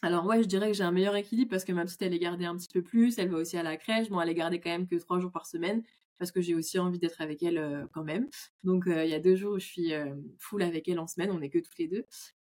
Alors 0.03 0.27
ouais, 0.27 0.43
je 0.43 0.49
dirais 0.49 0.69
que 0.69 0.77
j'ai 0.77 0.85
un 0.85 0.93
meilleur 0.93 1.17
équilibre 1.17 1.51
parce 1.51 1.65
que 1.65 1.73
ma 1.73 1.85
petite 1.85 2.03
elle 2.03 2.13
est 2.13 2.19
gardée 2.19 2.45
un 2.45 2.57
petit 2.57 2.69
peu 2.69 2.83
plus, 2.83 3.19
elle 3.19 3.31
va 3.31 3.39
aussi 3.39 3.57
à 3.57 3.63
la 3.63 3.79
crèche, 3.79 4.11
bon 4.11 4.21
elle 4.21 4.29
est 4.29 4.35
gardée 4.35 4.61
quand 4.61 4.71
même 4.71 4.87
que 4.87 4.97
trois 4.97 5.19
jours 5.19 5.33
par 5.33 5.47
semaine 5.47 5.83
parce 6.19 6.31
que 6.31 6.43
j'ai 6.43 6.55
aussi 6.55 6.79
envie 6.79 6.99
d'être 6.99 7.21
avec 7.23 7.43
elle 7.43 7.89
quand 7.93 8.05
même. 8.05 8.29
Donc 8.63 8.85
il 8.87 9.09
y 9.09 9.15
a 9.15 9.19
deux 9.19 9.35
jours 9.35 9.55
où 9.55 9.59
je 9.59 9.65
suis 9.65 9.93
full 10.39 10.63
avec 10.63 10.89
elle 10.89 11.01
en 11.01 11.07
semaine, 11.07 11.31
on 11.33 11.41
est 11.41 11.49
que 11.49 11.59
toutes 11.59 11.79
les 11.79 11.89
deux. 11.89 12.05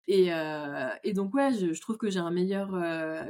Et, 0.06 0.30
et 1.04 1.12
donc 1.14 1.32
ouais, 1.32 1.52
je, 1.52 1.72
je 1.72 1.80
trouve 1.80 1.96
que 1.96 2.10
j'ai 2.10 2.18
un 2.18 2.30
meilleur, 2.30 2.74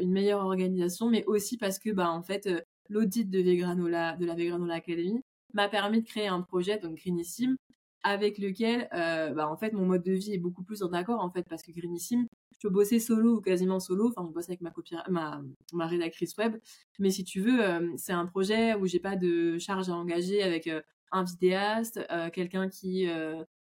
une 0.00 0.10
meilleure 0.10 0.40
organisation, 0.40 1.08
mais 1.08 1.24
aussi 1.26 1.56
parce 1.56 1.78
que 1.78 1.90
bah 1.90 2.10
en 2.10 2.22
fait 2.22 2.48
l'audit 2.88 3.28
de, 3.28 3.40
Vegranola, 3.40 4.16
de 4.16 4.26
la 4.26 4.34
Vegranola 4.34 4.74
Academy 4.74 5.20
m'a 5.52 5.68
permis 5.68 6.02
de 6.02 6.06
créer 6.06 6.26
un 6.26 6.42
projet, 6.42 6.78
donc 6.78 6.96
Greenissime, 6.96 7.56
avec 8.02 8.38
lequel, 8.38 8.88
euh, 8.92 9.30
bah, 9.30 9.48
en 9.48 9.56
fait, 9.56 9.72
mon 9.72 9.86
mode 9.86 10.02
de 10.02 10.12
vie 10.12 10.34
est 10.34 10.38
beaucoup 10.38 10.62
plus 10.62 10.82
en 10.82 10.92
accord, 10.92 11.20
en 11.20 11.30
fait, 11.30 11.46
parce 11.48 11.62
que 11.62 11.72
Greenissime, 11.72 12.26
je 12.52 12.58
peux 12.60 12.72
bosser 12.72 12.98
solo 13.00 13.36
ou 13.36 13.40
quasiment 13.40 13.80
solo, 13.80 14.08
enfin, 14.08 14.26
je 14.28 14.32
bosse 14.32 14.48
avec 14.48 14.60
ma, 14.60 14.70
copie, 14.70 14.94
ma, 15.08 15.42
ma 15.72 15.86
rédactrice 15.86 16.36
web, 16.36 16.56
mais 16.98 17.10
si 17.10 17.24
tu 17.24 17.40
veux, 17.40 17.64
euh, 17.64 17.92
c'est 17.96 18.12
un 18.12 18.26
projet 18.26 18.74
où 18.74 18.86
j'ai 18.86 19.00
pas 19.00 19.16
de 19.16 19.58
charge 19.58 19.88
à 19.88 19.94
engager 19.94 20.42
avec 20.42 20.66
euh, 20.66 20.82
un 21.12 21.24
vidéaste, 21.24 22.00
quelqu'un 22.32 22.68
qui 22.68 23.06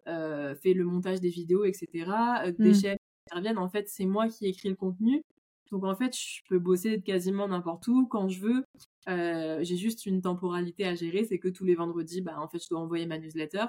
fait 0.06 0.74
le 0.74 0.84
montage 0.84 1.20
des 1.20 1.30
vidéos, 1.30 1.66
etc., 1.66 1.88
des 2.58 2.70
mmh. 2.70 2.74
chaînes 2.76 2.98
qui 2.98 3.32
interviennent, 3.32 3.58
en 3.58 3.68
fait, 3.68 3.90
c'est 3.90 4.06
moi 4.06 4.28
qui 4.28 4.46
écris 4.46 4.70
le 4.70 4.76
contenu, 4.76 5.24
donc 5.72 5.86
en 5.86 5.96
fait, 5.96 6.16
je 6.16 6.42
peux 6.50 6.60
bosser 6.60 7.02
quasiment 7.02 7.48
n'importe 7.48 7.88
où 7.88 8.06
quand 8.08 8.28
je 8.28 8.42
veux. 8.42 8.66
Euh, 9.10 9.60
j'ai 9.64 9.78
juste 9.78 10.06
une 10.06 10.22
temporalité 10.22 10.86
à 10.86 10.96
gérer, 10.96 11.24
c'est 11.26 11.40
que 11.40 11.48
tous 11.48 11.64
les 11.66 11.76
vendredis, 11.76 12.22
bah, 12.22 12.40
en 12.40 12.48
fait, 12.48 12.60
je 12.62 12.68
dois 12.70 12.80
envoyer 12.80 13.06
ma 13.06 13.18
newsletter. 13.18 13.66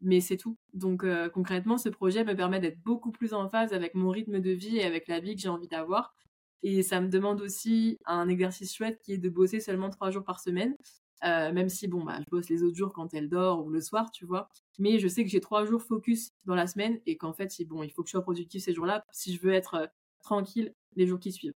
Mais 0.00 0.20
c'est 0.20 0.36
tout. 0.36 0.56
Donc 0.74 1.02
euh, 1.04 1.28
concrètement, 1.28 1.78
ce 1.78 1.88
projet 1.88 2.24
me 2.24 2.36
permet 2.36 2.60
d'être 2.60 2.80
beaucoup 2.84 3.10
plus 3.10 3.34
en 3.34 3.48
phase 3.48 3.72
avec 3.72 3.94
mon 3.94 4.10
rythme 4.10 4.40
de 4.40 4.50
vie 4.50 4.76
et 4.78 4.84
avec 4.84 5.08
la 5.08 5.20
vie 5.20 5.34
que 5.34 5.40
j'ai 5.40 5.48
envie 5.48 5.66
d'avoir. 5.68 6.14
Et 6.62 6.82
ça 6.82 7.00
me 7.00 7.08
demande 7.08 7.40
aussi 7.40 7.98
un 8.06 8.28
exercice 8.28 8.74
chouette 8.74 9.00
qui 9.02 9.12
est 9.14 9.18
de 9.18 9.28
bosser 9.28 9.60
seulement 9.60 9.90
trois 9.90 10.10
jours 10.10 10.24
par 10.24 10.40
semaine. 10.40 10.76
Euh, 11.24 11.52
même 11.52 11.68
si 11.68 11.88
bon 11.88 12.04
bah 12.04 12.20
je 12.20 12.30
bosse 12.30 12.48
les 12.48 12.62
autres 12.62 12.76
jours 12.76 12.92
quand 12.92 13.12
elle 13.12 13.28
dort 13.28 13.66
ou 13.66 13.70
le 13.70 13.80
soir 13.80 14.12
tu 14.12 14.24
vois 14.24 14.48
mais 14.78 15.00
je 15.00 15.08
sais 15.08 15.24
que 15.24 15.30
j'ai 15.30 15.40
trois 15.40 15.64
jours 15.64 15.82
focus 15.82 16.30
dans 16.44 16.54
la 16.54 16.68
semaine 16.68 17.00
et 17.06 17.16
qu'en 17.16 17.32
fait 17.32 17.52
bon 17.66 17.82
il 17.82 17.90
faut 17.90 18.04
que 18.04 18.08
je 18.08 18.12
sois 18.12 18.22
productif 18.22 18.62
ces 18.62 18.72
jours-là 18.72 19.04
si 19.10 19.34
je 19.34 19.42
veux 19.42 19.52
être 19.52 19.90
tranquille 20.22 20.72
les 20.96 21.06
jours 21.06 21.20
qui 21.20 21.32
suivent. 21.32 21.54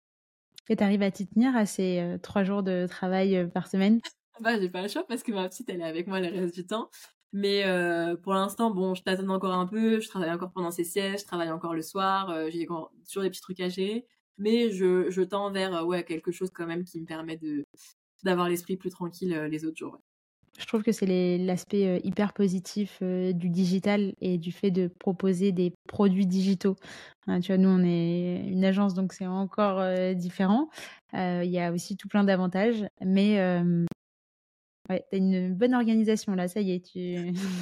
Et 0.68 0.76
tu 0.76 0.84
arrives 0.84 1.02
à 1.02 1.10
t'y 1.10 1.26
tenir 1.26 1.56
à 1.56 1.66
ces 1.66 2.00
euh, 2.00 2.18
trois 2.18 2.44
jours 2.44 2.62
de 2.62 2.86
travail 2.88 3.36
euh, 3.36 3.46
par 3.46 3.66
semaine? 3.68 4.00
Bah, 4.40 4.56
j'ai 4.56 4.68
pas 4.68 4.82
le 4.82 4.86
choix 4.88 5.04
parce 5.04 5.24
que 5.24 5.32
ma 5.32 5.48
petite, 5.48 5.68
elle 5.68 5.80
est 5.80 5.84
avec 5.84 6.06
moi 6.06 6.20
le 6.20 6.28
reste 6.28 6.54
du 6.54 6.64
temps. 6.64 6.90
Mais 7.32 7.66
euh, 7.66 8.14
pour 8.14 8.34
l'instant, 8.34 8.70
bon, 8.70 8.94
je 8.94 9.02
t'attends 9.02 9.28
encore 9.30 9.52
un 9.52 9.66
peu. 9.66 9.98
Je 9.98 10.06
travaille 10.06 10.30
encore 10.30 10.52
pendant 10.52 10.70
ces 10.70 10.84
sièges, 10.84 11.22
je 11.22 11.24
travaille 11.24 11.50
encore 11.50 11.74
le 11.74 11.82
soir. 11.82 12.32
j'ai 12.48 12.64
toujours 12.64 13.24
des 13.24 13.30
petits 13.30 13.40
trucs 13.40 13.58
à 13.58 13.68
gérer. 13.68 14.06
Mais 14.36 14.70
je, 14.70 15.10
je 15.10 15.22
tends 15.22 15.50
vers 15.50 15.84
ouais, 15.84 16.04
quelque 16.04 16.30
chose 16.30 16.50
quand 16.54 16.66
même 16.66 16.84
qui 16.84 17.00
me 17.00 17.04
permet 17.04 17.36
de 17.36 17.64
d'avoir 18.22 18.48
l'esprit 18.48 18.76
plus 18.76 18.90
tranquille 18.90 19.36
les 19.50 19.64
autres 19.64 19.76
jours. 19.76 19.98
Je 20.58 20.66
trouve 20.66 20.82
que 20.82 20.90
c'est 20.92 21.38
l'aspect 21.38 21.86
euh, 21.86 22.00
hyper 22.02 22.32
positif 22.32 22.98
euh, 23.02 23.32
du 23.32 23.48
digital 23.48 24.12
et 24.20 24.38
du 24.38 24.50
fait 24.50 24.72
de 24.72 24.88
proposer 24.88 25.52
des 25.52 25.72
produits 25.86 26.26
digitaux. 26.26 26.74
Hein, 27.28 27.40
tu 27.40 27.52
vois, 27.52 27.58
nous, 27.58 27.68
on 27.68 27.84
est 27.84 28.44
une 28.48 28.64
agence, 28.64 28.94
donc 28.94 29.12
c'est 29.12 29.26
encore 29.26 29.78
euh, 29.78 30.14
différent. 30.14 30.68
Il 31.14 31.44
y 31.50 31.58
a 31.60 31.72
aussi 31.72 31.96
tout 31.96 32.08
plein 32.08 32.24
d'avantages, 32.24 32.84
mais 33.00 33.38
Ouais, 34.90 35.04
tu 35.10 35.16
as 35.16 35.18
une 35.18 35.52
bonne 35.54 35.74
organisation 35.74 36.34
là, 36.34 36.48
ça 36.48 36.62
y 36.62 36.72
est, 36.72 36.80
tu 36.80 37.14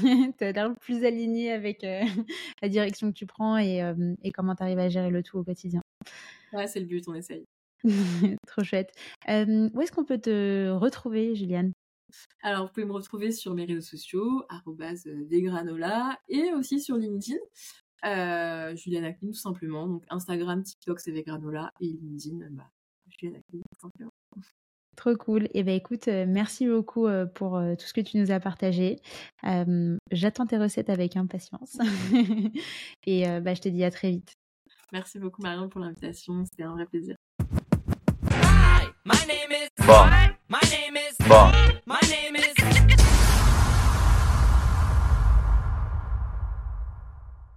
as 0.40 0.52
l'air 0.52 0.72
plus 0.80 1.04
aligné 1.04 1.50
avec 1.50 1.82
la 2.62 2.68
direction 2.68 3.08
que 3.08 3.16
tu 3.18 3.26
prends 3.26 3.58
et, 3.58 3.82
et 4.22 4.30
comment 4.30 4.54
tu 4.54 4.62
arrives 4.62 4.78
à 4.78 4.88
gérer 4.88 5.10
le 5.10 5.24
tout 5.24 5.36
au 5.38 5.42
quotidien. 5.42 5.80
Ouais, 6.52 6.68
c'est 6.68 6.78
le 6.78 6.86
but, 6.86 7.04
on 7.08 7.14
essaye. 7.14 7.44
Trop 8.46 8.62
chouette. 8.62 8.92
où 9.28 9.80
est-ce 9.80 9.90
qu'on 9.90 10.04
peut 10.04 10.18
te 10.18 10.70
retrouver, 10.70 11.34
Juliane? 11.34 11.72
Alors, 12.42 12.66
vous 12.66 12.72
pouvez 12.72 12.86
me 12.86 12.92
retrouver 12.92 13.32
sur 13.32 13.54
mes 13.54 13.64
réseaux 13.64 13.80
sociaux, 13.80 14.44
@vegranola 14.66 16.18
et 16.28 16.52
aussi 16.52 16.80
sur 16.80 16.96
LinkedIn. 16.96 17.38
Euh, 18.04 18.76
Juliane 18.76 19.04
Aklin, 19.04 19.28
tout 19.28 19.34
simplement. 19.34 19.86
Donc, 19.86 20.04
Instagram, 20.08 20.62
TikTok, 20.62 21.00
c'est 21.00 21.12
Vegranola 21.12 21.72
et 21.80 21.86
LinkedIn, 21.86 22.46
bah, 22.50 22.70
Juliane 23.08 23.36
Aklin, 23.36 23.60
tout 23.60 23.80
simplement. 23.80 24.12
Trop 24.96 25.14
cool. 25.16 25.44
Et 25.44 25.50
eh 25.54 25.62
ben 25.62 25.74
écoute, 25.74 26.08
euh, 26.08 26.24
merci 26.26 26.66
beaucoup 26.66 27.06
euh, 27.06 27.26
pour 27.26 27.56
euh, 27.56 27.74
tout 27.74 27.84
ce 27.86 27.92
que 27.92 28.00
tu 28.00 28.16
nous 28.16 28.30
as 28.30 28.40
partagé. 28.40 28.96
J'attends 30.10 30.46
tes 30.46 30.56
recettes 30.56 30.88
avec 30.88 31.16
impatience. 31.16 31.78
et 33.06 33.26
bah, 33.40 33.54
je 33.54 33.60
te 33.60 33.68
dis 33.68 33.84
à 33.84 33.90
très 33.90 34.10
vite. 34.10 34.32
Merci 34.92 35.18
beaucoup 35.18 35.42
Marion 35.42 35.68
pour 35.68 35.80
l'invitation, 35.80 36.44
c'était 36.44 36.62
un 36.62 36.72
vrai 36.72 36.86
plaisir. 36.86 37.16
My 39.04 39.18
name 39.26 39.52
is 39.52 39.68
Bon. 39.86 40.06
My 40.48 40.60
name 40.70 40.96
is 40.96 41.16
Bon. 41.28 41.65
My 41.88 42.00
name 42.10 42.34
is 42.34 42.55